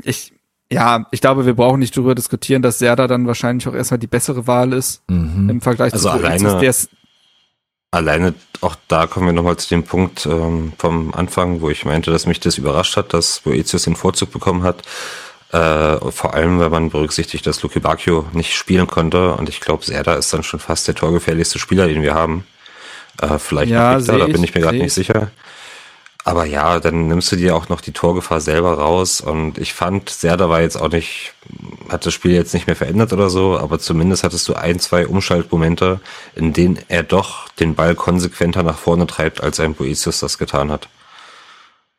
[0.02, 0.32] ich,
[0.72, 4.06] ja, ich glaube, wir brauchen nicht darüber diskutieren, dass Serda dann wahrscheinlich auch erstmal die
[4.06, 5.50] bessere Wahl ist mhm.
[5.50, 6.44] im Vergleich Also zu Boetius.
[6.44, 6.90] alleine- Der ist,
[7.92, 12.12] Alleine auch da kommen wir nochmal zu dem Punkt ähm, vom Anfang, wo ich meinte,
[12.12, 14.82] dass mich das überrascht hat, dass Boetius den Vorzug bekommen hat.
[15.50, 19.32] Äh, vor allem, wenn man berücksichtigt, dass Luke Bacchio nicht spielen konnte.
[19.34, 22.44] Und ich glaube, Serda ist dann schon fast der torgefährlichste Spieler, den wir haben.
[23.20, 24.94] Äh, vielleicht Ja, noch seh da bin ich, mir gerade nicht ich.
[24.94, 25.32] sicher.
[26.24, 29.20] Aber ja, dann nimmst du dir auch noch die Torgefahr selber raus.
[29.20, 31.32] Und ich fand, Serda war jetzt auch nicht,
[31.88, 35.06] hat das Spiel jetzt nicht mehr verändert oder so, aber zumindest hattest du ein, zwei
[35.06, 36.00] Umschaltmomente,
[36.34, 40.70] in denen er doch den Ball konsequenter nach vorne treibt, als ein Boetius das getan
[40.70, 40.88] hat.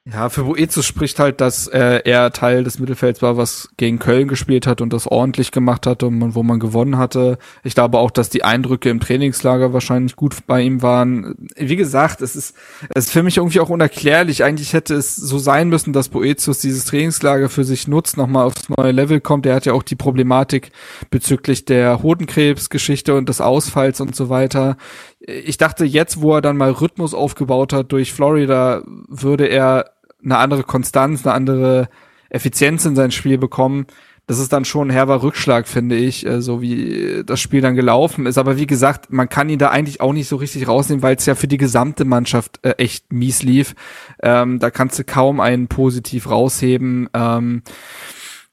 [0.03, 4.27] Ja, für Boetius spricht halt, dass äh, er Teil des Mittelfelds war, was gegen Köln
[4.27, 7.37] gespielt hat und das ordentlich gemacht hatte und wo man gewonnen hatte.
[7.63, 11.35] Ich glaube auch, dass die Eindrücke im Trainingslager wahrscheinlich gut bei ihm waren.
[11.55, 12.55] Wie gesagt, es ist,
[12.95, 14.43] es ist für mich irgendwie auch unerklärlich.
[14.43, 18.69] Eigentlich hätte es so sein müssen, dass Boetius dieses Trainingslager für sich nutzt, nochmal aufs
[18.69, 19.45] neue Level kommt.
[19.45, 20.71] Er hat ja auch die Problematik
[21.11, 24.77] bezüglich der Hodenkrebsgeschichte und des Ausfalls und so weiter
[25.27, 29.91] ich dachte jetzt, wo er dann mal Rhythmus aufgebaut hat durch Florida, würde er
[30.23, 31.89] eine andere Konstanz, eine andere
[32.29, 33.85] Effizienz in sein Spiel bekommen.
[34.27, 37.75] Das ist dann schon ein herber Rückschlag, finde ich, äh, so wie das Spiel dann
[37.75, 38.37] gelaufen ist.
[38.37, 41.25] Aber wie gesagt, man kann ihn da eigentlich auch nicht so richtig rausnehmen, weil es
[41.25, 43.75] ja für die gesamte Mannschaft äh, echt mies lief.
[44.21, 47.09] Ähm, da kannst du kaum einen positiv rausheben.
[47.13, 47.63] Ähm,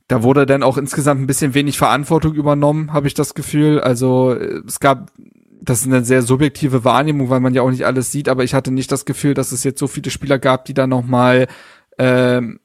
[0.08, 3.78] da wurde dann auch insgesamt ein bisschen wenig Verantwortung übernommen, habe ich das Gefühl.
[3.78, 5.12] Also äh, es gab
[5.68, 8.54] das ist eine sehr subjektive Wahrnehmung, weil man ja auch nicht alles sieht, aber ich
[8.54, 11.46] hatte nicht das Gefühl, dass es jetzt so viele Spieler gab, die da noch mal
[11.98, 12.60] ähm,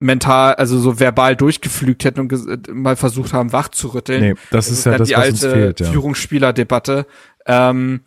[0.00, 4.20] mental, also so verbal durchgeflügt hätten und mal versucht haben, wach zu rütteln.
[4.20, 5.90] Nee, das, ist ja das, die was uns alte fehlt, ja.
[5.90, 7.06] Führungsspielerdebatte.
[7.46, 8.00] Ähm,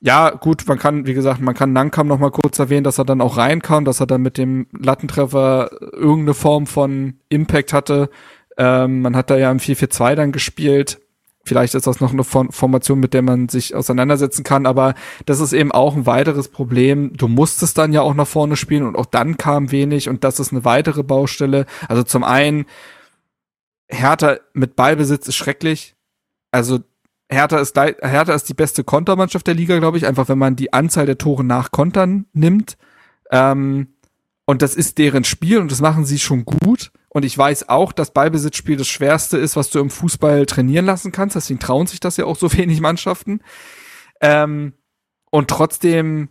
[0.00, 3.04] ja, gut, man kann, wie gesagt, man kann Nankam noch mal kurz erwähnen, dass er
[3.04, 8.10] dann auch reinkam, dass er dann mit dem Lattentreffer irgendeine Form von Impact hatte.
[8.58, 11.00] Ähm, man hat da ja im 4-4-2 dann gespielt.
[11.46, 14.94] Vielleicht ist das noch eine Form- Formation, mit der man sich auseinandersetzen kann, aber
[15.26, 17.12] das ist eben auch ein weiteres Problem.
[17.16, 20.40] Du musstest dann ja auch nach vorne spielen und auch dann kam wenig und das
[20.40, 21.66] ist eine weitere Baustelle.
[21.88, 22.66] Also zum einen,
[23.88, 25.94] Hertha mit Ballbesitz ist schrecklich.
[26.50, 26.80] Also
[27.28, 30.72] Hertha ist, Hertha ist die beste Kontermannschaft der Liga, glaube ich, einfach wenn man die
[30.72, 32.76] Anzahl der Tore nach Kontern nimmt.
[33.30, 33.88] Ähm,
[34.44, 36.90] und das ist deren Spiel und das machen sie schon gut.
[37.16, 41.12] Und ich weiß auch, dass Ballbesitzspiel das Schwerste ist, was du im Fußball trainieren lassen
[41.12, 41.34] kannst.
[41.34, 43.40] Deswegen trauen sich das ja auch so wenig Mannschaften.
[44.20, 44.74] Ähm,
[45.30, 46.28] und trotzdem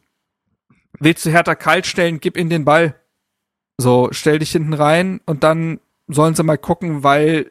[0.99, 3.01] willst du härter kalt stellen, gib in den Ball.
[3.79, 7.49] So, stell dich hinten rein und dann sollen sie mal gucken, weil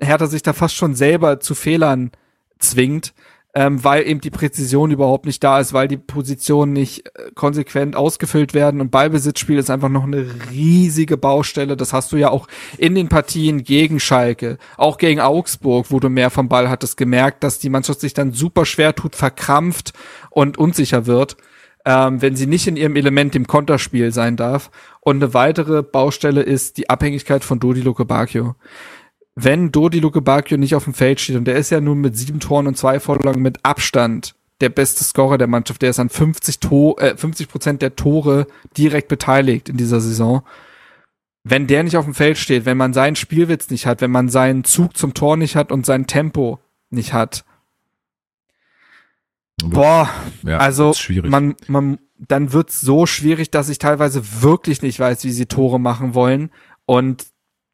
[0.00, 2.12] Hertha sich da fast schon selber zu Fehlern
[2.60, 3.14] zwingt
[3.56, 7.96] ähm, weil eben die Präzision überhaupt nicht da ist, weil die Positionen nicht äh, konsequent
[7.96, 11.74] ausgefüllt werden und Ballbesitzspiel ist einfach noch eine riesige Baustelle.
[11.74, 16.10] Das hast du ja auch in den Partien gegen Schalke, auch gegen Augsburg, wo du
[16.10, 19.94] mehr vom Ball hattest, gemerkt, dass die Mannschaft sich dann super schwer tut, verkrampft
[20.28, 21.38] und unsicher wird.
[21.86, 24.70] Ähm, wenn sie nicht in ihrem Element im Konterspiel sein darf.
[25.00, 28.56] Und eine weitere Baustelle ist die Abhängigkeit von Dodi Luke Bacchio
[29.36, 32.16] wenn Dodi Luke Bacchio nicht auf dem Feld steht, und der ist ja nun mit
[32.16, 36.08] sieben Toren und zwei Vorlagen mit Abstand der beste Scorer der Mannschaft, der ist an
[36.08, 38.46] 50 Tor, äh, 50 Prozent der Tore
[38.78, 40.42] direkt beteiligt in dieser Saison.
[41.44, 44.30] Wenn der nicht auf dem Feld steht, wenn man seinen Spielwitz nicht hat, wenn man
[44.30, 46.58] seinen Zug zum Tor nicht hat und sein Tempo
[46.88, 47.44] nicht hat,
[49.62, 50.08] boah,
[50.44, 50.94] ja, also
[51.24, 55.78] man, man, dann wird's so schwierig, dass ich teilweise wirklich nicht weiß, wie sie Tore
[55.78, 56.50] machen wollen.
[56.86, 57.26] Und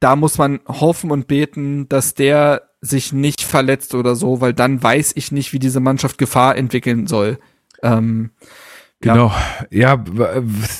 [0.02, 4.82] da muss man hoffen und beten, dass der sich nicht verletzt oder so, weil dann
[4.82, 7.38] weiß ich nicht, wie diese Mannschaft Gefahr entwickeln soll.
[7.82, 8.30] Ähm,
[9.02, 9.32] Genau,
[9.68, 9.96] ja.
[9.96, 10.04] ja,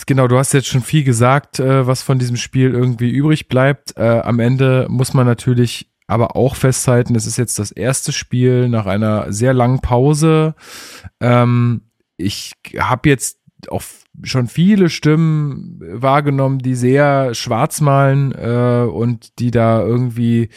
[0.07, 3.97] genau, du hast jetzt schon viel gesagt, äh, was von diesem Spiel irgendwie übrig bleibt.
[3.97, 8.69] Äh, am Ende muss man natürlich aber auch festhalten, es ist jetzt das erste Spiel
[8.69, 10.55] nach einer sehr langen Pause.
[11.21, 11.83] Ähm,
[12.17, 13.39] ich habe jetzt
[13.69, 13.83] auch
[14.23, 20.49] schon viele Stimmen wahrgenommen, die sehr schwarz malen äh, und die da irgendwie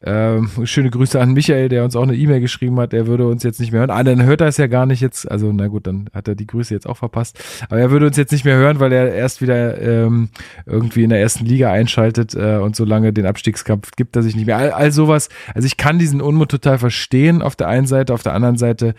[0.00, 3.42] äh, schöne Grüße an Michael, der uns auch eine E-Mail geschrieben hat, er würde uns
[3.42, 3.90] jetzt nicht mehr hören.
[3.90, 6.34] Ah, dann hört er es ja gar nicht jetzt, also na gut, dann hat er
[6.34, 7.42] die Grüße jetzt auch verpasst.
[7.68, 10.28] Aber er würde uns jetzt nicht mehr hören, weil er erst wieder ähm,
[10.66, 14.36] irgendwie in der ersten Liga einschaltet äh, und so lange den Abstiegskampf gibt er sich
[14.36, 14.58] nicht mehr.
[14.58, 15.28] All, all sowas.
[15.54, 18.94] Also ich kann diesen Unmut total verstehen auf der einen Seite, auf der anderen Seite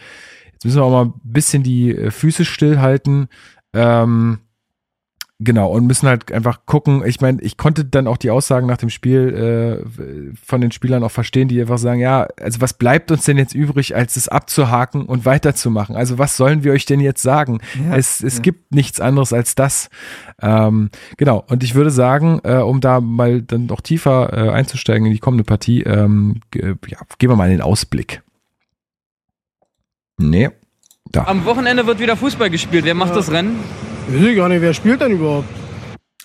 [0.57, 3.27] Jetzt müssen wir auch mal ein bisschen die äh, Füße stillhalten.
[3.73, 4.39] Ähm,
[5.39, 7.03] Genau, und müssen halt einfach gucken.
[7.05, 11.03] Ich meine, ich konnte dann auch die Aussagen nach dem Spiel äh, von den Spielern
[11.03, 14.27] auch verstehen, die einfach sagen, ja, also was bleibt uns denn jetzt übrig, als es
[14.27, 15.95] abzuhaken und weiterzumachen?
[15.95, 17.59] Also was sollen wir euch denn jetzt sagen?
[17.75, 18.41] Ja, es es ja.
[18.41, 19.91] gibt nichts anderes als das.
[20.41, 25.05] Ähm, genau, und ich würde sagen, äh, um da mal dann noch tiefer äh, einzusteigen
[25.05, 28.23] in die kommende Partie, ähm, ja, gehen wir mal in den Ausblick.
[30.17, 30.49] Nee,
[31.11, 31.23] da.
[31.25, 32.85] Am Wochenende wird wieder Fußball gespielt.
[32.85, 33.15] Wer macht ja.
[33.15, 33.59] das Rennen?
[34.07, 35.47] Weiß ich gar nicht, wer spielt denn überhaupt?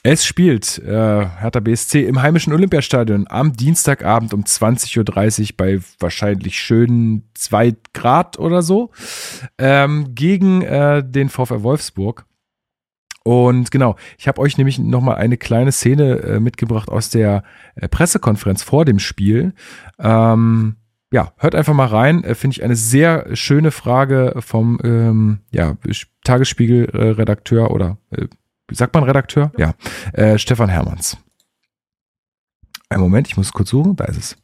[0.04, 4.98] Es spielt äh, Hertha BSC im heimischen Olympiastadion am Dienstagabend um 20.30
[5.50, 8.90] Uhr bei wahrscheinlich schönen 2 Grad oder so
[9.58, 12.26] ähm, gegen äh, den VfR Wolfsburg.
[13.24, 17.44] Und genau, ich habe euch nämlich nochmal eine kleine Szene äh, mitgebracht aus der
[17.76, 19.54] äh, Pressekonferenz vor dem Spiel.
[20.00, 20.78] Ähm,
[21.12, 22.24] ja, hört einfach mal rein.
[22.24, 25.76] Äh, Finde ich eine sehr schöne Frage vom ähm, ja,
[26.24, 28.26] Tagesspiegel-Redakteur oder äh,
[28.72, 29.52] sagt man Redakteur?
[29.56, 29.74] Ja,
[30.14, 31.18] äh, Stefan Hermanns.
[32.88, 34.36] Ein Moment, ich muss kurz suchen, da ist es.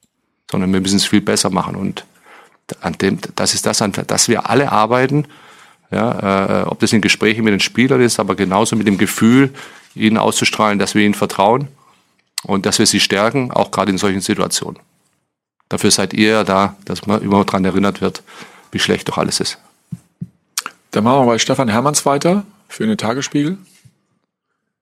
[0.51, 2.05] Sondern wir müssen es viel besser machen und
[2.81, 5.27] an dem, das ist das, an das wir alle arbeiten.
[5.91, 9.55] Ja, äh, ob das in Gesprächen mit den Spielern ist, aber genauso mit dem Gefühl,
[9.95, 11.69] ihnen auszustrahlen, dass wir ihnen vertrauen
[12.43, 14.79] und dass wir sie stärken, auch gerade in solchen Situationen.
[15.69, 18.23] Dafür seid ihr ja da, dass man immer daran erinnert wird,
[18.73, 19.59] wie schlecht doch alles ist.
[20.91, 23.59] Dann machen wir bei Stefan Hermanns weiter für den Tagesspiegel.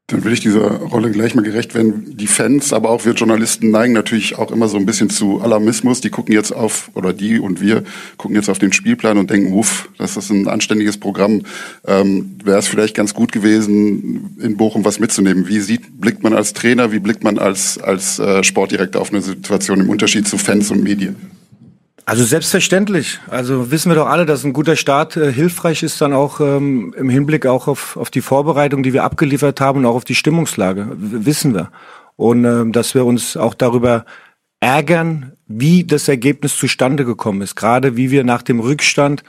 [0.08, 2.16] Dann will ich dieser Rolle gleich mal gerecht werden.
[2.16, 6.00] Die Fans, aber auch wir Journalisten neigen natürlich auch immer so ein bisschen zu Alarmismus.
[6.00, 7.82] Die gucken jetzt auf, oder die und wir
[8.16, 11.42] gucken jetzt auf den Spielplan und denken, uff, das ist ein anständiges Programm.
[11.84, 15.48] Ähm, Wäre es vielleicht ganz gut gewesen, in Bochum was mitzunehmen.
[15.48, 19.22] Wie sieht, blickt man als Trainer, wie blickt man als, als äh, Sportdirektor auf eine
[19.22, 21.16] Situation im Unterschied zu Fans und Medien?
[22.08, 23.18] Also selbstverständlich.
[23.28, 26.94] Also wissen wir doch alle, dass ein guter Start äh, hilfreich ist dann auch ähm,
[26.96, 30.14] im Hinblick auch auf, auf die Vorbereitung, die wir abgeliefert haben und auch auf die
[30.14, 30.86] Stimmungslage.
[30.96, 31.72] W wissen wir.
[32.14, 34.04] Und ähm, dass wir uns auch darüber
[34.60, 37.56] ärgern, wie das Ergebnis zustande gekommen ist.
[37.56, 39.24] Gerade wie wir nach dem Rückstand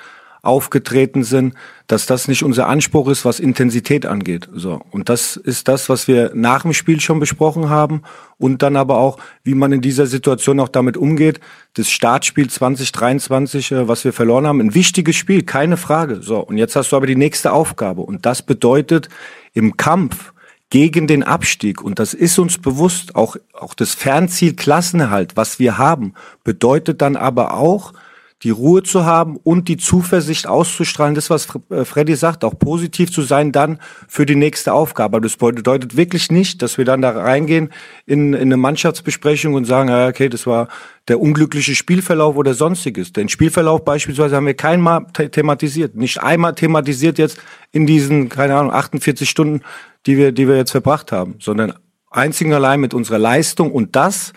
[0.48, 1.54] aufgetreten sind,
[1.88, 4.50] dass das nicht unser Anspruch ist, was Intensität angeht.
[4.54, 4.82] So.
[4.92, 8.02] Und das ist das, was wir nach dem Spiel schon besprochen haben
[8.38, 11.40] und dann aber auch, wie man in dieser Situation auch damit umgeht.
[11.76, 16.22] Das Startspiel 2023, äh, was wir verloren haben, ein wichtiges Spiel, keine Frage.
[16.22, 16.40] So.
[16.40, 18.02] Und jetzt hast du aber die nächste Aufgabe.
[18.02, 19.10] Und das bedeutet
[19.54, 20.34] im Kampf,
[20.70, 21.82] gegen den Abstieg.
[21.82, 23.16] Und das ist uns bewusst.
[23.16, 26.14] Auch, auch das Fernziel Klassenerhalt, was wir haben,
[26.44, 27.94] bedeutet dann aber auch,
[28.44, 33.12] die Ruhe zu haben und die Zuversicht auszustrahlen, das, was äh, Freddy sagt, auch positiv
[33.12, 35.20] zu sein dann für die nächste Aufgabe.
[35.22, 37.70] Das bedeutet wirklich nicht, dass wir dann da reingehen
[38.06, 40.68] in, in eine Mannschaftsbesprechung und sagen, ja, okay, das war
[41.08, 43.12] der unglückliche Spielverlauf oder sonstiges.
[43.12, 45.96] Den Spielverlauf beispielsweise haben wir keinmal thematisiert.
[45.96, 47.40] Nicht einmal thematisiert jetzt
[47.72, 49.62] in diesen, keine Ahnung, 48 Stunden,
[50.06, 51.74] die wir, die wir jetzt verbracht haben, sondern
[52.12, 54.34] einzig und allein mit unserer Leistung und das,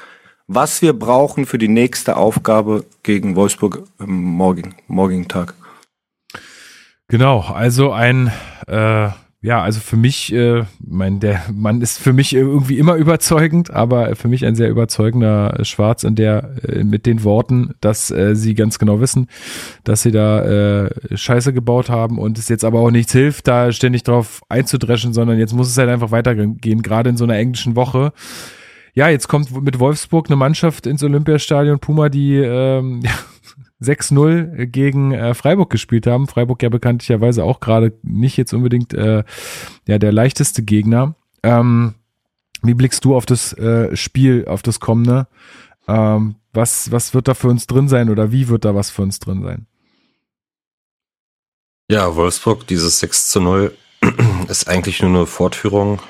[0.52, 5.54] was wir brauchen für die nächste Aufgabe gegen Wolfsburg am morgigen, morgigen Tag.
[7.06, 8.32] Genau, also ein
[8.66, 9.10] äh,
[9.42, 14.14] ja, also für mich, äh, mein, der Mann ist für mich irgendwie immer überzeugend, aber
[14.14, 18.54] für mich ein sehr überzeugender Schwarz in der, äh, mit den Worten, dass äh, sie
[18.54, 19.28] ganz genau wissen,
[19.82, 20.44] dass sie da
[20.84, 25.14] äh, Scheiße gebaut haben und es jetzt aber auch nichts hilft, da ständig drauf einzudreschen,
[25.14, 28.12] sondern jetzt muss es halt einfach weitergehen, gerade in so einer englischen Woche
[28.94, 33.12] ja, jetzt kommt mit Wolfsburg eine Mannschaft ins Olympiastadion Puma, die ähm, ja,
[33.82, 36.28] 6-0 gegen äh, Freiburg gespielt haben.
[36.28, 39.24] Freiburg ja bekanntlicherweise auch gerade nicht jetzt unbedingt äh,
[39.86, 41.14] ja der leichteste Gegner.
[41.42, 41.94] Ähm,
[42.62, 45.28] wie blickst du auf das äh, Spiel, auf das kommende?
[45.88, 49.02] Ähm, was, was wird da für uns drin sein oder wie wird da was für
[49.02, 49.66] uns drin sein?
[51.90, 53.76] Ja, Wolfsburg, dieses 6 zu 0
[54.48, 56.00] ist eigentlich nur eine Fortführung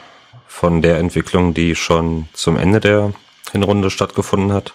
[0.50, 3.14] von der Entwicklung, die schon zum Ende der
[3.52, 4.74] Hinrunde stattgefunden hat.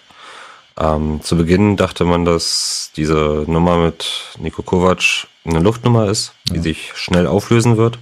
[0.78, 6.56] Ähm, zu Beginn dachte man, dass diese Nummer mit Niko Kovac eine Luftnummer ist, die
[6.56, 6.62] ja.
[6.62, 7.98] sich schnell auflösen wird.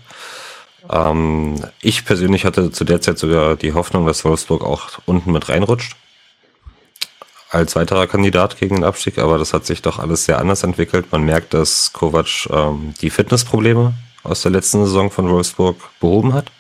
[0.90, 5.48] Ähm, ich persönlich hatte zu der Zeit sogar die Hoffnung, dass Wolfsburg auch unten mit
[5.48, 5.96] reinrutscht.
[7.50, 11.12] Als weiterer Kandidat gegen den Abstieg, aber das hat sich doch alles sehr anders entwickelt.
[11.12, 16.50] Man merkt, dass Kovac ähm, die Fitnessprobleme aus der letzten Saison von Wolfsburg behoben hat.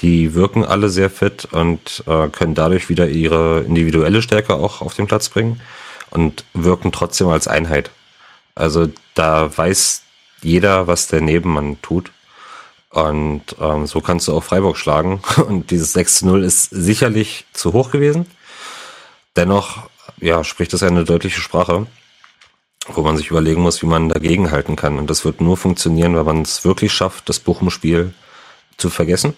[0.00, 4.94] Die wirken alle sehr fit und äh, können dadurch wieder ihre individuelle Stärke auch auf
[4.94, 5.60] den Platz bringen
[6.10, 7.90] und wirken trotzdem als Einheit.
[8.54, 10.02] Also da weiß
[10.42, 12.12] jeder, was der Nebenmann tut.
[12.90, 15.20] Und ähm, so kannst du auch Freiburg schlagen.
[15.48, 18.26] Und dieses 6 zu 0 ist sicherlich zu hoch gewesen.
[19.34, 21.86] Dennoch, ja, spricht das eine deutliche Sprache,
[22.86, 24.98] wo man sich überlegen muss, wie man dagegen halten kann.
[24.98, 28.14] Und das wird nur funktionieren, wenn man es wirklich schafft, das Bochum-Spiel
[28.78, 29.34] zu vergessen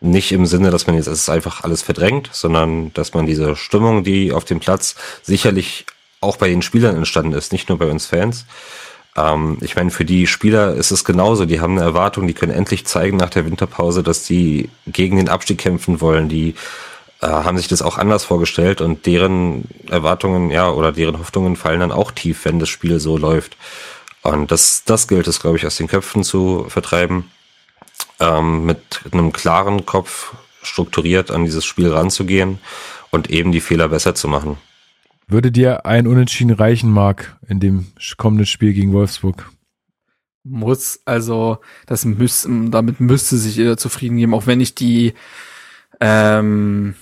[0.00, 4.04] nicht im Sinne, dass man jetzt es einfach alles verdrängt, sondern dass man diese Stimmung,
[4.04, 5.86] die auf dem Platz sicherlich
[6.20, 8.46] auch bei den Spielern entstanden ist, nicht nur bei uns Fans.
[9.16, 11.44] Ähm, ich meine, für die Spieler ist es genauso.
[11.44, 15.28] Die haben eine Erwartung, die können endlich zeigen nach der Winterpause, dass die gegen den
[15.28, 16.28] Abstieg kämpfen wollen.
[16.28, 16.54] Die
[17.20, 21.80] äh, haben sich das auch anders vorgestellt und deren Erwartungen, ja, oder deren Hoffnungen fallen
[21.80, 23.56] dann auch tief, wenn das Spiel so läuft.
[24.22, 27.30] Und das, das gilt es, glaube ich, aus den Köpfen zu vertreiben
[28.20, 32.58] ähm, mit einem klaren Kopf strukturiert an dieses Spiel ranzugehen
[33.10, 34.58] und eben die Fehler besser zu machen.
[35.26, 37.86] Würde dir ein Unentschieden reichen, Marc, in dem
[38.16, 39.50] kommenden Spiel gegen Wolfsburg?
[40.42, 45.12] Muss, also das müsste, damit müsste sich jeder zufrieden geben, auch wenn ich die,
[46.00, 46.94] ähm,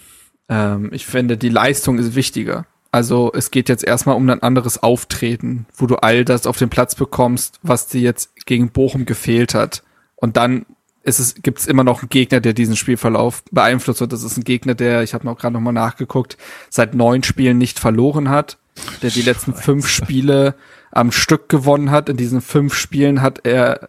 [0.48, 2.66] ähm, ich finde, die Leistung ist wichtiger.
[2.90, 6.70] Also es geht jetzt erstmal um ein anderes Auftreten, wo du all das auf den
[6.70, 9.84] Platz bekommst, was dir jetzt gegen Bochum gefehlt hat.
[10.16, 10.66] Und dann
[11.06, 14.44] es gibt es immer noch einen Gegner, der diesen Spielverlauf beeinflusst und das ist ein
[14.44, 16.36] Gegner, der, ich habe noch gerade noch mal nachgeguckt,
[16.68, 18.58] seit neun Spielen nicht verloren hat,
[19.02, 19.62] der die letzten Scheiße.
[19.62, 20.54] fünf Spiele
[20.90, 22.08] am Stück gewonnen hat.
[22.08, 23.88] In diesen fünf Spielen hat er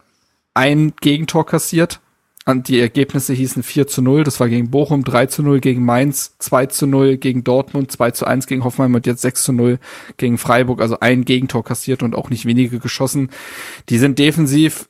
[0.54, 2.00] ein Gegentor kassiert.
[2.44, 5.84] Und die Ergebnisse hießen 4 zu 0, das war gegen Bochum, 3 zu 0 gegen
[5.84, 9.52] Mainz, 2 zu 0 gegen Dortmund, 2 zu 1 gegen Hoffenheim und jetzt 6 zu
[9.52, 9.78] 0
[10.16, 13.28] gegen Freiburg, also ein Gegentor kassiert und auch nicht wenige geschossen.
[13.90, 14.87] Die sind defensiv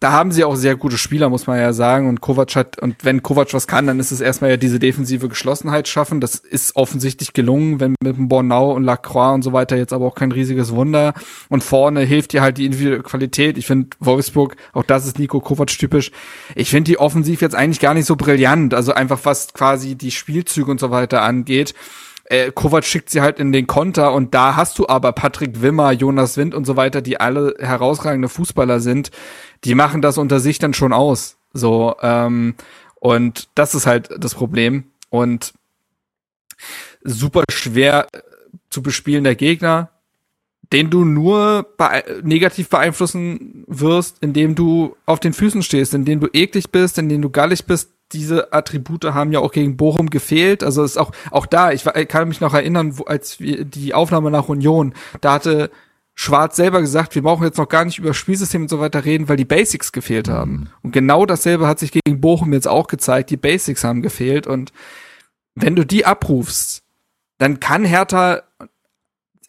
[0.00, 2.08] da haben sie auch sehr gute Spieler, muss man ja sagen.
[2.08, 5.28] Und Kovac hat, und wenn Kovac was kann, dann ist es erstmal ja diese defensive
[5.28, 6.20] Geschlossenheit schaffen.
[6.20, 10.06] Das ist offensichtlich gelungen, wenn mit dem Bornau und Lacroix und so weiter jetzt aber
[10.06, 11.14] auch kein riesiges Wunder.
[11.48, 13.58] Und vorne hilft dir halt die individuelle Qualität.
[13.58, 16.10] Ich finde Wolfsburg, auch das ist Nico Kovac typisch.
[16.54, 18.72] Ich finde die offensiv jetzt eigentlich gar nicht so brillant.
[18.74, 21.74] Also einfach was quasi die Spielzüge und so weiter angeht
[22.28, 25.92] äh, Kovac schickt sie halt in den Konter und da hast du aber Patrick Wimmer,
[25.92, 29.10] Jonas Wind und so weiter, die alle herausragende Fußballer sind,
[29.64, 31.38] die machen das unter sich dann schon aus.
[31.52, 32.54] So, ähm,
[32.96, 34.90] und das ist halt das Problem.
[35.10, 35.54] Und
[37.02, 38.08] super schwer
[38.70, 39.90] zu bespielender Gegner,
[40.72, 46.28] den du nur be negativ beeinflussen wirst, indem du auf den Füßen stehst, indem du
[46.32, 50.62] eklig bist, indem du gallig bist, diese Attribute haben ja auch gegen Bochum gefehlt.
[50.62, 51.72] Also ist auch auch da.
[51.72, 55.70] Ich, ich kann mich noch erinnern, wo, als wir die Aufnahme nach Union, da hatte
[56.14, 59.28] Schwarz selber gesagt, wir brauchen jetzt noch gar nicht über Spielsystem und so weiter reden,
[59.28, 60.52] weil die Basics gefehlt haben.
[60.52, 60.68] Mhm.
[60.82, 63.30] Und genau dasselbe hat sich gegen Bochum jetzt auch gezeigt.
[63.30, 64.72] Die Basics haben gefehlt und
[65.54, 66.82] wenn du die abrufst,
[67.38, 68.42] dann kann Hertha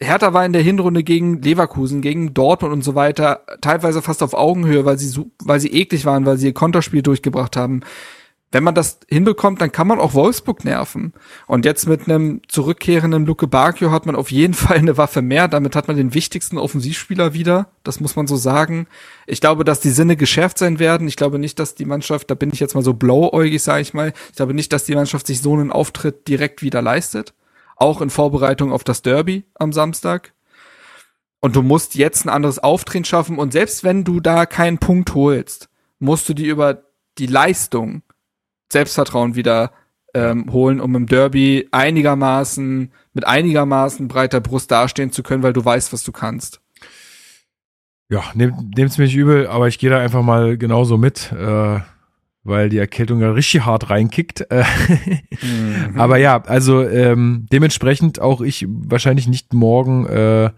[0.00, 4.34] Hertha war in der Hinrunde gegen Leverkusen, gegen Dortmund und so weiter teilweise fast auf
[4.34, 7.80] Augenhöhe, weil sie weil sie eklig waren, weil sie ihr Konterspiel durchgebracht haben.
[8.50, 11.12] Wenn man das hinbekommt, dann kann man auch Wolfsburg nerven.
[11.46, 15.48] Und jetzt mit einem zurückkehrenden Luke Bakio hat man auf jeden Fall eine Waffe mehr.
[15.48, 17.68] Damit hat man den wichtigsten Offensivspieler wieder.
[17.82, 18.86] Das muss man so sagen.
[19.26, 21.08] Ich glaube, dass die Sinne geschärft sein werden.
[21.08, 23.92] Ich glaube nicht, dass die Mannschaft, da bin ich jetzt mal so blauäugig, sage ich
[23.92, 24.14] mal.
[24.30, 27.34] Ich glaube nicht, dass die Mannschaft sich so einen Auftritt direkt wieder leistet
[27.78, 30.34] auch in Vorbereitung auf das Derby am Samstag.
[31.40, 33.38] Und du musst jetzt ein anderes Auftreten schaffen.
[33.38, 35.68] Und selbst wenn du da keinen Punkt holst,
[36.00, 36.82] musst du dir über
[37.18, 38.02] die Leistung
[38.70, 39.72] Selbstvertrauen wieder
[40.14, 45.64] ähm, holen, um im Derby einigermaßen, mit einigermaßen breiter Brust dastehen zu können, weil du
[45.64, 46.60] weißt, was du kannst.
[48.10, 51.32] Ja, nehmt, nehmt's mir nicht übel, aber ich gehe da einfach mal genauso mit.
[51.32, 51.80] Äh
[52.44, 54.46] weil die Erkältung ja richtig hart reinkickt.
[54.50, 55.94] mhm.
[55.96, 60.50] Aber ja, also ähm, dementsprechend auch ich wahrscheinlich nicht morgen äh,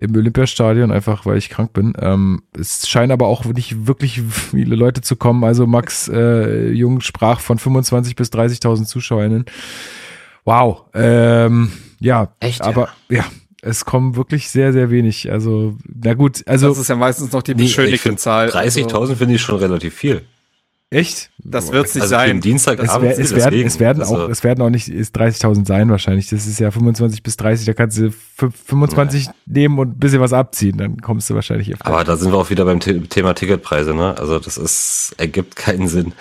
[0.00, 1.92] im Olympiastadion, einfach weil ich krank bin.
[2.00, 5.42] Ähm, es scheinen aber auch nicht wirklich viele Leute zu kommen.
[5.42, 9.46] Also Max äh, Jung sprach von 25 bis 30.000 ZuschauerInnen.
[10.44, 10.84] Wow.
[10.94, 13.18] Ähm, ja, Echt, aber ja.
[13.18, 13.24] ja.
[13.60, 15.32] Es kommen wirklich sehr, sehr wenig.
[15.32, 16.68] Also, na gut, also.
[16.68, 18.50] Das ist ja meistens noch die beschönigte nee, Zahl.
[18.50, 19.14] 30.000 also.
[19.16, 20.22] finde ich schon relativ viel.
[20.90, 21.30] Echt?
[21.38, 22.40] Das wird nicht also sein.
[22.40, 25.90] Dienstag es, wär, es, werden, es werden also auch, es werden auch nicht 30.000 sein
[25.90, 26.30] wahrscheinlich.
[26.30, 29.34] Das ist ja 25 bis 30, da kannst du 25 ja.
[29.44, 31.74] nehmen und ein bisschen was abziehen, dann kommst du wahrscheinlich.
[31.80, 34.16] Aber da sind wir auch wieder beim Thema Ticketpreise, ne?
[34.16, 36.14] Also das ist, ergibt keinen Sinn.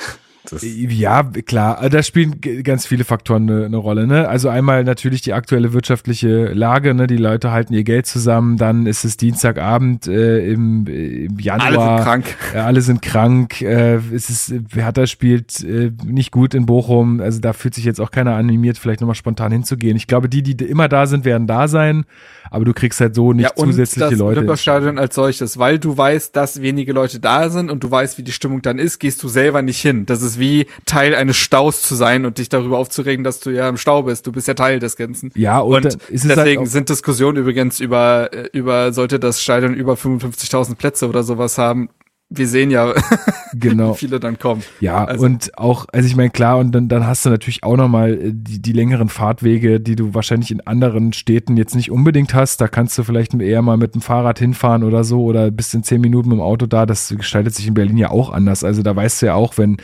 [0.49, 4.07] Das ja, klar, da spielen ganz viele Faktoren eine, eine, Rolle.
[4.07, 4.28] Ne?
[4.28, 7.06] Also einmal natürlich die aktuelle wirtschaftliche Lage, ne?
[7.07, 11.68] die Leute halten ihr Geld zusammen, dann ist es Dienstagabend äh, im, im Januar.
[11.68, 12.36] Alle sind krank.
[12.53, 13.61] Äh, alle sind krank.
[13.61, 17.99] Äh, es ist, Hertha spielt äh, nicht gut in Bochum, also da fühlt sich jetzt
[17.99, 19.98] auch keiner animiert, vielleicht nochmal spontan hinzugehen.
[19.98, 22.06] Ich glaube, die, die immer da sind, werden da sein
[22.49, 24.40] aber du kriegst halt so nicht ja, und zusätzliche das Leute.
[24.40, 28.24] Olympiastadion als solches, weil du weißt, dass wenige Leute da sind und du weißt, wie
[28.24, 30.06] die Stimmung dann ist, gehst du selber nicht hin.
[30.06, 33.68] Das ist wie Teil eines Staus zu sein und dich darüber aufzuregen, dass du ja
[33.69, 34.27] im Stau bist.
[34.27, 35.31] Du bist ja Teil des Ganzen.
[35.35, 39.93] Ja, und, und deswegen halt sind Diskussionen übrigens über, äh, über, sollte das Stadion über
[39.93, 41.89] 55.000 Plätze oder sowas haben,
[42.30, 42.94] wir sehen ja,
[43.54, 43.94] genau.
[43.94, 44.62] wie viele dann kommen.
[44.82, 45.26] Ja, also.
[45.26, 48.32] und auch, also ich meine, klar, und dann, dann hast du natürlich auch nochmal äh,
[48.34, 52.60] die, die längeren Fahrtwege, die du wahrscheinlich in anderen Städten jetzt nicht unbedingt hast.
[52.60, 55.84] Da kannst du vielleicht eher mal mit dem Fahrrad hinfahren oder so oder bis in
[55.84, 56.86] zehn Minuten mit dem Auto da.
[56.86, 58.66] Das gestaltet sich in Berlin ja auch anders.
[58.66, 59.78] Also da weißt du ja auch, wenn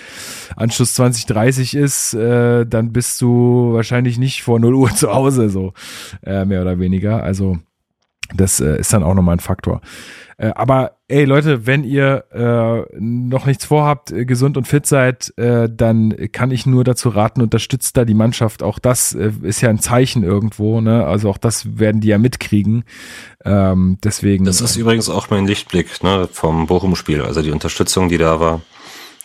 [0.57, 5.74] Anschluss 2030 ist, äh, dann bist du wahrscheinlich nicht vor 0 Uhr zu Hause, so
[6.24, 7.24] äh, mehr oder weniger.
[7.24, 7.57] Also
[8.34, 9.82] das äh, ist dann auch nochmal ein Faktor.
[10.38, 15.34] Äh, aber ey Leute, wenn ihr äh, noch nichts vorhabt, äh, gesund und fit seid,
[15.38, 18.64] äh, dann kann ich nur dazu raten, unterstützt da die Mannschaft.
[18.64, 21.06] Auch das äh, ist ja ein Zeichen irgendwo, ne?
[21.06, 22.84] Also auch das werden die ja mitkriegen.
[23.45, 24.45] Ähm, deswegen.
[24.45, 27.22] Das ist übrigens auch mein Lichtblick ne, vom Bochum-Spiel.
[27.22, 28.62] Also die Unterstützung, die da war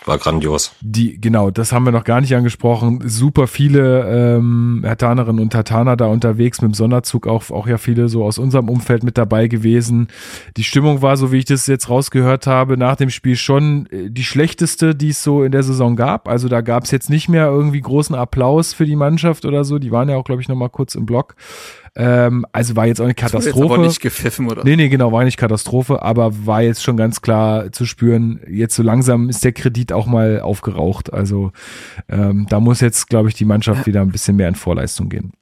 [0.08, 0.72] war grandios.
[0.80, 3.02] Die, genau, das haben wir noch gar nicht angesprochen.
[3.06, 8.08] Super viele ähm, Hertanerinnen und Hertaner da unterwegs mit dem Sonderzug, auch, auch ja viele
[8.08, 10.08] so aus unserem Umfeld mit dabei gewesen.
[10.56, 14.10] Die Stimmung war, so wie ich das jetzt rausgehört habe, nach dem Spiel schon äh,
[14.10, 16.28] die schlechteste, die es so in der Saison gab.
[16.28, 19.78] Also da gab es jetzt nicht mehr irgendwie großen Applaus für die Mannschaft oder so.
[19.78, 21.36] Die waren ja auch, glaube ich, noch mal kurz im Block.
[22.00, 23.58] Ähm, also war jetzt auch eine Katastrophe.
[23.58, 24.62] Jetzt aber nicht gepfiffen oder?
[24.62, 28.76] Nee, nee, genau, war nicht Katastrophe, aber war jetzt schon ganz klar zu spüren, jetzt
[28.76, 31.12] so langsam ist der Kredit auch mal aufgeraucht.
[31.12, 31.50] Also
[32.08, 35.32] ähm, da muss jetzt, glaube ich, die Mannschaft wieder ein bisschen mehr in Vorleistung gehen.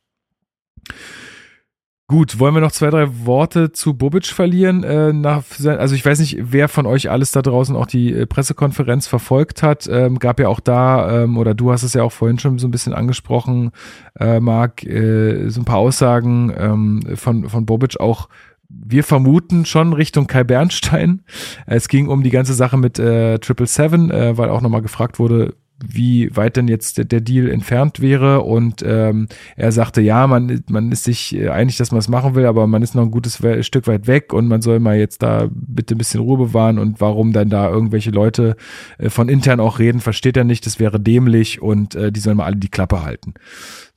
[2.09, 4.85] Gut, wollen wir noch zwei, drei Worte zu Bobic verlieren?
[4.85, 8.27] Äh, nach, also ich weiß nicht, wer von euch alles da draußen auch die äh,
[8.27, 9.89] Pressekonferenz verfolgt hat.
[9.91, 12.69] Ähm, gab ja auch da, ähm, oder du hast es ja auch vorhin schon so
[12.69, 13.73] ein bisschen angesprochen,
[14.21, 18.29] äh, Marc, äh, so ein paar Aussagen ähm, von, von Bobic auch
[18.69, 21.23] wir vermuten schon Richtung Kai Bernstein.
[21.67, 25.19] Es ging um die ganze Sache mit äh, Triple Seven, äh, weil auch nochmal gefragt
[25.19, 25.55] wurde,
[25.85, 28.43] wie weit denn jetzt der, der Deal entfernt wäre.
[28.43, 32.35] Und ähm, er sagte, ja, man, man ist sich äh, einig, dass man es machen
[32.35, 35.23] will, aber man ist noch ein gutes Stück weit weg und man soll mal jetzt
[35.23, 38.57] da bitte ein bisschen Ruhe bewahren und warum dann da irgendwelche Leute
[38.99, 42.39] äh, von intern auch reden, versteht er nicht, das wäre dämlich und äh, die sollen
[42.39, 43.35] mal alle die Klappe halten.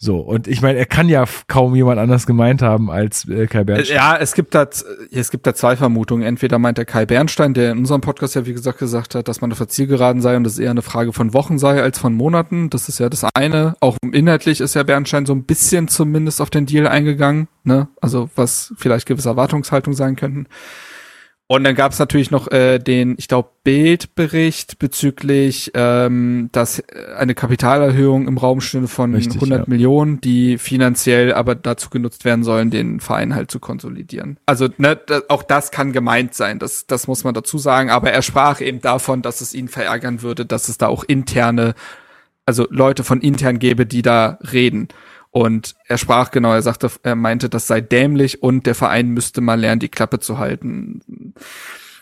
[0.01, 3.65] So, und ich meine, er kann ja kaum jemand anders gemeint haben als äh, Kai
[3.65, 3.97] Bernstein.
[3.97, 4.65] Ja, es gibt da,
[5.11, 6.26] es gibt da zwei Vermutungen.
[6.26, 9.41] Entweder meint der Kai Bernstein, der in unserem Podcast ja wie gesagt gesagt hat, dass
[9.41, 12.13] man auf der Zielgeraden sei und das eher eine Frage von Wochen sei als von
[12.13, 12.69] Monaten.
[12.69, 13.76] Das ist ja das eine.
[13.81, 17.89] Auch inhaltlich ist ja Bernstein so ein bisschen zumindest auf den Deal eingegangen, ne?
[17.99, 20.47] Also was vielleicht gewisse Erwartungshaltung sein könnten.
[21.51, 27.15] Und dann gab es natürlich noch äh, den, ich glaube, Bildbericht bezüglich, ähm, dass äh,
[27.17, 29.65] eine Kapitalerhöhung im Raum stünde von Richtig, 100 ja.
[29.67, 34.38] Millionen, die finanziell aber dazu genutzt werden sollen, den Verein halt zu konsolidieren.
[34.45, 37.89] Also ne, auch das kann gemeint sein, das, das muss man dazu sagen.
[37.89, 41.73] Aber er sprach eben davon, dass es ihn verärgern würde, dass es da auch interne,
[42.45, 44.89] also Leute von intern gäbe, die da reden.
[45.31, 49.41] Und er sprach genau, er sagte, er meinte, das sei dämlich und der Verein müsste
[49.41, 51.01] mal lernen, die Klappe zu halten.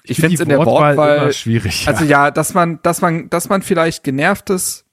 [0.04, 3.30] Ich finde es in der Wortwahl Wortwahl, immer schwierig, Also ja, dass man, dass man,
[3.30, 4.86] dass man vielleicht genervt ist,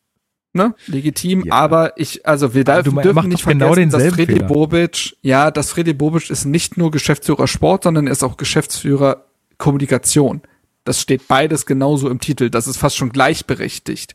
[0.52, 1.54] ne, legitim, Ja.
[1.54, 4.46] aber ich, also wir Aber dürfen, nicht genau vergessen, dass Freddy Fehler.
[4.46, 9.24] Bobic, ja, dass Freddy Bobic ist nicht nur Geschäftsführer Sport, sondern er ist auch Geschäftsführer
[9.58, 10.42] Kommunikation.
[10.82, 12.50] Das steht beides genauso im Titel.
[12.50, 14.14] Das ist fast schon gleichberechtigt.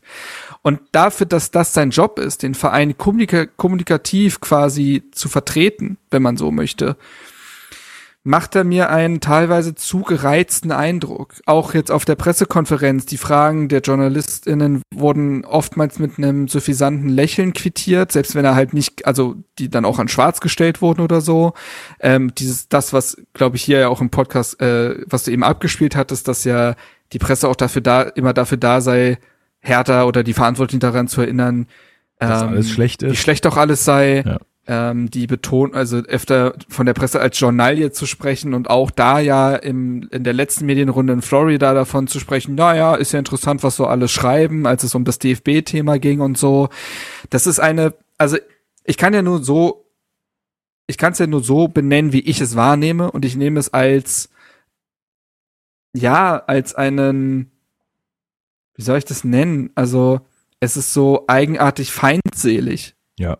[0.62, 6.22] Und dafür, dass das sein Job ist, den Verein kommunika kommunikativ quasi zu vertreten, wenn
[6.22, 6.96] man so möchte,
[8.22, 11.34] macht er mir einen teilweise zu gereizten Eindruck.
[11.46, 17.54] Auch jetzt auf der Pressekonferenz, die Fragen der JournalistInnen wurden oftmals mit einem suffisanten Lächeln
[17.54, 21.22] quittiert, selbst wenn er halt nicht, also die dann auch an schwarz gestellt wurden oder
[21.22, 21.54] so.
[21.98, 25.42] Ähm, dieses, das, was, glaube ich, hier ja auch im Podcast, äh, was du eben
[25.42, 26.74] abgespielt hattest, dass ja
[27.12, 29.18] die Presse auch dafür da, immer dafür da sei,
[29.60, 31.66] Hertha oder die Verantwortlichen daran zu erinnern,
[32.18, 33.18] Dass ähm, alles schlecht wie ist.
[33.18, 34.22] schlecht doch alles sei.
[34.26, 34.38] Ja.
[34.66, 39.18] Ähm, die betonen, also öfter von der Presse als Journalie zu sprechen und auch da
[39.18, 43.62] ja im, in der letzten Medienrunde in Florida davon zu sprechen, naja, ist ja interessant,
[43.64, 46.68] was so alle schreiben, als es um das DFB-Thema ging und so.
[47.30, 48.36] Das ist eine, also
[48.84, 49.86] ich kann ja nur so,
[50.86, 53.72] ich kann es ja nur so benennen, wie ich es wahrnehme und ich nehme es
[53.72, 54.28] als,
[55.94, 57.50] ja, als einen,
[58.80, 59.68] wie soll ich das nennen?
[59.74, 60.20] Also
[60.58, 63.36] es ist so eigenartig feindselig Ja.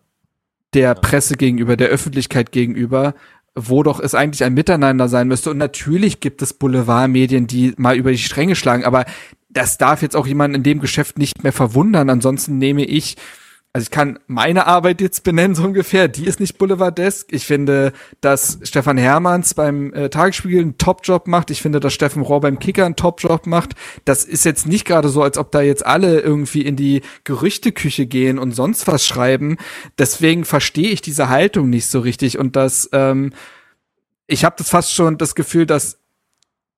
[0.75, 3.15] der Presse gegenüber, der Öffentlichkeit gegenüber,
[3.55, 5.51] wo doch es eigentlich ein Miteinander sein müsste.
[5.51, 9.07] Und natürlich gibt es Boulevardmedien, die mal über die Stränge schlagen, aber
[9.49, 12.11] das darf jetzt auch jemand in dem Geschäft nicht mehr verwundern.
[12.11, 13.17] Ansonsten nehme ich,
[13.73, 17.33] also ich kann meine Arbeit jetzt benennen, so ungefähr, die ist nicht Boulevardesk.
[17.33, 21.53] Ich finde, dass Stefan Hermanns beim äh, Tagesspiegel einen Top-Job macht.
[21.53, 23.75] Ich finde, dass Steffen Rohr beim Kicker einen Top-Job macht.
[24.05, 28.07] Das ist jetzt nicht gerade so, als ob da jetzt alle irgendwie in die Gerüchteküche
[28.07, 29.57] gehen und sonst was schreiben.
[29.99, 32.39] Deswegen verstehe ich diese Haltung nicht so richtig.
[32.39, 33.33] Und das, ähm,
[34.27, 35.99] ich habe das fast schon das Gefühl, dass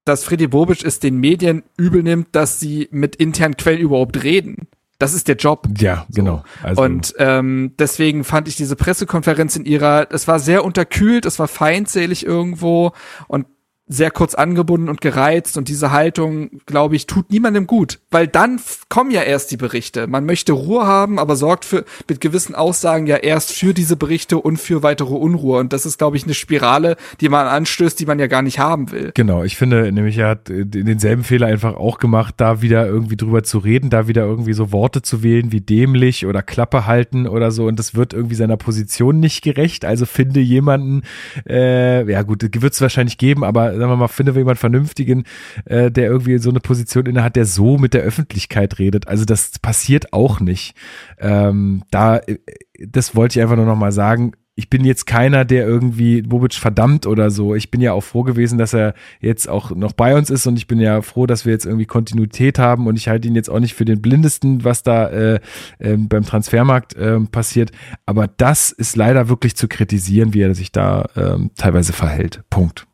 [0.05, 4.67] dass Freddy Bobic es den Medien übel nimmt, dass sie mit internen Quellen überhaupt reden.
[4.99, 5.67] Das ist der Job.
[5.79, 6.45] Ja, genau.
[6.63, 11.39] Also, Und ähm, deswegen fand ich diese Pressekonferenz in ihrer, es war sehr unterkühlt, es
[11.39, 12.93] war feindselig irgendwo
[13.27, 13.47] und
[13.89, 18.61] sehr kurz angebunden und gereizt und diese Haltung, glaube ich, tut niemandem gut, weil dann
[18.89, 20.07] kommen ja erst die Berichte.
[20.07, 24.39] Man möchte Ruhe haben, aber sorgt für mit gewissen Aussagen ja erst für diese Berichte
[24.39, 28.07] und für weitere Unruhe und das ist, glaube ich, eine Spirale, die man anstößt, die
[28.07, 29.11] man ja gar nicht haben will.
[29.15, 33.17] Genau, ich finde nämlich, er hat äh, denselben Fehler einfach auch gemacht, da wieder irgendwie
[33.17, 37.27] drüber zu reden, da wieder irgendwie so Worte zu wählen wie dämlich oder Klappe halten
[37.27, 39.85] oder so und das wird irgendwie seiner Position nicht gerecht.
[39.85, 41.03] Also finde jemanden,
[41.49, 45.25] äh, ja gut, wird es wahrscheinlich geben, aber sagen wir mal, finde jemanden Vernünftigen,
[45.65, 49.09] äh, der irgendwie so eine Position inne hat, der so mit der Öffentlichkeit redet.
[49.09, 50.75] Also das passiert auch nicht.
[51.19, 52.39] Ähm, da, äh,
[52.79, 56.55] das wollte ich einfach nur noch mal sagen ich bin jetzt keiner, der irgendwie Bobic
[56.55, 57.55] verdammt oder so.
[57.55, 60.59] Ich bin ja auch froh gewesen, dass er jetzt auch noch bei uns ist und
[60.59, 63.49] ich bin ja froh, dass wir jetzt irgendwie Kontinuität haben und ich halte ihn jetzt
[63.49, 65.41] auch nicht für den blindesten, was da äh,
[65.79, 67.71] äh, beim Transfermarkt äh, passiert.
[68.05, 72.43] Aber das ist leider wirklich zu kritisieren, wie er sich da ähm, teilweise verhält.
[72.51, 72.87] Punkt.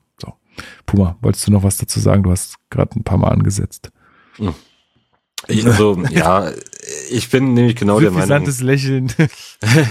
[0.87, 2.23] Puma, wolltest du noch was dazu sagen?
[2.23, 3.91] Du hast gerade ein paar Mal angesetzt.
[5.47, 6.51] Ich, also, ja,
[7.11, 8.47] ich bin nämlich genau der Meinung.
[8.61, 9.13] Lächeln.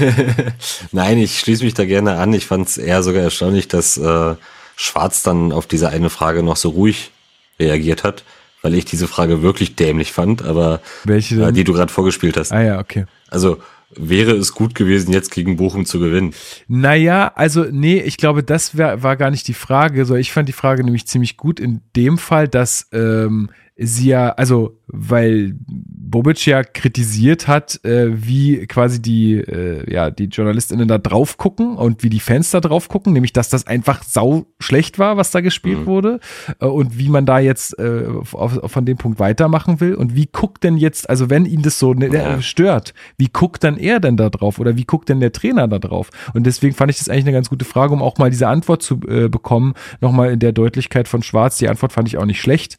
[0.92, 2.34] Nein, ich schließe mich da gerne an.
[2.34, 4.36] Ich fand es eher sogar erstaunlich, dass äh,
[4.76, 7.12] Schwarz dann auf diese eine Frage noch so ruhig
[7.60, 8.24] reagiert hat,
[8.62, 11.56] weil ich diese Frage wirklich dämlich fand, aber Welche äh, denn?
[11.56, 12.52] die du gerade vorgespielt hast.
[12.52, 13.06] Ah ja, okay.
[13.30, 13.58] Also
[13.92, 16.34] wäre es gut gewesen, jetzt gegen Bochum zu gewinnen.
[16.68, 20.06] Naja, also nee, ich glaube, das wär, war gar nicht die Frage.
[20.06, 24.30] So, ich fand die Frage nämlich ziemlich gut in dem Fall, dass ähm, sie ja,
[24.30, 30.98] also weil Bobic ja kritisiert hat, äh, wie quasi die, äh, ja, die JournalistInnen da
[30.98, 34.98] drauf gucken und wie die Fans da drauf gucken, nämlich dass das einfach sau schlecht
[35.00, 35.86] war, was da gespielt Mhm.
[35.86, 36.20] wurde
[36.60, 40.16] äh, und wie man da jetzt äh, auf, auf, von dem Punkt weitermachen will und
[40.16, 42.42] wie guckt denn jetzt, also wenn ihn das so ne, Ja.
[42.42, 45.80] stört, wie guckt dann er denn da drauf oder wie guckt denn der Trainer da
[45.80, 46.10] drauf?
[46.34, 48.82] Und deswegen fand ich das eigentlich eine ganz gute Frage, um auch mal diese Antwort
[48.82, 51.58] zu äh, bekommen, nochmal in der Deutlichkeit von Schwarz.
[51.58, 52.78] Die Antwort fand ich auch nicht schlecht.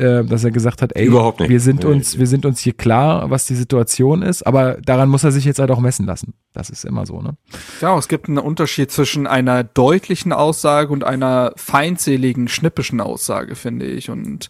[0.00, 1.50] Äh, dass er gesagt hat, ey, Überhaupt nicht.
[1.50, 1.90] wir sind Nee.
[1.90, 5.44] uns, wir sind uns hier klar, was die Situation ist, aber daran muss er sich
[5.44, 6.34] jetzt halt auch messen lassen.
[6.52, 7.36] Das ist immer so, ne?
[7.80, 13.86] Ja, es gibt einen Unterschied zwischen einer deutlichen Aussage und einer feindseligen, schnippischen Aussage, finde
[13.86, 14.10] ich.
[14.10, 14.48] Und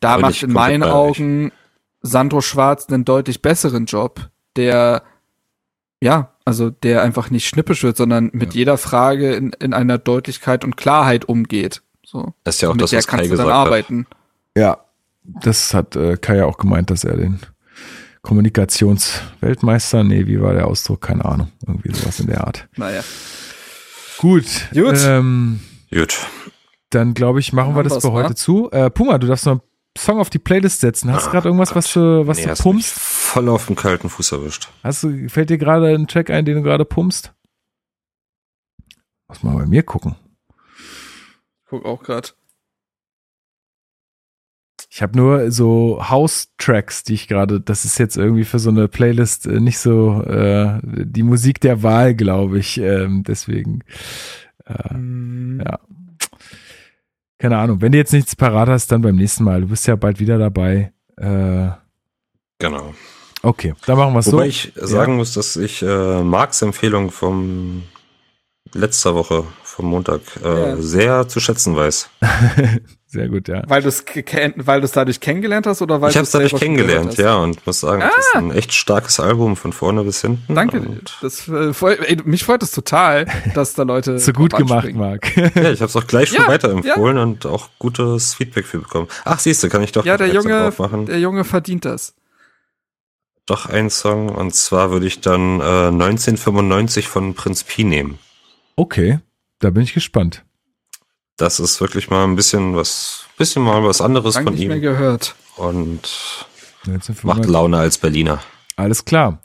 [0.00, 0.82] da bin macht in meinen.
[0.82, 1.52] Augen
[2.02, 5.02] Sandro Schwarz einen deutlich besseren Job, der
[6.02, 10.64] ja, also der einfach nicht schnippisch wird, sondern mit jeder Frage in, in einer Deutlichkeit
[10.64, 11.82] und Klarheit umgeht.
[12.04, 12.34] So.
[12.42, 13.56] Das ist ja auch mit das, der was Kai kannst du dann gesagt
[13.90, 14.06] hat.
[14.56, 14.84] Ja,
[15.24, 17.40] das hat äh, Kai ja auch gemeint, dass er den
[18.22, 21.00] Kommunikationsweltmeister, nee, wie war der Ausdruck?
[21.00, 21.50] Keine Ahnung.
[21.66, 22.68] Irgendwie sowas in der Art.
[22.76, 23.02] Naja.
[24.18, 24.46] Gut.
[24.72, 24.98] Gut.
[25.04, 25.60] Ähm,
[25.92, 26.18] Gut.
[26.90, 28.70] dann glaube ich, machen wir das für heute zu.
[28.70, 29.60] Äh, Puma, du darfst noch einen
[29.98, 31.12] Song auf die Playlist setzen.
[31.12, 32.92] Hast du gerade irgendwas, was du, was Nee, du hast mich pumpst?
[32.94, 34.68] voll auf den kalten Fuß erwischt.
[34.82, 37.32] Hast du, fällt dir gerade ein Track ein, den du gerade pumpst?
[39.28, 40.14] Muss mal bei mir gucken.
[41.68, 42.36] Guck auch grad.
[44.90, 48.88] Ich habe nur so House-Tracks, die ich gerade, das ist jetzt irgendwie für so eine
[48.88, 52.78] Playlist äh, nicht so äh, die Musik der Wahl, glaube ich.
[52.78, 53.80] Ähm, deswegen,
[54.66, 55.78] äh, ja.
[57.38, 57.80] Keine Ahnung.
[57.80, 59.62] Wenn du jetzt nichts parat hast, dann beim nächsten Mal.
[59.62, 60.92] Du bist ja bald wieder dabei.
[61.16, 61.70] Äh,
[62.58, 62.94] Genau.
[63.42, 64.34] okay, dann machen wir es so.
[64.34, 67.82] Wobei ich sagen muss, dass ich äh, Marks Empfehlung vom
[68.72, 70.76] letzter Woche, vom Montag, äh, Ja.
[70.76, 72.08] sehr zu schätzen weiß.
[73.12, 73.62] Sehr gut, ja.
[73.68, 74.06] Weil du es
[74.56, 77.66] weil du es dadurch kennengelernt hast oder weil ich habe es dadurch kennengelernt, ja, und
[77.66, 80.54] muss sagen, das ist ein echt starkes Album von vorne bis hinten.
[80.54, 80.80] Danke.
[81.20, 81.72] Das, äh,
[82.06, 84.94] ey, mich freut es total, dass da Leute So gut gemacht.
[84.94, 85.36] Marc.
[85.36, 89.08] ja, ich habe es auch gleich schon Ja, weiterempfohlen und auch gutes Feedback für bekommen.
[89.26, 91.04] Ach, siehst du, kann ich doch Ja, der Junge, drauf machen.
[91.04, 92.14] der Junge verdient das.
[93.44, 98.18] Doch ein Song und zwar würde ich dann äh, 1995 von Prinz Pi nehmen.
[98.74, 99.18] Okay,
[99.62, 100.44] da bin ich gespannt.
[101.36, 104.76] Das ist wirklich mal ein bisschen was, bisschen mal was anderes Lang von nicht mehr
[104.76, 105.34] ihm gehört.
[105.56, 106.02] und
[106.86, 107.24] 1995.
[107.24, 108.42] macht Laune als Berliner.
[108.76, 109.40] Alles klar.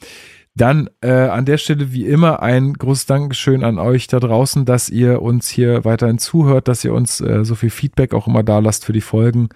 [0.58, 4.90] Dann äh, an der Stelle wie immer ein großes Dankeschön an euch da draußen, dass
[4.90, 8.58] ihr uns hier weiterhin zuhört, dass ihr uns äh, so viel Feedback auch immer da
[8.58, 9.50] lasst für die Folgen.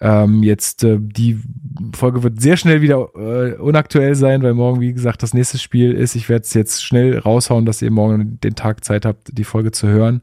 [0.00, 1.38] Ähm, jetzt äh, die
[1.94, 5.92] Folge wird sehr schnell wieder äh, unaktuell sein, weil morgen, wie gesagt, das nächste Spiel
[5.92, 6.16] ist.
[6.16, 9.70] Ich werde es jetzt schnell raushauen, dass ihr morgen den Tag Zeit habt, die Folge
[9.70, 10.22] zu hören.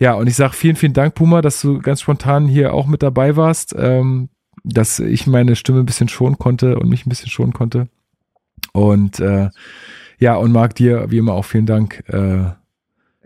[0.00, 3.04] Ja, und ich sage vielen, vielen Dank, Puma, dass du ganz spontan hier auch mit
[3.04, 4.30] dabei warst, ähm,
[4.64, 7.86] dass ich meine Stimme ein bisschen schonen konnte und mich ein bisschen schonen konnte.
[8.74, 9.50] Und äh,
[10.18, 12.02] ja, und Marc, dir wie immer auch vielen Dank.
[12.08, 12.50] Äh,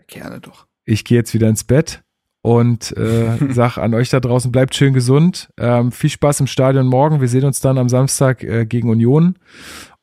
[0.07, 0.65] Gerne doch.
[0.85, 2.03] ich gehe jetzt wieder ins Bett
[2.41, 5.49] und äh, sag an euch da draußen, bleibt schön gesund.
[5.57, 7.19] Ähm, viel Spaß im Stadion morgen.
[7.19, 9.37] Wir sehen uns dann am Samstag äh, gegen Union.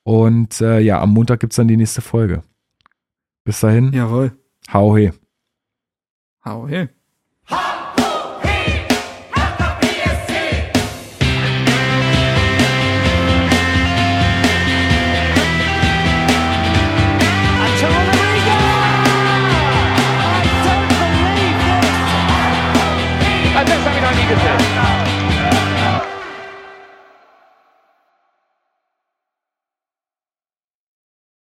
[0.03, 2.43] Und äh, ja, am Montag gibt's dann die nächste Folge.
[3.45, 4.33] Bis dahin, Jawohl.
[4.73, 5.13] hau he.
[6.45, 6.89] Hau hey.